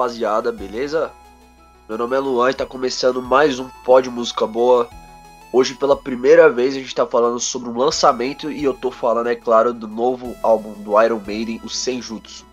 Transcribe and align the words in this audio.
rapaziada, 0.00 0.50
beleza? 0.50 1.10
Meu 1.86 1.98
nome 1.98 2.16
é 2.16 2.18
Luan 2.18 2.50
e 2.50 2.54
tá 2.54 2.64
começando 2.64 3.20
mais 3.20 3.58
um 3.58 3.68
Pod 3.84 4.08
Música 4.08 4.46
Boa. 4.46 4.88
Hoje, 5.52 5.74
pela 5.74 5.94
primeira 5.94 6.48
vez, 6.48 6.74
a 6.74 6.78
gente 6.78 6.94
tá 6.94 7.06
falando 7.06 7.38
sobre 7.38 7.68
um 7.68 7.76
lançamento 7.76 8.50
e 8.50 8.64
eu 8.64 8.72
tô 8.72 8.90
falando, 8.90 9.26
é 9.26 9.34
claro, 9.34 9.74
do 9.74 9.86
novo 9.86 10.34
álbum 10.42 10.72
do 10.82 10.98
Iron 11.02 11.20
Maiden, 11.26 11.60
o 11.62 11.68
Senjutsu. 11.68 12.49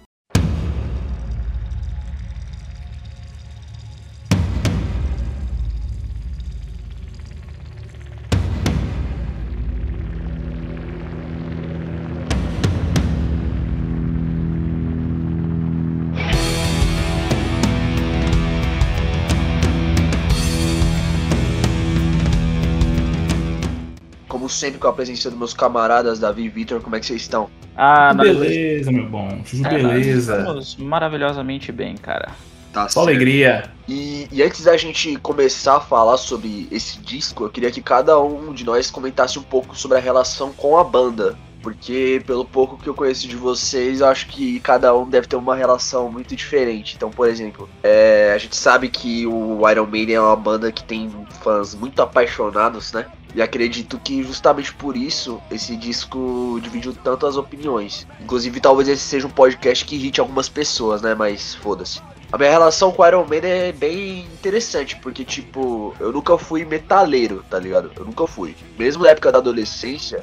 Sempre, 24.57 24.79
com 24.79 24.87
a 24.87 24.93
presença 24.93 25.29
dos 25.29 25.37
meus 25.37 25.53
camaradas 25.53 26.19
Davi 26.19 26.43
e 26.43 26.49
Vitor, 26.49 26.81
como 26.81 26.95
é 26.95 26.99
que 26.99 27.05
vocês 27.05 27.21
estão? 27.21 27.49
Ah, 27.75 28.13
nós 28.13 28.27
beleza, 28.27 28.91
meu 28.91 29.07
bom. 29.07 29.39
Juju, 29.45 29.65
é, 29.65 29.69
beleza. 29.69 30.37
estamos 30.39 30.75
maravilhosamente 30.77 31.71
bem, 31.71 31.95
cara. 31.95 32.31
Tá 32.73 32.89
Só 32.89 33.01
alegria. 33.01 33.71
E, 33.87 34.27
e 34.31 34.43
antes 34.43 34.63
da 34.63 34.75
gente 34.77 35.15
começar 35.17 35.77
a 35.77 35.79
falar 35.79 36.17
sobre 36.17 36.67
esse 36.71 36.99
disco, 36.99 37.45
eu 37.45 37.49
queria 37.49 37.71
que 37.71 37.81
cada 37.81 38.19
um 38.19 38.53
de 38.53 38.63
nós 38.63 38.91
comentasse 38.91 39.39
um 39.39 39.43
pouco 39.43 39.75
sobre 39.75 39.97
a 39.97 40.01
relação 40.01 40.51
com 40.53 40.77
a 40.77 40.83
banda. 40.83 41.37
Porque, 41.61 42.21
pelo 42.25 42.45
pouco 42.45 42.77
que 42.77 42.87
eu 42.87 42.93
conheço 42.93 43.27
de 43.27 43.35
vocês, 43.35 43.99
eu 43.99 44.07
acho 44.07 44.27
que 44.27 44.59
cada 44.59 44.95
um 44.95 45.09
deve 45.09 45.27
ter 45.27 45.35
uma 45.35 45.55
relação 45.55 46.09
muito 46.11 46.35
diferente. 46.35 46.95
Então, 46.95 47.09
por 47.09 47.27
exemplo, 47.27 47.67
é, 47.83 48.31
a 48.33 48.37
gente 48.37 48.55
sabe 48.55 48.89
que 48.89 49.25
o 49.25 49.67
Iron 49.69 49.87
Maiden 49.87 50.15
é 50.15 50.21
uma 50.21 50.35
banda 50.35 50.71
que 50.71 50.83
tem 50.83 51.09
fãs 51.41 51.73
muito 51.73 52.01
apaixonados, 52.01 52.93
né? 52.93 53.07
E 53.35 53.41
acredito 53.41 53.99
que 53.99 54.23
justamente 54.23 54.73
por 54.73 54.97
isso 54.97 55.41
esse 55.51 55.75
disco 55.75 56.59
dividiu 56.61 56.93
tanto 56.93 57.27
as 57.27 57.35
opiniões. 57.35 58.07
Inclusive, 58.21 58.59
talvez 58.59 58.87
esse 58.87 59.03
seja 59.03 59.27
um 59.27 59.31
podcast 59.31 59.85
que 59.85 59.95
irrite 59.95 60.19
algumas 60.19 60.49
pessoas, 60.49 61.01
né? 61.01 61.13
Mas 61.13 61.53
foda-se. 61.55 62.01
A 62.31 62.37
minha 62.37 62.49
relação 62.49 62.91
com 62.91 63.05
Iron 63.05 63.25
Maiden 63.25 63.49
é 63.49 63.71
bem 63.71 64.19
interessante, 64.25 64.97
porque, 64.97 65.23
tipo, 65.23 65.95
eu 65.99 66.11
nunca 66.11 66.37
fui 66.37 66.65
metaleiro, 66.65 67.43
tá 67.49 67.57
ligado? 67.57 67.91
Eu 67.95 68.03
nunca 68.03 68.27
fui. 68.27 68.55
Mesmo 68.77 69.03
na 69.03 69.11
época 69.11 69.31
da 69.31 69.37
adolescência, 69.37 70.21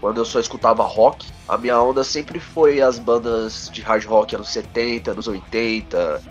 quando 0.00 0.18
eu 0.18 0.24
só 0.24 0.40
escutava 0.40 0.82
rock, 0.82 1.26
a 1.46 1.58
minha 1.58 1.80
onda 1.82 2.02
sempre 2.02 2.40
foi 2.40 2.80
as 2.80 2.98
bandas 2.98 3.68
de 3.70 3.82
hard 3.82 4.04
rock 4.06 4.36
anos 4.36 4.48
70, 4.48 5.10
anos 5.10 5.28
80, 5.28 6.22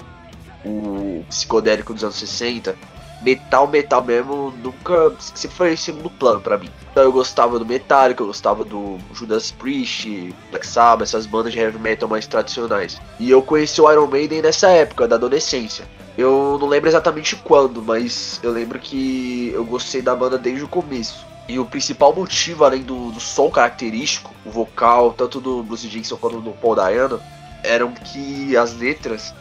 o 0.66 1.24
psicodélico 1.30 1.94
dos 1.94 2.04
anos 2.04 2.16
60. 2.16 2.76
Metal, 3.22 3.68
metal 3.68 4.04
mesmo, 4.04 4.54
nunca. 4.64 5.14
Sempre 5.20 5.58
foi 5.58 5.74
em 5.74 5.78
segundo 5.78 6.10
plano 6.10 6.40
pra 6.40 6.58
mim. 6.58 6.70
Então 6.92 7.04
eu 7.04 7.12
gostava 7.12 7.60
do 7.60 7.66
Metallica, 7.66 8.22
eu 8.22 8.28
gostava 8.28 8.64
do 8.64 8.98
Judas 9.14 9.52
Priest, 9.52 10.34
Black 10.50 10.66
Sabbath, 10.66 11.04
essas 11.04 11.26
bandas 11.26 11.54
de 11.54 11.60
heavy 11.60 11.80
metal 11.80 12.10
mais 12.10 12.28
tradicionais. 12.28 13.00
E 13.20 13.30
eu 13.30 13.42
conheci 13.42 13.82
o 13.82 13.92
Iron 13.92 14.08
Maiden 14.08 14.42
nessa 14.42 14.70
época, 14.70 15.08
da 15.08 15.16
adolescência. 15.16 15.86
Eu 16.18 16.58
não 16.60 16.68
lembro 16.68 16.90
exatamente 16.90 17.36
quando, 17.36 17.82
mas 17.82 18.40
eu 18.42 18.52
lembro 18.52 18.80
que 18.80 19.52
eu 19.54 19.64
gostei 19.64 20.02
da 20.02 20.16
banda 20.16 20.38
desde 20.38 20.64
o 20.64 20.68
começo. 20.68 21.26
E 21.48 21.60
o 21.60 21.66
principal 21.66 22.14
motivo, 22.14 22.66
além 22.66 22.82
do, 22.82 23.12
do 23.12 23.20
som 23.20 23.50
característico, 23.50 24.34
o 24.44 24.50
vocal, 24.50 25.14
tanto 25.14 25.40
do 25.40 25.64
Bruce 25.64 25.88
Dickinson 25.88 26.18
quanto 26.18 26.42
do 26.42 26.52
Paul 26.52 26.76
Dayano, 26.76 27.22
eram 27.64 27.92
que 27.92 28.58
as 28.58 28.74
letras 28.74 29.34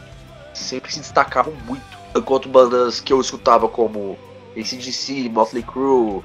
sempre 0.53 0.93
se 0.93 0.99
destacavam 0.99 1.53
muito. 1.65 1.96
Enquanto 2.17 2.49
bandas 2.49 2.99
que 2.99 3.13
eu 3.13 3.21
escutava 3.21 3.67
como 3.67 4.17
ACDC, 4.57 5.29
Motley 5.29 5.63
Crue, 5.63 6.23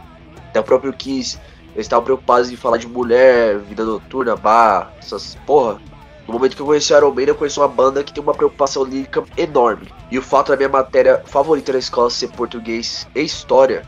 até 0.49 0.61
o 0.61 0.65
próprio 0.65 0.93
Kiss, 0.93 1.39
eles 1.75 1.87
estavam 1.87 2.05
preocupados 2.05 2.51
em 2.51 2.57
falar 2.57 2.79
de 2.79 2.87
mulher, 2.87 3.59
vida 3.59 3.85
noturna, 3.85 4.37
bar, 4.37 4.93
essas 4.99 5.37
porra. 5.47 5.81
No 6.27 6.35
momento 6.35 6.55
que 6.55 6.63
eu 6.63 6.67
conheci 6.67 6.93
o 6.93 6.97
Iron 6.97 7.13
Maiden, 7.13 7.35
eu 7.35 7.39
conheci 7.39 7.59
uma 7.59 7.69
banda 7.69 8.05
que 8.05 8.13
tem 8.13 8.23
uma 8.23 8.35
preocupação 8.35 8.85
lírica 8.85 9.25
enorme. 9.37 9.89
E 10.11 10.19
o 10.19 10.23
fato 10.23 10.51
da 10.51 10.57
minha 10.57 10.69
matéria 10.69 11.23
favorita 11.27 11.73
na 11.73 11.79
escola 11.79 12.11
ser 12.11 12.29
português 12.29 13.09
e 13.15 13.23
história 13.23 13.83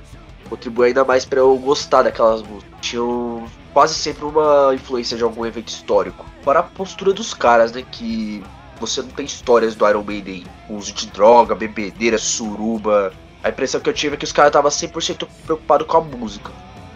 contribui 0.48 0.88
ainda 0.88 1.04
mais 1.04 1.24
para 1.24 1.40
eu 1.40 1.56
gostar 1.58 2.02
daquelas 2.02 2.42
músicas. 2.42 2.74
Tinham 2.80 3.46
quase 3.72 3.94
sempre 3.94 4.24
uma 4.24 4.74
influência 4.74 5.16
de 5.16 5.22
algum 5.22 5.44
evento 5.46 5.68
histórico. 5.68 6.24
Para 6.44 6.60
a 6.60 6.62
postura 6.62 7.12
dos 7.12 7.32
caras, 7.34 7.72
né, 7.72 7.84
que 7.90 8.42
você 8.86 9.02
não 9.02 9.08
tem 9.10 9.24
histórias 9.26 9.74
do 9.74 9.88
Iron 9.88 10.02
Maiden, 10.02 10.44
uso 10.68 10.92
de 10.92 11.06
droga, 11.08 11.54
bebedeira, 11.54 12.18
suruba. 12.18 13.12
A 13.42 13.48
impressão 13.48 13.80
que 13.80 13.88
eu 13.88 13.94
tive 13.94 14.14
é 14.14 14.18
que 14.18 14.24
os 14.24 14.32
caras 14.32 14.50
estavam 14.50 14.70
100% 14.70 15.26
preocupados 15.44 15.86
com 15.86 15.96
a 15.96 16.00
música. 16.00 16.52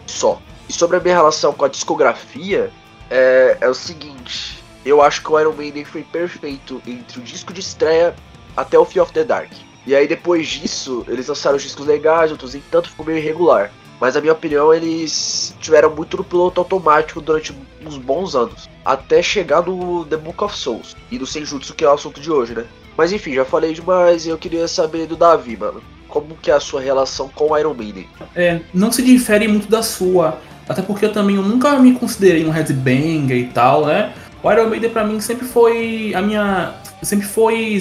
Só. 0.06 0.40
E 0.68 0.72
sobre 0.72 0.96
a 0.96 1.00
minha 1.00 1.14
relação 1.14 1.52
com 1.52 1.64
a 1.64 1.68
discografia, 1.68 2.70
é, 3.10 3.56
é 3.60 3.68
o 3.68 3.74
seguinte. 3.74 4.62
Eu 4.84 5.02
acho 5.02 5.22
que 5.22 5.30
o 5.30 5.38
Iron 5.40 5.52
Maiden 5.52 5.84
foi 5.84 6.02
perfeito 6.02 6.80
entre 6.86 7.20
o 7.20 7.22
disco 7.22 7.52
de 7.52 7.60
estreia 7.60 8.14
até 8.56 8.78
o 8.78 8.84
Fear 8.84 9.04
of 9.04 9.12
the 9.12 9.24
Dark. 9.24 9.50
E 9.86 9.94
aí 9.94 10.06
depois 10.06 10.46
disso, 10.46 11.04
eles 11.08 11.28
lançaram 11.28 11.56
os 11.56 11.62
discos 11.62 11.86
legais, 11.86 12.30
outros 12.30 12.54
nem 12.54 12.62
tanto, 12.70 12.90
ficou 12.90 13.06
meio 13.06 13.18
irregular. 13.18 13.70
Mas 14.00 14.14
na 14.14 14.20
minha 14.20 14.32
opinião, 14.32 14.72
eles 14.72 15.54
tiveram 15.60 15.94
muito 15.94 16.16
no 16.16 16.24
piloto 16.24 16.60
automático 16.60 17.20
durante 17.20 17.54
uns 17.84 17.96
bons 17.96 18.34
anos. 18.34 18.68
Até 18.88 19.20
chegar 19.22 19.60
no 19.60 20.06
The 20.06 20.16
Book 20.16 20.42
of 20.42 20.56
Souls. 20.56 20.96
E 21.10 21.18
no 21.18 21.26
Senjutsu, 21.26 21.74
que 21.74 21.84
é 21.84 21.88
o 21.90 21.92
assunto 21.92 22.22
de 22.22 22.30
hoje, 22.30 22.54
né? 22.54 22.64
Mas 22.96 23.12
enfim, 23.12 23.34
já 23.34 23.44
falei 23.44 23.74
demais 23.74 24.24
e 24.24 24.30
eu 24.30 24.38
queria 24.38 24.66
saber 24.66 25.06
do 25.06 25.14
Davi, 25.14 25.58
mano. 25.58 25.82
Como 26.08 26.34
que 26.40 26.50
é 26.50 26.54
a 26.54 26.60
sua 26.60 26.80
relação 26.80 27.28
com 27.28 27.56
Iron 27.58 27.74
Maiden? 27.74 28.08
É, 28.34 28.62
não 28.72 28.90
se 28.90 29.02
difere 29.02 29.46
muito 29.46 29.68
da 29.68 29.82
sua. 29.82 30.38
Até 30.66 30.80
porque 30.80 31.04
eu 31.04 31.12
também 31.12 31.36
eu 31.36 31.42
nunca 31.42 31.78
me 31.78 31.92
considerei 31.92 32.46
um 32.46 32.50
headbanger 32.50 33.36
e 33.36 33.48
tal, 33.48 33.84
né? 33.84 34.14
O 34.42 34.50
Iron 34.50 34.70
Maiden 34.70 34.88
pra 34.88 35.04
mim 35.04 35.20
sempre 35.20 35.46
foi 35.46 36.14
a 36.14 36.22
minha. 36.22 36.72
Sempre 37.02 37.26
foi 37.26 37.78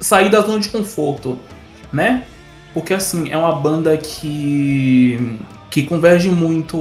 sair 0.00 0.30
da 0.30 0.40
zona 0.40 0.60
de 0.60 0.68
conforto, 0.68 1.36
né? 1.92 2.24
Porque 2.72 2.94
assim, 2.94 3.28
é 3.28 3.36
uma 3.36 3.56
banda 3.56 3.96
que 3.96 5.36
que 5.68 5.82
converge 5.82 6.30
muito 6.30 6.76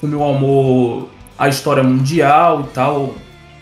com 0.00 0.06
o 0.06 0.08
meu 0.08 0.24
amor 0.24 1.10
à 1.38 1.48
história 1.48 1.82
mundial 1.82 2.62
e 2.62 2.74
tal. 2.74 3.14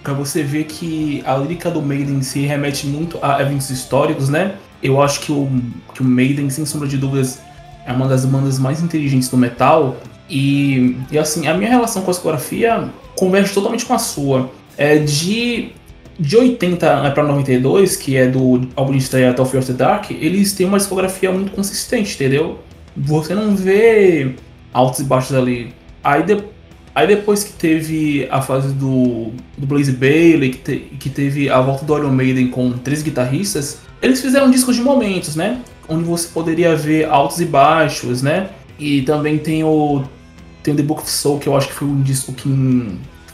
Pra 0.03 0.12
você 0.12 0.43
ver 0.43 0.65
que 0.65 1.22
a 1.25 1.37
lírica 1.37 1.71
do 1.71 1.81
Maiden 1.81 2.22
se 2.22 2.41
remete 2.41 2.87
muito 2.87 3.19
a 3.22 3.41
eventos 3.41 3.71
históricos, 3.71 4.28
né? 4.28 4.56
Eu 4.83 5.00
acho 5.00 5.21
que 5.21 5.31
o, 5.31 5.49
que 5.94 6.03
o 6.03 6.05
Maiden, 6.05 6.50
sem 6.50 6.66
sombra 6.66 6.88
de 6.88 6.99
dúvidas, 6.99 7.41
é 7.87 7.93
uma 7.93 8.09
das 8.09 8.25
bandas 8.25 8.59
mais 8.59 8.82
inteligentes 8.82 9.28
do 9.28 9.37
metal. 9.37 9.97
E, 10.28 10.97
e 11.11 11.19
assim, 11.19 11.47
a 11.47 11.55
minha 11.55 11.71
relação 11.71 12.03
com 12.03 12.11
a 12.11 12.15
discografia 12.15 12.91
converge 13.16 13.55
totalmente 13.55 13.84
com 13.84 13.94
a 13.94 13.99
sua. 13.99 14.50
É 14.77 14.99
de 14.99 15.72
de 16.19 16.37
80 16.37 17.11
para 17.11 17.22
92, 17.22 17.97
que 17.97 18.16
é 18.16 18.27
do 18.28 18.69
álbum 18.77 18.93
de 18.93 18.99
estreia 18.99 19.31
até 19.31 19.43
of 19.43 19.61
the 19.65 19.72
Dark, 19.72 20.11
eles 20.11 20.53
têm 20.53 20.66
uma 20.66 20.78
discografia 20.78 21.32
muito 21.32 21.53
consistente, 21.53 22.15
entendeu? 22.15 22.59
Você 22.97 23.34
não 23.34 23.56
vê 23.56 24.34
altos 24.72 25.00
e 25.00 25.05
baixos 25.05 25.34
ali. 25.34 25.75
Aí, 26.05 26.22
de, 26.22 26.44
aí 26.94 27.06
depois 27.06 27.44
que 27.44 27.53
teve 27.53 28.28
a 28.30 28.40
fase 28.43 28.72
do, 28.75 29.32
do 29.56 29.67
Blaze 29.67 29.93
Bailey, 29.93 30.50
que, 30.50 30.58
te, 30.58 30.76
que 30.99 31.11
teve 31.11 31.49
a 31.49 31.61
volta 31.61 31.84
do 31.84 31.96
Iron 31.96 32.11
Maiden 32.11 32.49
com 32.49 32.72
três 32.72 33.02
guitarristas, 33.02 33.81
eles 34.00 34.20
fizeram 34.20 34.50
discos 34.50 34.76
de 34.76 34.82
momentos, 34.82 35.37
né? 35.37 35.61
Onde 35.88 36.05
você 36.05 36.28
poderia 36.28 36.76
ver 36.76 37.06
altos 37.06 37.40
e 37.40 37.44
baixos, 37.44 38.22
né? 38.22 38.50
E 38.78 39.02
também 39.02 39.38
tem 39.38 39.64
o, 39.64 40.02
tem 40.62 40.75
o 40.75 40.76
The 40.76 40.82
Book 40.82 41.02
of 41.02 41.11
Soul, 41.11 41.38
que 41.38 41.49
eu 41.49 41.56
acho 41.56 41.69
que 41.69 41.75
foi 41.75 41.88
um 41.88 42.02
disco 42.02 42.32
que 42.32 42.49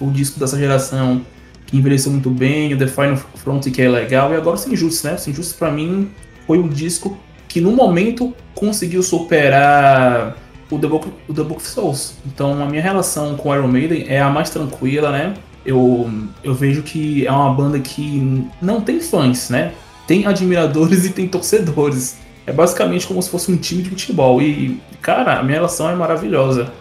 o 0.00 0.11
disco 0.11 0.38
dessa 0.38 0.59
geração 0.59 1.23
que 1.67 1.77
envelheceu 1.77 2.11
muito 2.11 2.31
bem, 2.31 2.73
o 2.73 2.79
The 2.79 2.87
Final 2.87 3.17
Front 3.17 3.65
que 3.71 3.83
é 3.83 3.88
legal, 3.88 4.33
e 4.33 4.37
agora 4.37 4.56
o 4.56 4.73
Injustice, 4.73 5.06
né? 5.06 5.12
O 5.15 5.31
Injustice 5.31 5.55
pra 5.55 5.71
mim 5.71 6.11
foi 6.47 6.59
um 6.59 6.69
disco 6.69 7.19
que 7.47 7.61
no 7.61 7.73
momento 7.73 8.35
conseguiu 8.55 9.03
superar 9.03 10.37
o 10.70 10.79
The 10.79 10.87
Book, 10.87 11.09
o 11.29 11.35
The 11.35 11.43
Book 11.43 11.56
of 11.56 11.67
Souls. 11.67 12.15
Então 12.26 12.62
a 12.62 12.67
minha 12.67 12.82
relação 12.82 13.37
com 13.37 13.55
Iron 13.55 13.69
Maiden 13.69 14.06
é 14.09 14.20
a 14.20 14.29
mais 14.29 14.50
tranquila, 14.50 15.11
né? 15.11 15.35
Eu, 15.65 16.11
eu 16.43 16.55
vejo 16.55 16.82
que 16.82 17.26
é 17.26 17.32
uma 17.32 17.53
banda 17.53 17.79
que 17.79 18.49
não 18.61 18.81
tem 18.81 19.00
fãs, 19.00 19.50
né? 19.50 19.73
Tem 20.06 20.26
admiradores 20.26 21.05
e 21.06 21.11
tem 21.11 21.29
torcedores. 21.29 22.19
É 22.47 22.53
basicamente 22.53 23.06
como 23.06 23.23
se 23.23 23.29
fosse 23.29 23.53
um 23.53 23.56
time 23.56 23.82
de 23.82 23.91
futebol. 23.91 24.41
E, 24.41 24.81
cara, 25.03 25.38
a 25.38 25.43
minha 25.43 25.56
relação 25.56 25.91
é 25.91 25.94
maravilhosa. 25.94 26.73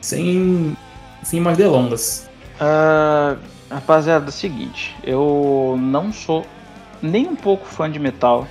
Sem, 0.00 0.76
sem 1.22 1.40
mais 1.40 1.56
delongas. 1.56 2.28
Uh, 2.60 3.38
Rapaziada, 3.72 4.26
é 4.26 4.28
o 4.28 4.32
seguinte, 4.32 4.94
eu 5.02 5.78
não 5.80 6.12
sou 6.12 6.44
nem 7.00 7.26
um 7.26 7.34
pouco 7.34 7.64
fã 7.64 7.90
de 7.90 7.98
metal. 7.98 8.46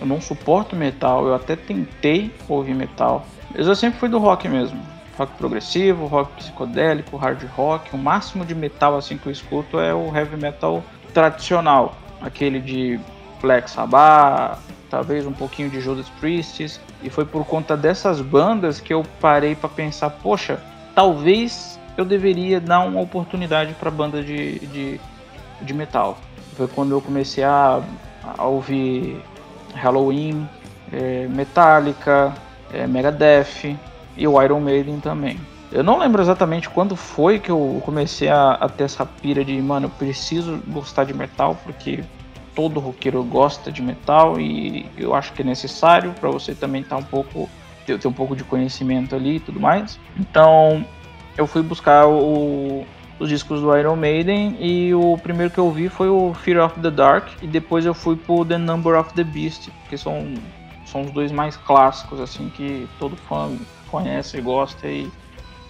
Eu 0.00 0.06
não 0.06 0.20
suporto 0.20 0.76
metal, 0.76 1.26
eu 1.26 1.34
até 1.34 1.56
tentei 1.56 2.32
ouvir 2.48 2.74
metal. 2.74 3.26
Mas 3.54 3.66
eu 3.66 3.74
sempre 3.74 3.98
fui 3.98 4.08
do 4.08 4.18
rock 4.18 4.48
mesmo. 4.48 4.80
Rock 5.18 5.32
progressivo, 5.34 6.06
rock 6.06 6.32
psicodélico, 6.34 7.16
hard 7.16 7.42
rock. 7.56 7.94
O 7.94 7.98
máximo 7.98 8.44
de 8.44 8.54
metal 8.54 8.96
assim 8.96 9.18
que 9.18 9.26
eu 9.26 9.32
escuto 9.32 9.78
é 9.78 9.94
o 9.94 10.14
heavy 10.14 10.36
metal 10.36 10.82
tradicional. 11.12 11.96
Aquele 12.20 12.60
de 12.60 13.00
Black 13.40 13.70
Sabbath, 13.70 14.58
talvez 14.90 15.26
um 15.26 15.32
pouquinho 15.32 15.70
de 15.70 15.80
Judas 15.80 16.08
Priest, 16.20 16.80
e 17.02 17.08
foi 17.08 17.24
por 17.24 17.46
conta 17.46 17.76
dessas 17.76 18.20
bandas 18.20 18.80
que 18.80 18.92
eu 18.92 19.04
parei 19.20 19.54
para 19.54 19.68
pensar, 19.68 20.10
poxa, 20.10 20.60
talvez 20.94 21.78
eu 21.96 22.04
deveria 22.04 22.60
dar 22.60 22.80
uma 22.80 23.00
oportunidade 23.00 23.74
para 23.74 23.90
banda 23.90 24.22
de, 24.22 24.58
de, 24.58 25.00
de, 25.62 25.74
metal. 25.74 26.18
Foi 26.56 26.66
quando 26.66 26.92
eu 26.92 27.00
comecei 27.00 27.44
a, 27.44 27.80
a 28.36 28.44
ouvir 28.44 29.22
Halloween, 29.74 30.48
é, 30.92 31.26
Metallica, 31.28 32.34
é, 32.72 32.86
Megadeth 32.86 33.76
e 34.16 34.26
o 34.26 34.42
Iron 34.42 34.60
Maiden 34.60 35.00
também. 35.00 35.38
Eu 35.72 35.84
não 35.84 35.98
lembro 35.98 36.20
exatamente 36.20 36.68
quando 36.68 36.96
foi 36.96 37.38
que 37.38 37.50
eu 37.50 37.80
comecei 37.84 38.28
a, 38.28 38.52
a 38.52 38.68
ter 38.68 38.84
essa 38.84 39.06
pira 39.06 39.44
de, 39.44 39.60
mano, 39.62 39.86
eu 39.86 39.90
preciso 39.90 40.60
gostar 40.66 41.04
de 41.04 41.14
metal 41.14 41.56
porque 41.62 42.02
todo 42.54 42.80
roqueiro 42.80 43.22
gosta 43.22 43.70
de 43.70 43.80
metal 43.80 44.40
e 44.40 44.86
eu 44.96 45.14
acho 45.14 45.32
que 45.32 45.42
é 45.42 45.44
necessário 45.44 46.12
para 46.18 46.28
você 46.28 46.54
também 46.54 46.82
estar 46.82 46.96
tá 46.96 47.02
um 47.02 47.04
pouco 47.04 47.48
ter, 47.86 47.98
ter, 47.98 48.08
um 48.08 48.12
pouco 48.12 48.34
de 48.34 48.42
conhecimento 48.42 49.14
ali 49.14 49.36
e 49.36 49.40
tudo 49.40 49.60
mais. 49.60 49.98
Então 50.18 50.84
eu 51.38 51.46
fui 51.46 51.62
buscar 51.62 52.06
o, 52.08 52.84
os 53.20 53.28
discos 53.28 53.60
do 53.60 53.76
Iron 53.76 53.94
Maiden 53.94 54.56
e 54.58 54.92
o 54.92 55.16
primeiro 55.18 55.52
que 55.52 55.58
eu 55.58 55.70
vi 55.70 55.88
foi 55.88 56.08
o 56.08 56.34
Fear 56.34 56.64
of 56.64 56.80
the 56.80 56.90
Dark 56.90 57.28
e 57.40 57.46
depois 57.46 57.86
eu 57.86 57.94
fui 57.94 58.16
pro 58.16 58.44
The 58.44 58.58
Number 58.58 58.98
of 58.98 59.14
the 59.14 59.22
Beast, 59.22 59.68
que 59.88 59.96
são 59.96 60.34
são 60.90 61.02
os 61.02 61.10
dois 61.10 61.30
mais 61.30 61.56
clássicos 61.56 62.20
assim 62.20 62.50
que 62.50 62.88
todo 62.98 63.16
fã 63.16 63.50
conhece 63.90 64.38
e 64.38 64.40
gosta 64.40 64.86
e 64.86 65.10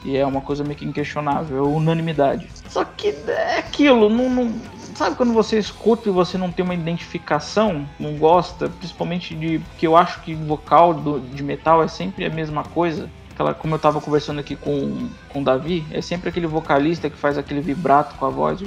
e 0.04 0.16
é 0.16 0.24
uma 0.24 0.40
coisa 0.40 0.64
meio 0.64 0.76
que 0.76 0.84
inquestionável, 0.84 1.58
é 1.58 1.60
unanimidade. 1.60 2.48
Só 2.68 2.84
que 2.84 3.08
é 3.28 3.58
aquilo, 3.58 4.08
não, 4.08 4.30
não, 4.30 4.54
sabe 4.94 5.16
quando 5.16 5.32
você 5.32 5.58
escuta 5.58 6.08
e 6.08 6.12
você 6.12 6.38
não 6.38 6.50
tem 6.50 6.64
uma 6.64 6.74
identificação, 6.74 7.86
não 7.98 8.16
gosta, 8.16 8.68
principalmente 8.68 9.34
de. 9.34 9.60
que 9.78 9.86
eu 9.86 9.96
acho 9.96 10.20
que 10.20 10.34
vocal 10.34 10.94
do, 10.94 11.20
de 11.20 11.42
metal 11.42 11.82
é 11.82 11.88
sempre 11.88 12.24
a 12.24 12.30
mesma 12.30 12.64
coisa. 12.64 13.10
Aquela, 13.32 13.54
como 13.54 13.74
eu 13.74 13.78
tava 13.78 14.00
conversando 14.00 14.40
aqui 14.40 14.56
com, 14.56 15.08
com 15.30 15.40
o 15.40 15.44
Davi, 15.44 15.84
é 15.90 16.00
sempre 16.00 16.28
aquele 16.28 16.46
vocalista 16.46 17.08
que 17.08 17.16
faz 17.16 17.38
aquele 17.38 17.60
vibrato 17.60 18.14
com 18.16 18.26
a 18.26 18.30
voz. 18.30 18.60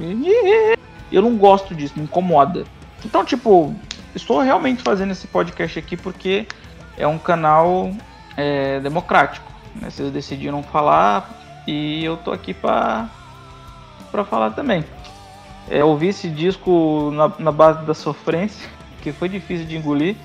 Eu 1.11 1.21
não 1.21 1.35
gosto 1.35 1.75
disso, 1.75 1.93
me 1.95 2.03
incomoda. 2.03 2.63
Então, 3.05 3.23
tipo, 3.23 3.75
estou 4.15 4.41
realmente 4.41 4.81
fazendo 4.81 5.11
esse 5.11 5.27
podcast 5.27 5.77
aqui 5.79 5.97
porque 5.97 6.47
é 6.97 7.07
um 7.07 7.17
canal 7.17 7.91
é, 8.37 8.79
democrático. 8.79 9.51
Né? 9.75 9.89
Vocês 9.89 10.11
decidiram 10.11 10.61
falar 10.63 11.63
e 11.67 12.03
eu 12.03 12.17
tô 12.17 12.31
aqui 12.31 12.53
para 12.53 13.09
para 14.11 14.23
falar 14.23 14.51
também. 14.51 14.85
É, 15.69 15.83
ouvi 15.83 16.09
esse 16.09 16.29
disco 16.29 17.09
na, 17.13 17.31
na 17.39 17.51
base 17.51 17.83
da 17.83 17.95
sofrência, 17.95 18.69
que 19.01 19.11
foi 19.11 19.27
difícil 19.27 19.65
de 19.65 19.75
engolir. 19.75 20.15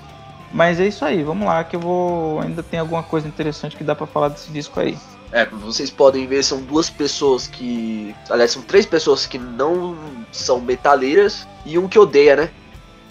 Mas 0.51 0.79
é 0.79 0.87
isso 0.87 1.05
aí, 1.05 1.23
vamos 1.23 1.47
lá, 1.47 1.63
que 1.63 1.75
eu 1.75 1.79
vou. 1.79 2.39
Ainda 2.41 2.63
tem 2.63 2.79
alguma 2.79 3.03
coisa 3.03 3.27
interessante 3.27 3.75
que 3.75 3.83
dá 3.83 3.95
para 3.95 4.07
falar 4.07 4.29
desse 4.29 4.51
disco 4.51 4.79
aí. 4.79 4.97
É, 5.31 5.45
vocês 5.45 5.91
podem 5.91 6.25
ver, 6.25 6.43
são 6.43 6.61
duas 6.61 6.89
pessoas 6.89 7.47
que. 7.47 8.15
Aliás, 8.29 8.51
são 8.51 8.63
três 8.63 8.85
pessoas 8.85 9.27
que 9.27 9.37
não 9.37 9.95
são 10.31 10.59
metaleiras 10.59 11.47
e 11.65 11.77
um 11.77 11.87
que 11.87 11.99
odeia, 11.99 12.35
né? 12.35 12.49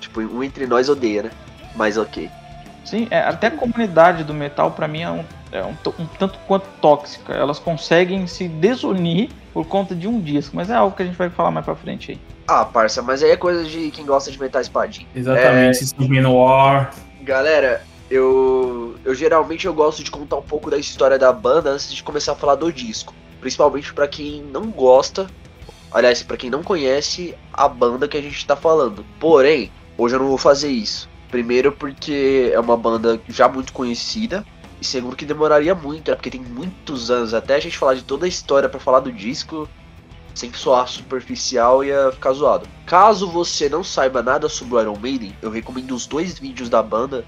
Tipo, 0.00 0.20
um 0.20 0.42
entre 0.42 0.66
nós 0.66 0.88
odeia, 0.88 1.24
né? 1.24 1.30
Mas 1.74 1.96
ok. 1.96 2.30
Sim, 2.84 3.06
é, 3.10 3.18
até 3.18 3.48
a 3.48 3.50
comunidade 3.50 4.24
do 4.24 4.32
metal, 4.32 4.70
para 4.70 4.88
mim, 4.88 5.02
é 5.02 5.10
um 5.10 5.24
é 5.50 5.64
um, 5.64 5.74
um, 5.98 6.06
tanto 6.18 6.38
quanto 6.46 6.66
tóxica. 6.80 7.32
Elas 7.32 7.58
conseguem 7.58 8.26
se 8.26 8.48
desunir 8.48 9.30
por 9.52 9.66
conta 9.66 9.94
de 9.94 10.06
um 10.06 10.20
disco, 10.20 10.54
mas 10.54 10.70
é 10.70 10.74
algo 10.74 10.94
que 10.94 11.02
a 11.02 11.06
gente 11.06 11.16
vai 11.16 11.30
falar 11.30 11.50
mais 11.50 11.64
pra 11.64 11.74
frente 11.74 12.12
aí. 12.12 12.20
Ah, 12.46 12.64
parça, 12.64 13.02
mas 13.02 13.22
aí 13.22 13.30
é 13.30 13.36
coisa 13.36 13.64
de 13.64 13.90
quem 13.90 14.06
gosta 14.06 14.30
de 14.30 14.40
metal 14.40 14.60
espadinha. 14.60 15.06
Exatamente, 15.14 15.84
é... 15.84 16.28
War. 16.28 16.94
Galera, 17.22 17.82
eu, 18.10 18.96
eu 19.04 19.14
geralmente 19.14 19.66
eu 19.66 19.74
gosto 19.74 20.02
de 20.02 20.10
contar 20.10 20.36
um 20.36 20.42
pouco 20.42 20.70
da 20.70 20.78
história 20.78 21.18
da 21.18 21.32
banda 21.32 21.70
antes 21.70 21.92
de 21.92 22.02
começar 22.02 22.32
a 22.32 22.36
falar 22.36 22.54
do 22.54 22.72
disco. 22.72 23.14
Principalmente 23.40 23.92
para 23.92 24.08
quem 24.08 24.42
não 24.42 24.70
gosta, 24.70 25.26
aliás, 25.92 26.22
para 26.22 26.36
quem 26.36 26.50
não 26.50 26.62
conhece 26.62 27.34
a 27.52 27.68
banda 27.68 28.08
que 28.08 28.16
a 28.16 28.22
gente 28.22 28.46
tá 28.46 28.56
falando. 28.56 29.04
Porém, 29.20 29.70
hoje 29.98 30.14
eu 30.14 30.20
não 30.20 30.28
vou 30.28 30.38
fazer 30.38 30.70
isso. 30.70 31.08
Primeiro 31.28 31.72
porque 31.72 32.50
é 32.54 32.58
uma 32.58 32.76
banda 32.76 33.20
já 33.28 33.48
muito 33.48 33.72
conhecida, 33.72 34.46
e 34.80 34.84
segundo 34.84 35.16
que 35.16 35.26
demoraria 35.26 35.74
muito, 35.74 36.10
né? 36.10 36.14
Porque 36.14 36.30
tem 36.30 36.40
muitos 36.40 37.10
anos 37.10 37.34
até 37.34 37.56
a 37.56 37.60
gente 37.60 37.76
falar 37.76 37.94
de 37.94 38.04
toda 38.04 38.24
a 38.24 38.28
história 38.28 38.68
para 38.68 38.80
falar 38.80 39.00
do 39.00 39.12
disco, 39.12 39.68
sem 40.34 40.52
soar 40.52 40.86
superficial 40.86 41.82
ia 41.82 42.12
ficar 42.12 42.32
zoado. 42.32 42.66
Caso 42.86 43.28
você 43.28 43.68
não 43.68 43.82
saiba 43.82 44.22
nada 44.22 44.48
sobre 44.48 44.76
o 44.76 44.80
Iron 44.80 44.96
Maiden, 44.96 45.36
eu 45.42 45.50
recomendo 45.50 45.94
os 45.94 46.06
dois 46.06 46.38
vídeos 46.38 46.68
da 46.68 46.82
banda 46.82 47.24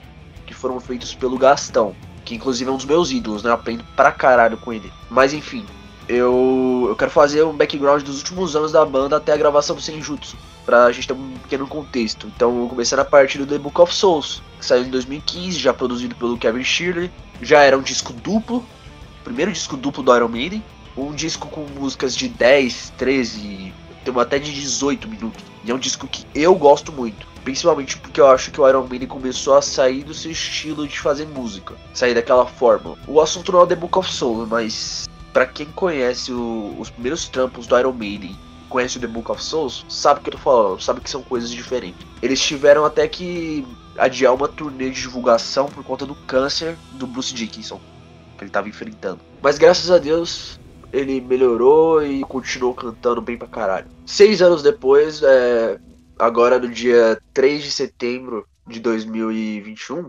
que 0.47 0.55
foram 0.55 0.79
feitos 0.79 1.15
pelo 1.15 1.37
Gastão, 1.37 1.95
que 2.25 2.37
inclusive 2.37 2.71
é 2.71 2.73
um 2.73 2.77
dos 2.77 2.87
meus 2.87 3.11
ídolos, 3.11 3.43
né? 3.43 3.51
Eu 3.51 3.55
aprendo 3.55 3.85
pra 3.97 4.13
caralho 4.13 4.57
com 4.57 4.73
ele. 4.73 4.93
Mas 5.11 5.35
enfim, 5.35 5.67
eu, 6.09 6.87
eu 6.89 6.97
quero 6.97 7.11
fazer 7.11 7.43
um 7.45 7.53
background 7.53 8.03
dos 8.03 8.19
últimos 8.19 8.55
anos 8.55 8.73
da 8.73 8.85
banda 8.87 9.17
até 9.17 9.33
a 9.33 9.37
gravação 9.37 9.77
do 9.77 9.83
Senjutsu, 9.83 10.37
pra 10.65 10.91
gente 10.93 11.09
ter 11.09 11.15
um 11.15 11.33
pequeno 11.43 11.67
contexto. 11.67 12.27
Então, 12.27 12.69
começando 12.69 13.01
a 13.01 13.05
partir 13.05 13.39
do 13.39 13.47
The 13.47 13.59
Book 13.59 13.81
of 13.81 13.95
Souls, 13.95 14.43
que 14.59 14.65
saiu 14.65 14.85
em 14.85 14.91
2015, 14.91 15.59
já 15.59 15.73
produzido 15.73 16.15
pelo 16.15 16.39
Kevin 16.39 16.65
Shirley, 16.65 17.11
já 17.43 17.63
era 17.63 17.77
um 17.77 17.83
disco 17.83 18.13
duplo, 18.13 18.65
primeiro 19.25 19.53
disco 19.53 19.77
duplo 19.77 20.03
do 20.03 20.15
Iron 20.15 20.29
Maiden, 20.29 20.63
um 20.97 21.15
disco 21.15 21.49
com 21.49 21.63
músicas 21.79 22.15
de 22.15 22.29
10, 22.29 22.93
13, 22.99 23.73
tem 24.05 24.21
até 24.21 24.39
de 24.39 24.53
18 24.53 25.09
minutos. 25.09 25.45
E 25.65 25.71
é 25.71 25.75
um 25.75 25.79
disco 25.79 26.07
que 26.07 26.27
eu 26.35 26.55
gosto 26.55 26.93
muito, 26.93 27.27
principalmente 27.45 27.99
porque 27.99 28.21
eu 28.21 28.29
acho 28.29 28.51
que 28.51 28.61
o 28.61 28.69
Iron 28.69 28.87
Maiden 28.87 29.09
começou 29.09 29.57
a 29.57 29.63
sair 29.63 30.03
do 30.05 30.15
seu 30.15 30.31
estilo 30.31 30.87
de 30.87 30.99
fazer 30.99 31.27
música, 31.27 31.75
sair 31.93 32.15
daquela 32.15 32.47
forma. 32.47 32.97
O 33.07 33.21
assunto 33.21 33.53
não 33.53 33.61
é 33.61 33.63
o 33.63 33.67
The 33.67 33.77
Book 33.77 33.99
of 33.99 34.13
Souls, 34.13 34.49
mas 34.49 35.09
para 35.33 35.47
quem 35.47 35.67
conhece 35.67 36.33
o, 36.33 36.75
os 36.79 36.91
primeiros 36.91 37.29
trampos 37.29 37.67
do 37.67 37.79
Iron 37.79 37.93
Maiden, 37.93 38.37
conhece 38.71 38.97
o 38.97 39.01
The 39.01 39.07
Book 39.07 39.31
of 39.31 39.43
Souls, 39.43 39.85
sabe 39.89 40.21
o 40.21 40.23
que 40.23 40.31
eu 40.31 40.33
tô 40.33 40.39
falando, 40.39 40.81
sabe 40.81 41.01
que 41.01 41.11
são 41.11 41.23
coisas 41.23 41.51
diferentes. 41.51 42.07
Eles 42.23 42.41
tiveram 42.41 42.85
até 42.85 43.07
que 43.07 43.67
adiar 43.99 44.35
uma 44.35 44.49
turnê 44.49 44.89
de 44.89 45.03
divulgação 45.03 45.67
por 45.67 45.85
conta 45.85 46.07
do 46.07 46.15
câncer 46.15 46.77
do 46.93 47.07
Bruce 47.07 47.35
Dickinson 47.35 47.81
que 48.41 48.45
ele 48.45 48.49
estava 48.49 48.69
enfrentando. 48.69 49.21
Mas 49.43 49.59
graças 49.59 49.91
a 49.91 49.99
Deus 49.99 50.59
ele 50.93 51.21
melhorou 51.21 52.03
e 52.03 52.23
continuou 52.23 52.75
cantando 52.75 53.21
bem 53.21 53.37
pra 53.37 53.47
caralho. 53.47 53.87
Seis 54.05 54.43
anos 54.43 54.63
depois, 54.63 55.23
é, 55.23 55.79
agora 56.19 56.59
no 56.59 56.69
dia 56.69 57.21
3 57.33 57.63
de 57.63 57.71
setembro 57.71 58.47
de 58.67 58.81
2021, 58.81 60.09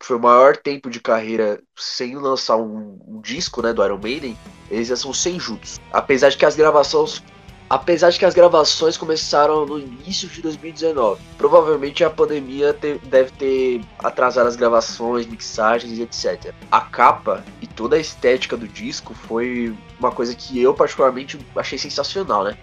foi 0.00 0.16
o 0.16 0.20
maior 0.20 0.56
tempo 0.56 0.90
de 0.90 1.00
carreira 1.00 1.60
sem 1.76 2.16
lançar 2.16 2.56
um, 2.56 2.98
um 3.06 3.20
disco 3.20 3.62
né, 3.62 3.72
do 3.72 3.84
Iron 3.84 3.98
Maiden, 3.98 4.36
eles 4.70 4.88
já 4.88 4.96
são 4.96 5.12
sem 5.12 5.38
juntos. 5.38 5.78
Apesar 5.92 6.30
de 6.30 6.36
que 6.36 6.46
as 6.46 6.56
gravações 6.56 7.22
Apesar 7.70 8.08
de 8.08 8.18
que 8.18 8.24
as 8.24 8.32
gravações 8.32 8.96
começaram 8.96 9.66
no 9.66 9.78
início 9.78 10.26
de 10.26 10.40
2019, 10.40 11.20
provavelmente 11.36 12.02
a 12.02 12.08
pandemia 12.08 12.72
te, 12.72 12.98
deve 13.04 13.30
ter 13.32 13.80
atrasado 13.98 14.46
as 14.46 14.56
gravações, 14.56 15.26
mixagens 15.26 15.98
e 15.98 16.02
etc. 16.02 16.54
A 16.70 16.80
capa 16.80 17.44
e 17.60 17.66
toda 17.66 17.96
a 17.96 17.98
estética 17.98 18.56
do 18.56 18.66
disco 18.66 19.12
foi 19.12 19.76
uma 20.00 20.10
coisa 20.10 20.34
que 20.34 20.58
eu 20.58 20.72
particularmente 20.72 21.38
achei 21.54 21.76
sensacional, 21.78 22.44
né? 22.44 22.56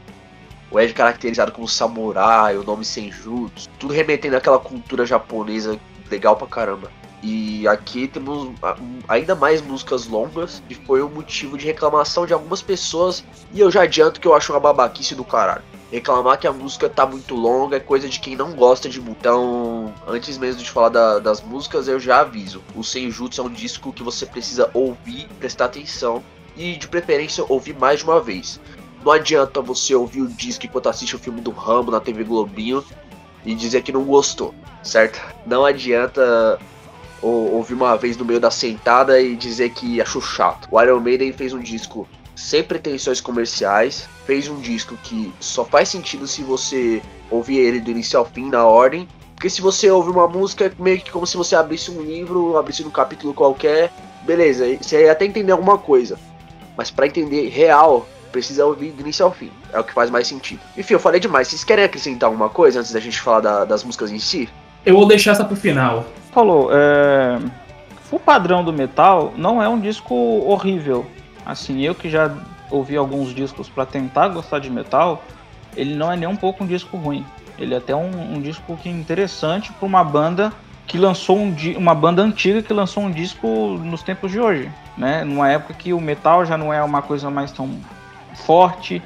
O 0.71 0.79
Ed 0.79 0.91
caracterizado 0.93 1.51
como 1.51 1.67
samurai, 1.67 2.57
o 2.57 2.63
nome 2.63 2.83
Senjutsu, 2.83 3.69
tudo 3.77 3.93
remetendo 3.93 4.35
àquela 4.35 4.57
cultura 4.57 5.05
japonesa 5.05 5.79
legal 6.09 6.35
pra 6.35 6.47
caramba. 6.47 6.91
E 7.27 7.67
aqui 7.67 8.07
temos 8.07 8.51
ainda 9.07 9.33
mais 9.33 9.59
músicas 9.59 10.05
longas, 10.05 10.61
e 10.69 10.75
foi 10.75 11.01
um 11.01 11.09
motivo 11.09 11.57
de 11.57 11.65
reclamação 11.65 12.23
de 12.23 12.33
algumas 12.33 12.61
pessoas. 12.61 13.23
E 13.51 13.59
eu 13.59 13.71
já 13.71 13.81
adianto 13.81 14.21
que 14.21 14.27
eu 14.27 14.35
acho 14.35 14.53
uma 14.53 14.59
babaquice 14.59 15.15
do 15.15 15.23
caralho. 15.23 15.63
Reclamar 15.91 16.37
que 16.37 16.45
a 16.45 16.53
música 16.53 16.87
tá 16.87 17.03
muito 17.03 17.33
longa 17.33 17.77
é 17.77 17.79
coisa 17.79 18.07
de 18.07 18.19
quem 18.19 18.35
não 18.35 18.53
gosta 18.53 18.87
de 18.87 18.99
música. 18.99 19.17
Então, 19.21 19.91
antes 20.07 20.37
mesmo 20.37 20.61
de 20.61 20.69
falar 20.69 20.89
da, 20.89 21.17
das 21.17 21.41
músicas, 21.41 21.87
eu 21.87 21.99
já 21.99 22.19
aviso: 22.19 22.61
o 22.75 22.83
Senjutsu 22.83 23.41
é 23.41 23.43
um 23.43 23.49
disco 23.49 23.91
que 23.91 24.03
você 24.03 24.27
precisa 24.27 24.69
ouvir, 24.71 25.27
prestar 25.39 25.65
atenção 25.65 26.23
e, 26.55 26.75
de 26.75 26.87
preferência, 26.87 27.43
ouvir 27.49 27.75
mais 27.75 28.01
de 28.01 28.05
uma 28.05 28.21
vez. 28.21 28.59
Não 29.03 29.11
adianta 29.11 29.61
você 29.61 29.95
ouvir 29.95 30.21
o 30.21 30.27
disco 30.27 30.67
enquanto 30.67 30.89
assiste 30.89 31.15
o 31.15 31.19
filme 31.19 31.41
do 31.41 31.49
Rambo 31.49 31.89
na 31.89 31.99
TV 31.99 32.23
Globinho 32.23 32.85
e 33.43 33.55
dizer 33.55 33.81
que 33.81 33.91
não 33.91 34.03
gostou, 34.03 34.53
certo? 34.83 35.19
Não 35.43 35.65
adianta 35.65 36.59
ou 37.25 37.55
ouvir 37.55 37.73
uma 37.73 37.97
vez 37.97 38.15
no 38.15 38.23
meio 38.23 38.39
da 38.39 38.51
sentada 38.51 39.19
e 39.19 39.35
dizer 39.35 39.71
que 39.71 39.99
achou 39.99 40.21
chato. 40.21 40.67
O 40.69 40.79
Iron 40.79 40.99
Maiden 40.99 41.33
fez 41.33 41.53
um 41.53 41.59
disco 41.59 42.07
sem 42.35 42.61
pretensões 42.61 43.19
comerciais, 43.19 44.07
fez 44.27 44.47
um 44.47 44.59
disco 44.59 44.95
que 45.01 45.33
só 45.39 45.65
faz 45.65 45.89
sentido 45.89 46.27
se 46.27 46.43
você 46.43 47.01
ouvir 47.31 47.57
ele 47.57 47.79
do 47.79 47.89
início 47.89 48.19
ao 48.19 48.25
fim 48.25 48.47
na 48.47 48.63
ordem. 48.63 49.07
Porque 49.33 49.49
se 49.49 49.59
você 49.59 49.89
ouvir 49.89 50.11
uma 50.11 50.27
música, 50.27 50.65
é 50.65 50.71
meio 50.77 51.01
que 51.01 51.09
como 51.09 51.25
se 51.25 51.35
você 51.35 51.55
abrisse 51.55 51.89
um 51.89 51.99
livro, 51.99 52.57
abrisse 52.57 52.83
um 52.83 52.91
capítulo 52.91 53.33
qualquer, 53.33 53.91
beleza, 54.23 54.65
você 54.79 55.05
ia 55.05 55.11
até 55.11 55.25
entender 55.25 55.51
alguma 55.51 55.79
coisa. 55.79 56.19
Mas 56.77 56.91
para 56.91 57.07
entender 57.07 57.49
real, 57.49 58.07
precisa 58.31 58.65
ouvir 58.65 58.91
do 58.91 59.01
início 59.01 59.25
ao 59.25 59.31
fim. 59.31 59.49
É 59.73 59.79
o 59.79 59.83
que 59.83 59.93
faz 59.93 60.11
mais 60.11 60.27
sentido. 60.27 60.59
Enfim, 60.77 60.93
eu 60.93 60.99
falei 60.99 61.19
demais. 61.19 61.47
Vocês 61.47 61.63
querem 61.63 61.85
acrescentar 61.85 62.27
alguma 62.27 62.49
coisa 62.49 62.81
antes 62.81 62.91
da 62.91 62.99
gente 62.99 63.19
falar 63.19 63.39
da, 63.39 63.65
das 63.65 63.83
músicas 63.83 64.11
em 64.11 64.19
si? 64.19 64.47
Eu 64.85 64.93
vou 64.93 65.07
deixar 65.07 65.31
essa 65.31 65.43
pro 65.43 65.55
final. 65.55 66.05
Falou, 66.35 66.67
é... 66.69 67.39
o 68.11 68.19
padrão 68.19 68.61
do 68.61 68.73
metal 68.73 69.33
não 69.37 69.63
é 69.63 69.69
um 69.69 69.79
disco 69.79 70.13
horrível. 70.45 71.05
Assim, 71.45 71.79
eu 71.81 71.95
que 71.95 72.09
já 72.09 72.29
ouvi 72.69 72.97
alguns 72.97 73.33
discos 73.33 73.69
para 73.69 73.85
tentar 73.85 74.27
gostar 74.27 74.59
de 74.59 74.69
metal, 74.69 75.23
ele 75.77 75.95
não 75.95 76.11
é 76.11 76.17
nem 76.17 76.27
um 76.27 76.35
pouco 76.35 76.65
um 76.65 76.67
disco 76.67 76.97
ruim. 76.97 77.25
Ele 77.57 77.73
é 77.73 77.77
até 77.77 77.95
um, 77.95 78.35
um 78.35 78.41
disco 78.41 78.75
que 78.75 78.89
é 78.89 78.91
interessante 78.91 79.71
para 79.71 79.85
uma 79.85 80.03
banda 80.03 80.51
que 80.85 80.97
lançou 80.97 81.37
um 81.37 81.55
uma 81.77 81.95
banda 81.95 82.21
antiga 82.21 82.61
que 82.61 82.73
lançou 82.73 83.03
um 83.03 83.11
disco 83.11 83.47
nos 83.81 84.03
tempos 84.03 84.29
de 84.29 84.37
hoje, 84.37 84.69
né? 84.97 85.23
Numa 85.23 85.49
época 85.49 85.73
que 85.73 85.93
o 85.93 86.01
metal 86.01 86.45
já 86.45 86.57
não 86.57 86.73
é 86.73 86.83
uma 86.83 87.01
coisa 87.01 87.29
mais 87.29 87.49
tão 87.53 87.79
forte, 88.45 89.01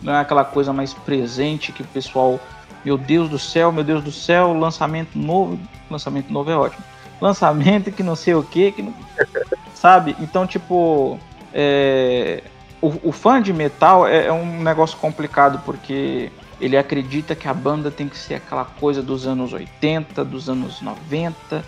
não 0.00 0.14
é 0.14 0.20
aquela 0.20 0.46
coisa 0.46 0.72
mais 0.72 0.94
presente 0.94 1.72
que 1.72 1.82
o 1.82 1.86
pessoal, 1.86 2.40
meu 2.84 2.96
Deus 2.96 3.28
do 3.28 3.38
céu, 3.38 3.70
meu 3.72 3.84
Deus 3.84 4.02
do 4.02 4.12
céu, 4.12 4.52
lançamento 4.52 5.18
novo, 5.18 5.58
lançamento 5.90 6.32
novo 6.32 6.50
é 6.50 6.56
ótimo. 6.56 6.84
Lançamento 7.20 7.92
que 7.92 8.02
não 8.02 8.16
sei 8.16 8.34
o 8.34 8.42
que, 8.42 8.72
que 8.72 8.82
não... 8.82 8.94
sabe? 9.74 10.16
Então, 10.20 10.46
tipo, 10.46 11.18
é... 11.52 12.42
o, 12.80 13.08
o, 13.08 13.12
fã 13.12 13.40
de 13.40 13.52
metal 13.52 14.06
é, 14.06 14.26
é 14.26 14.32
um 14.32 14.62
negócio 14.62 14.96
complicado 14.98 15.60
porque 15.64 16.32
ele 16.60 16.76
acredita 16.76 17.34
que 17.34 17.48
a 17.48 17.54
banda 17.54 17.90
tem 17.90 18.08
que 18.08 18.16
ser 18.16 18.34
aquela 18.34 18.64
coisa 18.64 19.02
dos 19.02 19.26
anos 19.26 19.52
80, 19.52 20.24
dos 20.24 20.48
anos 20.48 20.80
90 20.80 21.64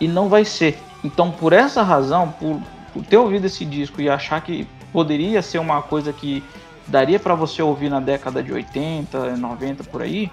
e 0.00 0.06
não 0.06 0.28
vai 0.28 0.44
ser. 0.44 0.78
Então, 1.02 1.30
por 1.30 1.52
essa 1.52 1.82
razão, 1.82 2.30
por, 2.32 2.60
por 2.92 3.04
ter 3.04 3.16
ouvido 3.16 3.46
esse 3.46 3.64
disco 3.64 4.00
e 4.00 4.08
achar 4.08 4.40
que 4.40 4.66
poderia 4.92 5.42
ser 5.42 5.58
uma 5.58 5.82
coisa 5.82 6.12
que 6.12 6.42
daria 6.86 7.18
para 7.18 7.34
você 7.34 7.62
ouvir 7.62 7.90
na 7.90 8.00
década 8.00 8.42
de 8.42 8.52
80, 8.52 9.36
90 9.36 9.84
por 9.84 10.02
aí, 10.02 10.30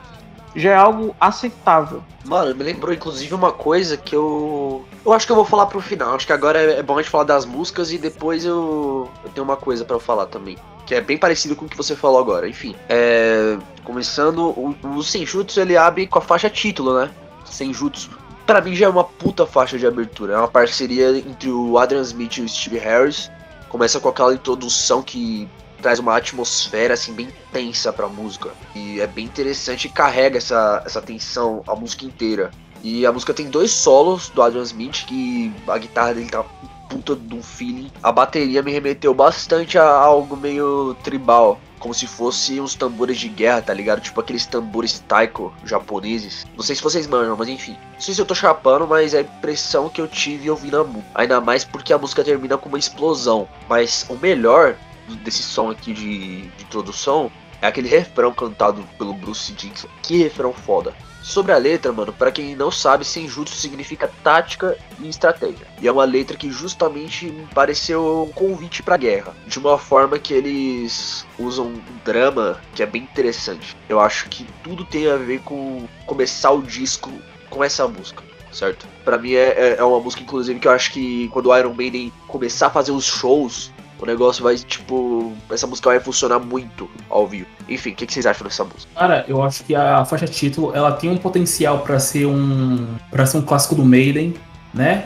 já 0.56 0.72
é 0.72 0.76
algo 0.76 1.16
aceitável. 1.20 2.04
Mano, 2.26 2.56
me 2.56 2.64
lembrou 2.64 2.94
inclusive 2.94 3.34
uma 3.34 3.52
coisa 3.52 3.98
que 3.98 4.16
eu. 4.16 4.86
Eu 5.06 5.14
acho 5.14 5.26
que 5.26 5.32
eu 5.32 5.36
vou 5.36 5.46
falar 5.46 5.66
pro 5.66 5.82
final. 5.82 6.16
Acho 6.16 6.28
que 6.28 6.34
agora 6.34 6.60
é 6.60 6.84
bom 6.84 6.98
a 6.98 7.02
gente 7.02 7.12
falar 7.12 7.24
das 7.24 7.46
músicas 7.46 7.92
e 7.92 7.98
depois 7.98 8.46
eu, 8.46 9.10
eu 9.24 9.30
tenho 9.32 9.44
uma 9.44 9.58
coisa 9.58 9.84
para 9.84 10.00
falar 10.00 10.28
também. 10.28 10.58
Que 10.86 10.96
é 10.96 11.02
bem 11.02 11.18
parecido 11.18 11.56
com 11.56 11.66
o 11.66 11.70
que 11.70 11.78
você 11.78 11.96
falou 11.96 12.20
agora. 12.20 12.48
Enfim, 12.48 12.76
é... 12.88 13.58
começando, 13.84 14.50
o, 14.50 14.76
o 14.96 15.04
Senjutsu 15.04 15.60
ele 15.60 15.76
abre 15.76 16.06
com 16.08 16.20
a 16.20 16.22
faixa 16.22 16.50
título, 16.50 17.00
né? 17.00 17.10
Senjutsu. 17.46 18.12
Pra 18.46 18.62
mim 18.62 18.76
já 18.76 18.86
é 18.86 18.90
uma 18.90 19.04
puta 19.04 19.46
faixa 19.46 19.78
de 19.80 19.88
abertura. 19.88 20.34
É 20.34 20.38
uma 20.38 20.48
parceria 20.48 21.18
entre 21.18 21.50
o 21.50 21.78
Adrian 21.78 22.02
Smith 22.02 22.38
e 22.38 22.42
o 22.42 22.50
Steve 22.50 22.78
Harris. 22.78 23.32
Começa 23.70 24.00
com 24.00 24.10
aquela 24.10 24.34
introdução 24.34 25.02
que 25.02 25.50
traz 25.84 26.00
uma 26.00 26.16
atmosfera 26.16 26.96
assim 26.96 27.14
bem 27.14 27.28
tensa 27.52 27.94
pra 27.94 28.08
música. 28.08 28.50
E 28.74 29.00
é 29.00 29.06
bem 29.06 29.26
interessante 29.26 29.90
carrega 29.90 30.38
essa, 30.38 30.82
essa 30.86 31.02
tensão 31.02 31.62
a 31.68 31.76
música 31.76 32.06
inteira. 32.06 32.50
E 32.82 33.06
a 33.06 33.12
música 33.12 33.34
tem 33.34 33.50
dois 33.50 33.72
solos 33.72 34.30
do 34.30 34.42
Adrian 34.42 34.64
Smith, 34.64 35.06
que 35.06 35.54
a 35.68 35.78
guitarra 35.78 36.14
dele 36.14 36.30
tá 36.30 36.44
puta 36.90 37.16
de 37.16 37.36
um 37.36 37.42
feeling. 37.42 37.92
A 38.02 38.12
bateria 38.12 38.62
me 38.62 38.72
remeteu 38.72 39.14
bastante 39.14 39.78
a 39.78 39.90
algo 39.90 40.36
meio 40.36 40.96
tribal. 41.04 41.60
Como 41.80 41.94
se 41.94 42.08
fosse 42.08 42.62
uns 42.62 42.76
tambores 42.76 43.18
de 43.18 43.28
guerra, 43.28 43.62
tá 43.62 43.74
ligado? 43.74 44.00
Tipo 44.00 44.22
aqueles 44.22 44.46
tambores 44.46 45.00
taiko 45.06 45.54
japoneses. 45.66 46.46
Não 46.56 46.64
sei 46.64 46.76
se 46.76 46.84
vocês 46.84 47.08
manjam, 47.08 47.36
mas 47.38 47.50
enfim. 47.50 47.76
Não 47.94 48.00
sei 48.00 48.14
se 48.14 48.22
eu 48.22 48.26
tô 48.26 48.34
chapando, 48.34 48.88
mas 48.88 49.14
é 49.14 49.20
a 49.20 49.22
impressão 49.22 49.90
que 49.90 50.00
eu 50.00 50.08
tive 50.08 50.50
ouvindo 50.50 50.80
a 50.80 50.84
música. 50.84 51.12
Ainda 51.16 51.42
mais 51.42 51.66
porque 51.66 51.92
a 51.92 51.98
música 51.98 52.24
termina 52.24 52.58
com 52.58 52.70
uma 52.70 52.80
explosão. 52.80 53.48
Mas 53.68 54.06
o 54.10 54.16
melhor 54.16 54.78
desse 55.24 55.44
som 55.44 55.70
aqui 55.70 55.94
de, 55.94 56.42
de 56.42 56.64
introdução 56.64 57.32
é 57.62 57.68
aquele 57.68 57.88
refrão 57.88 58.34
cantado 58.34 58.84
pelo 58.98 59.14
Bruce 59.14 59.54
Dixon. 59.54 59.88
Que 60.02 60.18
refrão 60.18 60.52
foda. 60.52 60.94
Sobre 61.24 61.54
a 61.54 61.58
letra, 61.58 61.94
mano, 61.94 62.12
para 62.12 62.30
quem 62.30 62.54
não 62.54 62.70
sabe, 62.70 63.06
Senjutsu 63.06 63.56
significa 63.56 64.12
tática 64.22 64.78
e 65.00 65.08
estratégia. 65.08 65.66
E 65.82 65.88
é 65.88 65.92
uma 65.92 66.04
letra 66.04 66.36
que 66.36 66.52
justamente 66.52 67.28
me 67.28 67.48
pareceu 67.48 68.24
um 68.24 68.34
convite 68.34 68.84
pra 68.84 68.98
guerra. 68.98 69.34
De 69.48 69.58
uma 69.58 69.78
forma 69.78 70.20
que 70.20 70.34
eles 70.34 71.26
usam 71.40 71.68
um 71.68 71.82
drama 72.04 72.60
que 72.76 72.84
é 72.84 72.86
bem 72.86 73.04
interessante. 73.04 73.78
Eu 73.88 74.02
acho 74.02 74.28
que 74.28 74.46
tudo 74.62 74.84
tem 74.84 75.10
a 75.10 75.16
ver 75.16 75.40
com 75.40 75.88
começar 76.06 76.52
o 76.52 76.62
disco 76.62 77.10
com 77.50 77.64
essa 77.64 77.88
música. 77.88 78.22
Certo? 78.52 78.86
Para 79.06 79.18
mim 79.18 79.34
é, 79.34 79.50
é, 79.58 79.76
é 79.80 79.84
uma 79.84 80.02
música, 80.02 80.22
inclusive, 80.22 80.60
que 80.60 80.68
eu 80.68 80.72
acho 80.74 80.92
que 80.92 81.30
quando 81.30 81.48
o 81.48 81.58
Iron 81.58 81.74
Maiden 81.74 82.12
começar 82.28 82.68
a 82.68 82.70
fazer 82.70 82.92
os 82.92 83.06
shows, 83.06 83.72
o 84.04 84.06
negócio 84.06 84.44
vai, 84.44 84.58
tipo, 84.58 85.32
essa 85.50 85.66
música 85.66 85.90
vai 85.90 85.98
funcionar 85.98 86.38
muito 86.38 86.90
ao 87.10 87.26
vivo. 87.26 87.48
Enfim, 87.70 87.92
o 87.92 87.96
que, 87.96 88.06
que, 88.06 88.14
vocês 88.14 88.26
acham 88.26 88.46
dessa 88.46 88.66
música? 88.66 88.92
Cara, 88.94 89.24
eu 89.30 89.42
acho 89.42 89.64
que 89.64 89.74
a 89.74 90.04
faixa 90.04 90.28
título, 90.28 90.76
ela 90.76 90.92
tem 90.92 91.10
um 91.10 91.16
potencial 91.16 91.80
para 91.80 91.98
ser 92.00 92.26
um 92.26 92.86
para 93.10 93.26
ser 93.26 93.38
um 93.38 93.42
clássico 93.42 93.76
do 93.76 93.86
Maiden, 93.86 94.34
né? 94.74 95.06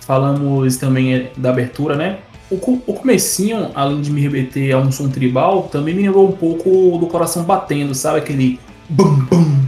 Falamos 0.00 0.78
também 0.78 1.28
da 1.36 1.50
abertura, 1.50 1.94
né? 1.94 2.20
O, 2.50 2.56
o 2.86 2.94
comecinho, 2.94 3.70
além 3.74 4.00
de 4.00 4.10
me 4.10 4.22
remeter 4.22 4.74
a 4.74 4.78
um 4.78 4.90
som 4.90 5.10
tribal, 5.10 5.64
também 5.64 5.94
me 5.94 6.02
lembrou 6.02 6.26
um 6.26 6.32
pouco 6.32 6.96
do 6.98 7.06
coração 7.08 7.44
batendo, 7.44 7.94
sabe? 7.94 8.20
Aquele 8.20 8.58
bum 8.88 9.16
bum. 9.26 9.66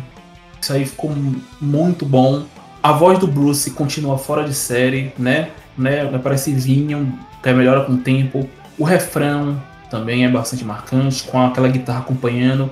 Isso 0.58 0.72
aí 0.72 0.86
ficou 0.86 1.14
muito 1.60 2.06
bom. 2.06 2.44
A 2.82 2.92
voz 2.92 3.18
do 3.18 3.26
Bruce 3.26 3.70
continua 3.72 4.16
fora 4.16 4.44
de 4.44 4.54
série, 4.54 5.12
né? 5.18 5.50
né? 5.76 6.06
Parece 6.22 6.52
vinho, 6.54 7.18
que 7.42 7.52
melhora 7.52 7.84
com 7.84 7.92
o 7.92 7.98
tempo. 7.98 8.48
O 8.78 8.84
refrão 8.84 9.60
também 9.90 10.24
é 10.24 10.28
bastante 10.28 10.64
marcante, 10.64 11.24
com 11.24 11.40
aquela 11.40 11.68
guitarra 11.68 12.00
acompanhando. 12.00 12.70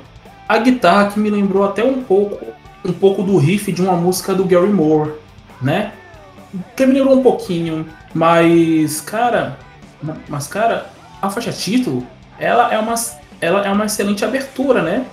A 0.49 0.59
guitarra 0.59 1.11
que 1.11 1.21
me 1.21 1.31
lembrou 1.31 1.65
até 1.65 1.85
um 1.85 2.03
pouco 2.03 2.39
um 2.85 2.93
pouco 2.93 3.23
do 3.23 3.37
riff 3.37 3.71
de 3.71 3.83
uma 3.83 3.95
música 3.95 4.35
do 4.35 4.45
Gary 4.45 4.69
Moore, 4.69 5.13
né? 5.61 5.93
Que 6.75 6.87
me 6.87 6.95
lembrou 6.95 7.19
um 7.19 7.23
pouquinho, 7.23 7.87
mas 8.15 9.03
cara, 9.03 9.59
mas 10.29 10.47
cara, 10.47 10.87
a 11.21 11.29
faixa 11.29 11.53
título, 11.53 12.07
ela 12.39 12.73
é 12.73 12.79
uma 12.79 12.95
ela 13.41 13.67
é 13.67 13.71
uma 13.71 13.85
excelente 13.85 14.25
abertura, 14.25 14.83
né? 14.83 15.05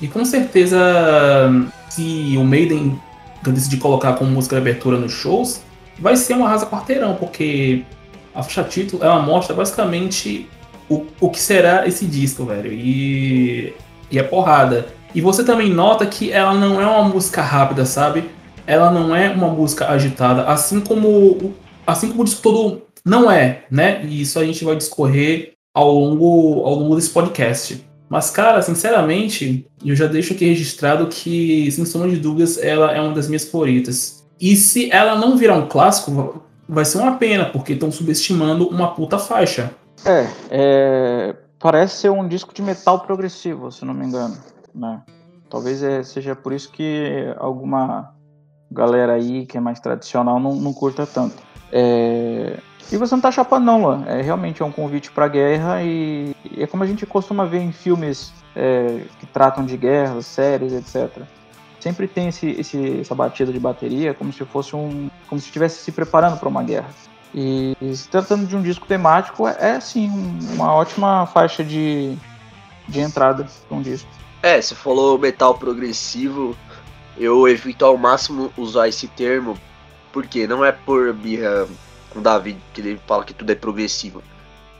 E 0.00 0.08
com 0.08 0.24
certeza 0.24 0.78
se 1.90 2.34
o 2.38 2.44
Maiden 2.44 2.98
decidir 3.42 3.78
colocar 3.78 4.14
como 4.14 4.30
música 4.30 4.56
de 4.56 4.62
abertura 4.62 4.96
nos 4.96 5.12
shows, 5.12 5.62
vai 5.98 6.16
ser 6.16 6.34
um 6.34 6.44
arrasa 6.44 6.66
quarteirão, 6.66 7.14
porque 7.16 7.84
a 8.34 8.42
faixa 8.42 8.64
título 8.64 9.02
ela 9.02 9.20
mostra 9.20 9.54
basicamente 9.54 10.48
o, 10.88 11.06
o 11.20 11.30
que 11.30 11.40
será 11.40 11.86
esse 11.86 12.04
disco, 12.04 12.44
velho. 12.44 12.72
E, 12.72 13.72
e 14.10 14.18
é 14.18 14.22
porrada. 14.22 14.88
E 15.14 15.20
você 15.20 15.44
também 15.44 15.70
nota 15.70 16.06
que 16.06 16.30
ela 16.32 16.54
não 16.54 16.80
é 16.80 16.86
uma 16.86 17.08
música 17.08 17.42
rápida, 17.42 17.84
sabe? 17.84 18.24
Ela 18.66 18.90
não 18.90 19.14
é 19.14 19.30
uma 19.30 19.48
música 19.48 19.88
agitada, 19.88 20.44
assim 20.44 20.80
como 20.80 21.54
assim 21.86 22.08
como 22.08 22.22
o 22.22 22.24
disco 22.24 22.42
todo 22.42 22.82
não 23.04 23.30
é, 23.30 23.64
né? 23.70 24.04
E 24.04 24.20
isso 24.20 24.38
a 24.38 24.44
gente 24.44 24.64
vai 24.64 24.76
discorrer 24.76 25.54
ao 25.74 25.92
longo 25.92 26.64
ao 26.64 26.74
longo 26.74 26.96
desse 26.96 27.10
podcast. 27.10 27.84
Mas, 28.08 28.28
cara, 28.28 28.60
sinceramente, 28.60 29.66
eu 29.84 29.94
já 29.94 30.06
deixo 30.06 30.32
aqui 30.32 30.44
registrado 30.44 31.06
que, 31.06 31.70
sem 31.70 31.84
sombra 31.84 32.10
de 32.10 32.16
dúvidas, 32.16 32.58
ela 32.58 32.92
é 32.92 33.00
uma 33.00 33.14
das 33.14 33.28
minhas 33.28 33.44
favoritas. 33.44 34.24
E 34.40 34.56
se 34.56 34.90
ela 34.90 35.14
não 35.14 35.36
virar 35.36 35.54
um 35.54 35.68
clássico, 35.68 36.42
vai 36.70 36.84
ser 36.84 36.98
uma 36.98 37.16
pena, 37.16 37.46
porque 37.46 37.72
estão 37.72 37.90
subestimando 37.90 38.68
uma 38.68 38.94
puta 38.94 39.18
faixa. 39.18 39.74
É, 40.06 40.26
é, 40.50 41.36
parece 41.58 41.96
ser 41.96 42.10
um 42.10 42.26
disco 42.26 42.54
de 42.54 42.62
metal 42.62 43.00
progressivo, 43.00 43.70
se 43.72 43.84
não 43.84 43.92
me 43.92 44.06
engano, 44.06 44.36
né? 44.74 45.02
Talvez 45.50 45.82
é, 45.82 46.02
seja 46.04 46.36
por 46.36 46.52
isso 46.52 46.70
que 46.70 47.34
alguma 47.38 48.14
galera 48.70 49.14
aí 49.14 49.46
que 49.46 49.58
é 49.58 49.60
mais 49.60 49.80
tradicional 49.80 50.38
não, 50.38 50.54
não 50.54 50.72
curta 50.72 51.04
tanto. 51.04 51.42
É, 51.72 52.58
e 52.90 52.96
você 52.96 53.14
não 53.14 53.20
tá 53.20 53.32
chapando 53.32 53.64
não, 53.64 53.82
Luan. 53.82 54.04
É, 54.06 54.22
realmente 54.22 54.62
é 54.62 54.64
um 54.64 54.70
convite 54.70 55.10
pra 55.10 55.26
guerra 55.26 55.82
e, 55.82 56.36
e 56.52 56.62
é 56.62 56.66
como 56.68 56.84
a 56.84 56.86
gente 56.86 57.04
costuma 57.04 57.44
ver 57.44 57.58
em 57.58 57.72
filmes 57.72 58.32
é, 58.54 59.02
que 59.18 59.26
tratam 59.26 59.66
de 59.66 59.76
guerras, 59.76 60.24
séries, 60.24 60.72
etc 60.72 61.26
sempre 61.80 62.06
tem 62.06 62.28
esse, 62.28 62.48
esse, 62.50 63.00
essa 63.00 63.14
batida 63.14 63.52
de 63.52 63.58
bateria 63.58 64.14
como 64.14 64.32
se 64.32 64.44
fosse 64.44 64.76
um. 64.76 65.10
como 65.28 65.40
se 65.40 65.46
estivesse 65.46 65.82
se 65.82 65.92
preparando 65.92 66.38
para 66.38 66.48
uma 66.48 66.62
guerra. 66.62 66.90
E 67.34 67.76
se 67.94 68.08
tratando 68.08 68.46
de 68.46 68.56
um 68.56 68.62
disco 68.62 68.86
temático, 68.86 69.46
é, 69.46 69.56
é 69.76 69.80
sim 69.80 70.10
uma 70.54 70.72
ótima 70.74 71.26
faixa 71.26 71.62
de, 71.62 72.16
de 72.88 73.00
entrada 73.00 73.46
para 73.68 73.76
um 73.76 73.82
disco. 73.82 74.08
É, 74.42 74.60
você 74.60 74.74
falou 74.74 75.18
metal 75.18 75.54
progressivo, 75.54 76.56
eu 77.16 77.46
evito 77.46 77.84
ao 77.84 77.96
máximo 77.96 78.52
usar 78.56 78.88
esse 78.88 79.06
termo, 79.06 79.56
porque 80.12 80.46
não 80.46 80.64
é 80.64 80.72
por 80.72 81.12
birra 81.12 81.68
com 82.10 82.18
o 82.18 82.22
David 82.22 82.58
que 82.72 82.80
ele 82.80 83.00
fala 83.06 83.24
que 83.24 83.34
tudo 83.34 83.50
é 83.52 83.54
progressivo. 83.54 84.22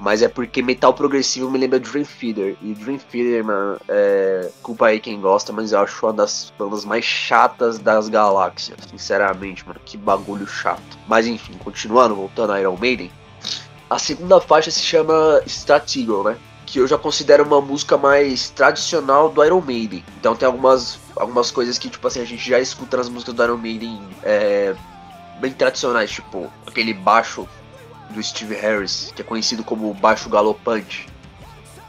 Mas 0.00 0.22
é 0.22 0.28
porque 0.28 0.62
metal 0.62 0.94
progressivo 0.94 1.50
me 1.50 1.58
lembra 1.58 1.78
Dream 1.78 2.06
Theater. 2.06 2.56
E 2.62 2.72
Dream 2.72 2.98
Theater, 2.98 3.44
mano, 3.44 3.78
é. 3.86 4.50
Culpa 4.62 4.86
aí 4.86 4.98
quem 4.98 5.20
gosta, 5.20 5.52
mas 5.52 5.72
eu 5.72 5.80
acho 5.80 6.06
uma 6.06 6.14
das 6.14 6.50
bandas 6.58 6.86
mais 6.86 7.04
chatas 7.04 7.78
das 7.78 8.08
galáxias. 8.08 8.78
Sinceramente, 8.90 9.66
mano, 9.68 9.78
que 9.84 9.98
bagulho 9.98 10.46
chato. 10.46 10.98
Mas 11.06 11.26
enfim, 11.26 11.52
continuando, 11.62 12.16
voltando 12.16 12.54
a 12.54 12.60
Iron 12.60 12.78
Maiden. 12.78 13.12
A 13.90 13.98
segunda 13.98 14.40
faixa 14.40 14.70
se 14.70 14.80
chama 14.80 15.42
Strat 15.44 15.96
Eagle, 15.96 16.24
né? 16.24 16.38
que 16.64 16.78
eu 16.78 16.86
já 16.86 16.96
considero 16.96 17.44
uma 17.44 17.60
música 17.60 17.98
mais 17.98 18.48
tradicional 18.50 19.28
do 19.28 19.44
Iron 19.44 19.60
Maiden. 19.60 20.04
Então 20.18 20.36
tem 20.36 20.46
algumas, 20.46 21.00
algumas 21.16 21.50
coisas 21.50 21.76
que, 21.78 21.90
tipo 21.90 22.06
assim, 22.06 22.20
a 22.20 22.24
gente 22.24 22.48
já 22.48 22.60
escuta 22.60 22.96
nas 22.96 23.08
músicas 23.08 23.34
do 23.34 23.42
Iron 23.42 23.56
Maiden 23.56 24.00
é, 24.22 24.74
bem 25.40 25.52
tradicionais, 25.52 26.12
tipo 26.12 26.48
aquele 26.64 26.94
baixo 26.94 27.48
do 28.10 28.22
Steve 28.22 28.54
Harris, 28.54 29.12
que 29.14 29.22
é 29.22 29.24
conhecido 29.24 29.64
como 29.64 29.92
baixo 29.94 30.28
galopante, 30.28 31.08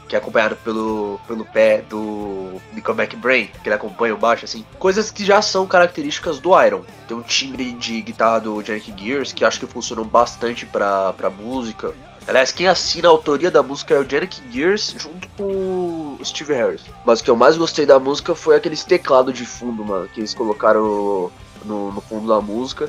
que 0.08 0.16
é 0.16 0.18
acompanhado 0.18 0.56
pelo, 0.56 1.18
pelo 1.26 1.44
pé 1.44 1.82
do 1.82 2.60
Nickelback 2.72 3.16
Brain, 3.16 3.50
que 3.62 3.68
ele 3.68 3.74
acompanha 3.74 4.14
o 4.14 4.18
baixo, 4.18 4.44
assim. 4.44 4.64
Coisas 4.78 5.10
que 5.10 5.24
já 5.24 5.40
são 5.40 5.66
características 5.66 6.38
do 6.38 6.60
Iron. 6.62 6.82
Tem 7.08 7.16
um 7.16 7.22
timbre 7.22 7.72
de 7.72 8.02
guitarra 8.02 8.40
do 8.40 8.62
Jack 8.62 8.92
Gears, 8.96 9.32
que 9.32 9.44
acho 9.44 9.58
que 9.58 9.66
funcionam 9.66 10.04
bastante 10.04 10.66
pra, 10.66 11.12
pra 11.14 11.30
música. 11.30 11.94
Aliás, 12.26 12.52
quem 12.52 12.68
assina 12.68 13.08
a 13.08 13.10
autoria 13.10 13.50
da 13.50 13.62
música 13.62 13.94
é 13.94 13.98
o 13.98 14.08
Janet 14.08 14.42
Gears 14.50 14.94
junto 14.96 15.28
com 15.36 16.16
o 16.20 16.24
Steve 16.24 16.54
Harris. 16.54 16.82
Mas 17.04 17.20
o 17.20 17.24
que 17.24 17.30
eu 17.30 17.36
mais 17.36 17.56
gostei 17.56 17.84
da 17.84 17.98
música 17.98 18.34
foi 18.34 18.54
aqueles 18.54 18.84
teclados 18.84 19.34
de 19.34 19.44
fundo, 19.44 19.84
mano, 19.84 20.08
que 20.08 20.20
eles 20.20 20.32
colocaram 20.32 21.32
no, 21.64 21.90
no 21.92 22.00
fundo 22.00 22.28
da 22.28 22.40
música. 22.40 22.88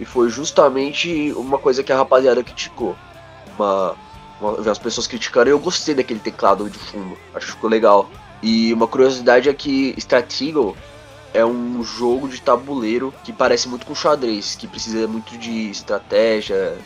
E 0.00 0.04
foi 0.06 0.30
justamente 0.30 1.32
uma 1.36 1.58
coisa 1.58 1.82
que 1.82 1.92
a 1.92 1.96
rapaziada 1.96 2.42
criticou. 2.42 2.96
Uma, 3.54 3.94
uma, 4.40 4.70
as 4.70 4.78
pessoas 4.78 5.06
criticaram 5.06 5.50
e 5.50 5.52
eu 5.52 5.58
gostei 5.58 5.94
daquele 5.94 6.18
teclado 6.18 6.68
de 6.70 6.78
fundo. 6.78 7.16
Acho 7.34 7.46
que 7.46 7.52
ficou 7.52 7.68
legal. 7.68 8.08
E 8.42 8.72
uma 8.72 8.86
curiosidade 8.86 9.50
é 9.50 9.52
que 9.54 9.94
Stratego 9.98 10.74
é 11.34 11.44
um 11.44 11.84
jogo 11.84 12.28
de 12.28 12.40
tabuleiro 12.40 13.12
que 13.22 13.32
parece 13.32 13.68
muito 13.68 13.84
com 13.84 13.94
xadrez, 13.94 14.56
que 14.56 14.66
precisa 14.66 15.06
muito 15.06 15.36
de 15.36 15.70
estratégia, 15.70 16.78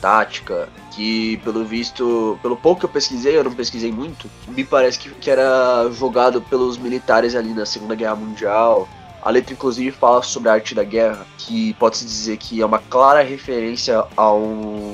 tática, 0.00 0.68
que 0.92 1.38
pelo 1.38 1.64
visto, 1.64 2.38
pelo 2.42 2.56
pouco 2.56 2.80
que 2.80 2.86
eu 2.86 2.90
pesquisei, 2.90 3.36
eu 3.36 3.44
não 3.44 3.52
pesquisei 3.52 3.92
muito, 3.92 4.30
me 4.48 4.64
parece 4.64 4.98
que, 4.98 5.10
que 5.10 5.30
era 5.30 5.88
jogado 5.90 6.42
pelos 6.42 6.76
militares 6.76 7.34
ali 7.34 7.54
na 7.54 7.64
Segunda 7.64 7.94
Guerra 7.94 8.16
Mundial. 8.16 8.88
A 9.26 9.30
letra, 9.30 9.54
inclusive, 9.54 9.90
fala 9.90 10.22
sobre 10.22 10.48
a 10.48 10.52
arte 10.52 10.72
da 10.72 10.84
guerra, 10.84 11.26
que 11.36 11.72
pode-se 11.80 12.04
dizer 12.04 12.36
que 12.36 12.62
é 12.62 12.64
uma 12.64 12.78
clara 12.78 13.24
referência 13.24 14.04
ao, 14.16 14.40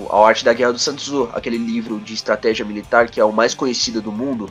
ao 0.08 0.24
Arte 0.24 0.42
da 0.42 0.54
Guerra 0.54 0.72
do 0.72 0.78
Sun 0.78 0.94
Tzu, 0.94 1.28
aquele 1.34 1.58
livro 1.58 2.00
de 2.00 2.14
estratégia 2.14 2.64
militar 2.64 3.10
que 3.10 3.20
é 3.20 3.24
o 3.26 3.30
mais 3.30 3.52
conhecido 3.52 4.00
do 4.00 4.10
mundo, 4.10 4.48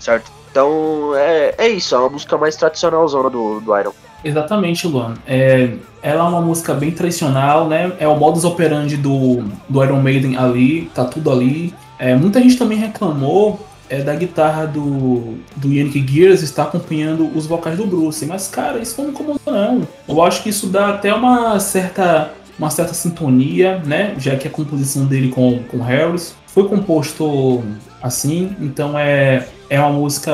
certo? 0.00 0.32
Então, 0.50 1.12
é, 1.14 1.54
é 1.58 1.68
isso, 1.68 1.94
é 1.94 1.98
uma 1.98 2.08
música 2.08 2.36
mais 2.36 2.56
tradicionalzona 2.56 3.30
do, 3.30 3.60
do 3.60 3.78
Iron. 3.78 3.92
Exatamente, 4.24 4.88
Luan. 4.88 5.14
É, 5.24 5.74
ela 6.02 6.24
é 6.24 6.28
uma 6.28 6.40
música 6.40 6.74
bem 6.74 6.90
tradicional, 6.90 7.68
né? 7.68 7.92
É 8.00 8.08
o 8.08 8.16
modus 8.16 8.42
operandi 8.42 8.96
do, 8.96 9.44
do 9.68 9.84
Iron 9.84 10.02
Maiden 10.02 10.36
ali, 10.36 10.90
tá 10.92 11.04
tudo 11.04 11.30
ali. 11.30 11.72
É, 12.00 12.16
muita 12.16 12.40
gente 12.40 12.58
também 12.58 12.78
reclamou 12.78 13.64
é, 13.90 14.02
da 14.02 14.14
guitarra 14.14 14.66
do, 14.66 15.34
do 15.56 15.72
Yannick 15.72 16.06
Gears 16.06 16.42
estar 16.42 16.62
acompanhando 16.62 17.28
os 17.36 17.46
vocais 17.46 17.76
do 17.76 17.84
Bruce. 17.84 18.24
Mas, 18.24 18.46
cara, 18.46 18.78
isso 18.78 19.02
não 19.02 19.10
me 19.10 19.40
não. 19.44 19.88
Eu 20.08 20.22
acho 20.22 20.42
que 20.42 20.48
isso 20.48 20.68
dá 20.68 20.90
até 20.90 21.12
uma 21.12 21.58
certa, 21.58 22.30
uma 22.56 22.70
certa 22.70 22.94
sintonia, 22.94 23.82
né? 23.84 24.14
Já 24.16 24.36
que 24.36 24.46
a 24.46 24.50
composição 24.50 25.04
dele 25.04 25.28
com, 25.28 25.64
com 25.64 25.82
Harris 25.82 26.36
foi 26.46 26.68
composto 26.68 27.64
assim, 28.00 28.56
então 28.60 28.96
é, 28.98 29.46
é 29.68 29.80
uma 29.80 29.92
música. 29.92 30.32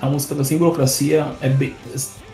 Uma 0.00 0.10
música 0.10 0.44
sem 0.44 0.58
burocracia, 0.58 1.26
é 1.40 1.48
bem, 1.48 1.74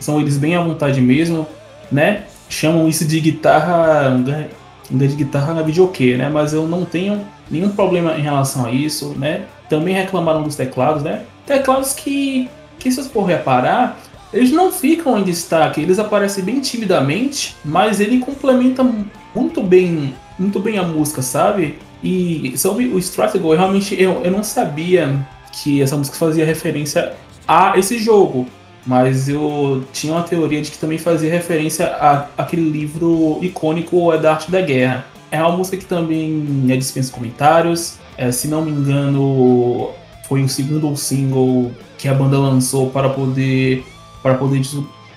são 0.00 0.20
eles 0.20 0.36
bem 0.36 0.56
à 0.56 0.60
vontade 0.60 1.00
mesmo, 1.00 1.46
né? 1.92 2.24
Chamam 2.48 2.88
isso 2.88 3.04
de 3.04 3.20
guitarra, 3.20 4.10
né? 4.10 4.48
de 4.90 5.06
guitarra 5.08 5.54
na 5.54 5.62
videokê, 5.62 6.16
né? 6.16 6.28
Mas 6.28 6.52
eu 6.52 6.66
não 6.66 6.84
tenho 6.84 7.24
nenhum 7.50 7.70
problema 7.70 8.16
em 8.18 8.22
relação 8.22 8.66
a 8.66 8.72
isso, 8.72 9.14
né? 9.16 9.42
Também 9.72 9.94
reclamaram 9.94 10.42
dos 10.42 10.54
teclados, 10.54 11.02
né? 11.02 11.22
Teclados 11.46 11.94
que, 11.94 12.46
que 12.78 12.90
se 12.90 13.02
você 13.02 13.08
for 13.08 13.24
reparar, 13.24 13.98
eles 14.30 14.50
não 14.50 14.70
ficam 14.70 15.18
em 15.18 15.22
destaque, 15.22 15.80
eles 15.80 15.98
aparecem 15.98 16.44
bem 16.44 16.60
timidamente, 16.60 17.56
mas 17.64 17.98
ele 17.98 18.18
complementa 18.18 18.86
muito 19.34 19.62
bem, 19.62 20.14
muito 20.38 20.60
bem 20.60 20.78
a 20.78 20.82
música, 20.82 21.22
sabe? 21.22 21.78
E 22.04 22.52
sobre 22.58 22.86
o 22.88 22.98
Stratego, 22.98 23.54
eu 23.54 23.56
realmente 23.56 23.98
eu, 23.98 24.20
eu 24.22 24.30
não 24.30 24.42
sabia 24.42 25.24
que 25.52 25.80
essa 25.80 25.96
música 25.96 26.18
fazia 26.18 26.44
referência 26.44 27.14
a 27.48 27.78
esse 27.78 27.98
jogo 27.98 28.46
mas 28.84 29.28
eu 29.28 29.84
tinha 29.92 30.12
uma 30.12 30.22
teoria 30.22 30.60
de 30.60 30.70
que 30.70 30.76
também 30.76 30.98
fazia 30.98 31.30
referência 31.30 31.86
a 31.86 32.26
aquele 32.36 32.68
livro 32.68 33.38
icônico 33.40 34.12
é 34.12 34.18
da 34.18 34.32
Arte 34.32 34.50
da 34.50 34.60
Guerra. 34.60 35.06
É 35.30 35.40
uma 35.40 35.56
música 35.56 35.76
que 35.76 35.84
também 35.84 36.66
é 36.68 36.76
dispensa 36.76 37.12
comentários. 37.12 37.96
É, 38.16 38.30
se 38.30 38.48
não 38.48 38.62
me 38.62 38.70
engano, 38.70 39.90
foi 40.28 40.42
o 40.42 40.48
segundo 40.48 40.94
single 40.96 41.72
que 41.98 42.08
a 42.08 42.14
banda 42.14 42.38
lançou 42.38 42.90
para 42.90 43.08
poder 43.08 43.84
para 44.22 44.34
poder 44.34 44.62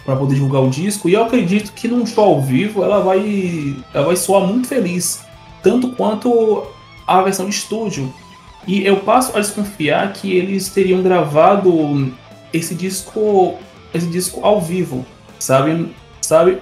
para 0.05 0.15
poder 0.15 0.35
divulgar 0.35 0.61
o 0.61 0.69
disco. 0.69 1.09
E 1.09 1.13
eu 1.13 1.23
acredito 1.23 1.73
que 1.73 1.87
num 1.87 2.05
show 2.05 2.23
ao 2.25 2.41
vivo 2.41 2.83
ela 2.83 3.01
vai 3.01 3.75
ela 3.93 4.07
vai 4.07 4.15
soar 4.15 4.45
muito 4.45 4.67
feliz, 4.67 5.23
tanto 5.63 5.89
quanto 5.89 6.63
a 7.07 7.21
versão 7.21 7.45
de 7.47 7.55
estúdio. 7.55 8.13
E 8.67 8.85
eu 8.85 8.97
passo 8.97 9.35
a 9.37 9.39
desconfiar 9.39 10.11
que 10.13 10.35
eles 10.35 10.69
teriam 10.69 11.01
gravado 11.01 12.11
esse 12.51 12.73
disco 12.73 13.55
esse 13.93 14.07
disco 14.07 14.41
ao 14.43 14.59
vivo, 14.59 15.05
sabe? 15.39 15.93
Sabe? 16.21 16.59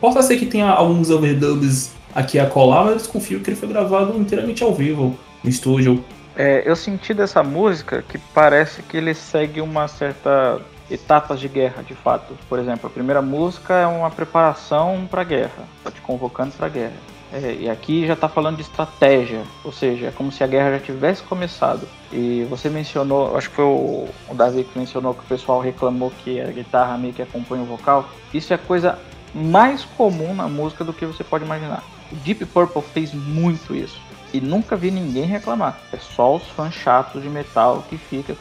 Possa 0.00 0.22
ser 0.22 0.36
que 0.36 0.46
tenha 0.46 0.68
alguns 0.68 1.10
overdubs 1.10 1.92
aqui 2.14 2.38
a 2.38 2.46
colar, 2.46 2.84
mas 2.84 2.92
eu 2.92 2.98
desconfio 2.98 3.40
que 3.40 3.50
ele 3.50 3.56
foi 3.56 3.68
gravado 3.68 4.18
inteiramente 4.18 4.62
ao 4.62 4.74
vivo 4.74 5.18
no 5.42 5.50
estúdio. 5.50 6.04
É, 6.36 6.62
eu 6.66 6.76
senti 6.76 7.14
dessa 7.14 7.42
música 7.42 8.02
que 8.02 8.18
parece 8.18 8.82
que 8.82 8.96
ele 8.96 9.14
segue 9.14 9.60
uma 9.60 9.88
certa 9.88 10.60
etapas 10.90 11.40
de 11.40 11.48
guerra, 11.48 11.82
de 11.82 11.94
fato. 11.94 12.36
Por 12.48 12.58
exemplo, 12.58 12.86
a 12.86 12.90
primeira 12.90 13.22
música 13.22 13.74
é 13.74 13.86
uma 13.86 14.10
preparação 14.10 15.06
para 15.10 15.22
a 15.22 15.24
guerra, 15.24 15.64
tá 15.82 15.90
te 15.90 16.00
convocando 16.00 16.52
para 16.52 16.66
a 16.66 16.70
guerra. 16.70 17.16
É, 17.32 17.56
e 17.60 17.68
aqui 17.68 18.06
já 18.06 18.12
está 18.12 18.28
falando 18.28 18.56
de 18.56 18.62
estratégia, 18.62 19.42
ou 19.64 19.72
seja, 19.72 20.06
é 20.06 20.10
como 20.10 20.30
se 20.30 20.44
a 20.44 20.46
guerra 20.46 20.78
já 20.78 20.80
tivesse 20.80 21.22
começado. 21.22 21.88
E 22.12 22.46
você 22.48 22.68
mencionou, 22.68 23.36
acho 23.36 23.50
que 23.50 23.56
foi 23.56 23.64
o, 23.64 24.08
o 24.28 24.34
Davi 24.34 24.62
que 24.62 24.78
mencionou 24.78 25.12
que 25.12 25.20
o 25.20 25.26
pessoal 25.26 25.60
reclamou 25.60 26.12
que 26.22 26.40
a 26.40 26.46
guitarra 26.46 26.96
meio 26.96 27.12
que 27.12 27.22
acompanha 27.22 27.62
o 27.62 27.66
vocal. 27.66 28.08
Isso 28.32 28.54
é 28.54 28.56
coisa 28.56 28.98
mais 29.34 29.84
comum 29.84 30.34
na 30.34 30.48
música 30.48 30.84
do 30.84 30.92
que 30.92 31.04
você 31.04 31.24
pode 31.24 31.44
imaginar. 31.44 31.82
O 32.12 32.16
Deep 32.16 32.44
Purple 32.46 32.82
fez 32.94 33.12
muito 33.12 33.74
isso. 33.74 34.00
E 34.32 34.40
nunca 34.40 34.76
vi 34.76 34.90
ninguém 34.90 35.24
reclamar. 35.24 35.78
É 35.92 35.96
só 35.96 36.36
os 36.36 36.42
fãs 36.48 36.74
chatos 36.74 37.22
de 37.22 37.28
metal 37.28 37.84
que 37.88 37.96
ficam 37.96 38.36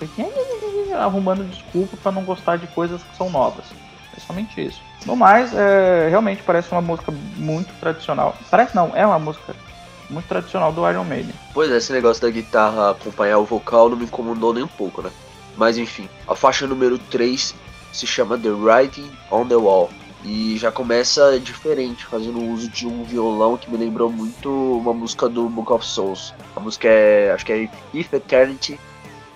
arrumando 1.00 1.44
desculpa 1.50 1.98
para 1.98 2.12
não 2.12 2.24
gostar 2.24 2.58
de 2.58 2.68
coisas 2.68 3.02
que 3.02 3.16
são 3.16 3.30
novas. 3.30 3.66
É 4.16 4.20
somente 4.20 4.66
isso. 4.66 4.82
No 5.06 5.16
mais, 5.16 5.54
é, 5.54 6.08
realmente 6.10 6.42
parece 6.44 6.72
uma 6.72 6.82
música 6.82 7.12
muito 7.38 7.74
tradicional. 7.80 8.36
Parece 8.50 8.76
não, 8.76 8.92
é 8.96 9.06
uma 9.06 9.20
música 9.20 9.56
muito 10.10 10.28
tradicional 10.28 10.72
do 10.72 10.90
Iron 10.90 11.04
Maiden. 11.04 11.34
Pois 11.54 11.72
é, 11.72 11.78
esse 11.78 11.92
negócio 11.92 12.22
da 12.22 12.30
guitarra 12.30 12.92
acompanhar 12.92 13.38
o 13.38 13.46
vocal 13.46 13.90
não 13.90 13.98
me 13.98 14.06
incomodou 14.06 14.54
nem 14.54 14.64
um 14.64 14.68
pouco, 14.68 15.02
né? 15.02 15.12
Mas 15.58 15.78
enfim, 15.78 16.10
a 16.28 16.36
faixa 16.36 16.68
número 16.68 16.98
3 16.98 17.56
se 17.92 18.08
chama 18.08 18.38
The 18.38 18.50
Writing 18.50 19.10
on 19.32 19.48
the 19.48 19.56
Wall. 19.56 19.90
E 20.26 20.58
já 20.58 20.72
começa 20.72 21.40
diferente, 21.40 22.04
fazendo 22.04 22.42
uso 22.42 22.68
de 22.68 22.88
um 22.88 23.04
violão 23.04 23.56
que 23.58 23.70
me 23.70 23.78
lembrou 23.78 24.12
muito 24.12 24.50
uma 24.50 24.92
música 24.92 25.30
do 25.30 25.48
Book 25.48 25.72
of 25.72 25.86
Souls. 25.86 26.34
A 26.56 26.60
música 26.60 26.88
é, 26.88 27.32
acho 27.32 27.46
que 27.46 27.54
é 27.54 27.70
If 27.94 28.12
Eternity 28.12 28.80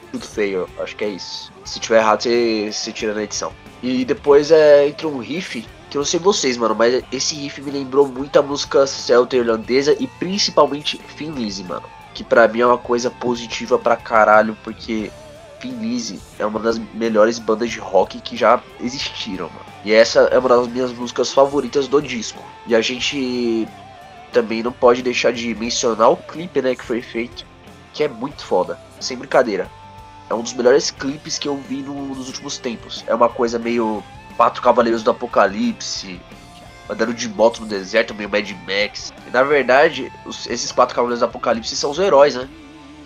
Should 0.10 0.26
Fail, 0.26 0.68
acho 0.80 0.96
que 0.96 1.06
é 1.06 1.10
isso. 1.10 1.52
Se 1.64 1.80
tiver 1.80 2.00
errado, 2.00 2.24
você, 2.24 2.92
tira 2.92 3.14
na 3.14 3.22
edição. 3.22 3.54
E 3.84 4.04
depois 4.04 4.50
é, 4.50 4.88
entra 4.88 5.08
um 5.08 5.20
riff, 5.20 5.64
que 5.92 5.98
eu 5.98 6.00
não 6.00 6.06
sei 6.06 6.20
vocês, 6.20 6.58
mano, 6.58 6.74
mas 6.74 7.04
esse 7.12 7.36
riff 7.36 7.62
me 7.62 7.70
lembrou 7.70 8.08
muito 8.08 8.40
a 8.40 8.42
música 8.42 8.88
celta 8.88 9.36
irlandesa 9.36 9.96
e 10.00 10.08
principalmente 10.08 10.98
Finlise, 11.16 11.64
mano. 11.66 11.86
Que 12.16 12.24
pra 12.24 12.48
mim 12.48 12.62
é 12.62 12.66
uma 12.66 12.80
coisa 12.80 13.12
positiva 13.12 13.78
pra 13.78 13.96
caralho, 13.96 14.58
porque 14.64 15.12
Finlise 15.60 16.20
é 16.40 16.46
uma 16.48 16.60
das 16.60 16.80
melhores 16.96 17.38
bandas 17.38 17.70
de 17.70 17.80
rock 17.80 18.20
que 18.22 18.36
já 18.36 18.60
existiram, 18.82 19.50
mano. 19.50 19.69
E 19.84 19.94
essa 19.94 20.22
é 20.32 20.38
uma 20.38 20.50
das 20.50 20.68
minhas 20.68 20.92
músicas 20.92 21.32
favoritas 21.32 21.88
do 21.88 22.02
disco. 22.02 22.44
E 22.68 22.76
a 22.76 22.82
gente 22.82 23.68
também 24.32 24.62
não 24.62 24.72
pode 24.72 25.02
deixar 25.02 25.32
de 25.32 25.56
mencionar 25.56 26.12
o 26.12 26.18
clipe, 26.18 26.62
né, 26.62 26.76
que 26.76 26.84
foi 26.84 27.02
feito, 27.02 27.46
que 27.94 28.04
é 28.04 28.08
muito 28.08 28.44
foda, 28.44 28.80
sem 29.00 29.18
brincadeira. 29.18 29.70
É 30.30 30.34
um 30.34 30.42
dos 30.42 30.54
melhores 30.54 30.92
clipes 30.92 31.38
que 31.38 31.48
eu 31.48 31.58
vi 31.58 31.78
no, 31.78 31.94
nos 32.16 32.28
últimos 32.28 32.58
tempos. 32.58 33.04
É 33.08 33.16
uma 33.16 33.30
coisa 33.30 33.58
meio 33.58 34.04
Quatro 34.38 34.62
Cavaleiros 34.62 35.02
do 35.02 35.12
Apocalipse, 35.12 36.22
andando 36.90 37.14
de 37.14 37.28
moto 37.28 37.62
no 37.62 37.68
deserto, 37.68 38.14
meio 38.14 38.30
Mad 38.30 38.50
Max. 38.68 39.12
E 39.28 39.30
na 39.32 39.44
verdade, 39.44 40.12
os, 40.26 40.46
esses 40.48 40.72
quatro 40.72 40.96
Cavaleiros 40.96 41.20
do 41.20 41.26
Apocalipse 41.26 41.76
são 41.76 41.92
os 41.92 42.00
heróis, 42.00 42.36
né? 42.36 42.48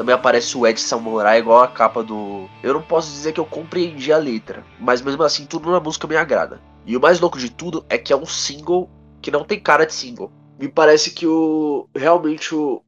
Também 0.04 0.16
aparece 0.16 0.58
o 0.58 0.68
Ed 0.68 0.82
Samurai 0.82 1.40
igual 1.40 1.64
a 1.64 1.68
capa 1.70 2.04
do. 2.04 2.50
Eu 2.62 2.74
não 2.74 2.82
posso 2.82 3.10
dizer 3.10 3.32
que 3.32 3.40
eu 3.40 3.46
compreendi 3.46 4.12
a 4.12 4.18
letra, 4.18 4.62
mas 4.78 5.02
mesmo 5.02 5.24
assim 5.24 5.46
tudo 5.46 5.72
na 5.72 5.80
música 5.80 6.06
me 6.06 6.18
agrada. 6.18 6.60
E 6.86 6.98
o 6.98 7.00
mais 7.00 7.22
louco 7.22 7.40
de 7.40 7.50
tudo 7.50 7.86
é 7.88 7.98
que 7.98 8.12
é 8.12 8.18
um 8.18 8.26
single 8.26 8.90
que 9.22 9.32
não 9.32 9.46
tem 9.46 9.62
cara 9.62 9.86
de 9.86 9.94
single. 9.94 10.30
Me 10.60 10.68
parece 10.68 11.12
que 11.12 11.26
o 11.26 11.88
realmente 11.96 12.54
o, 12.54 12.84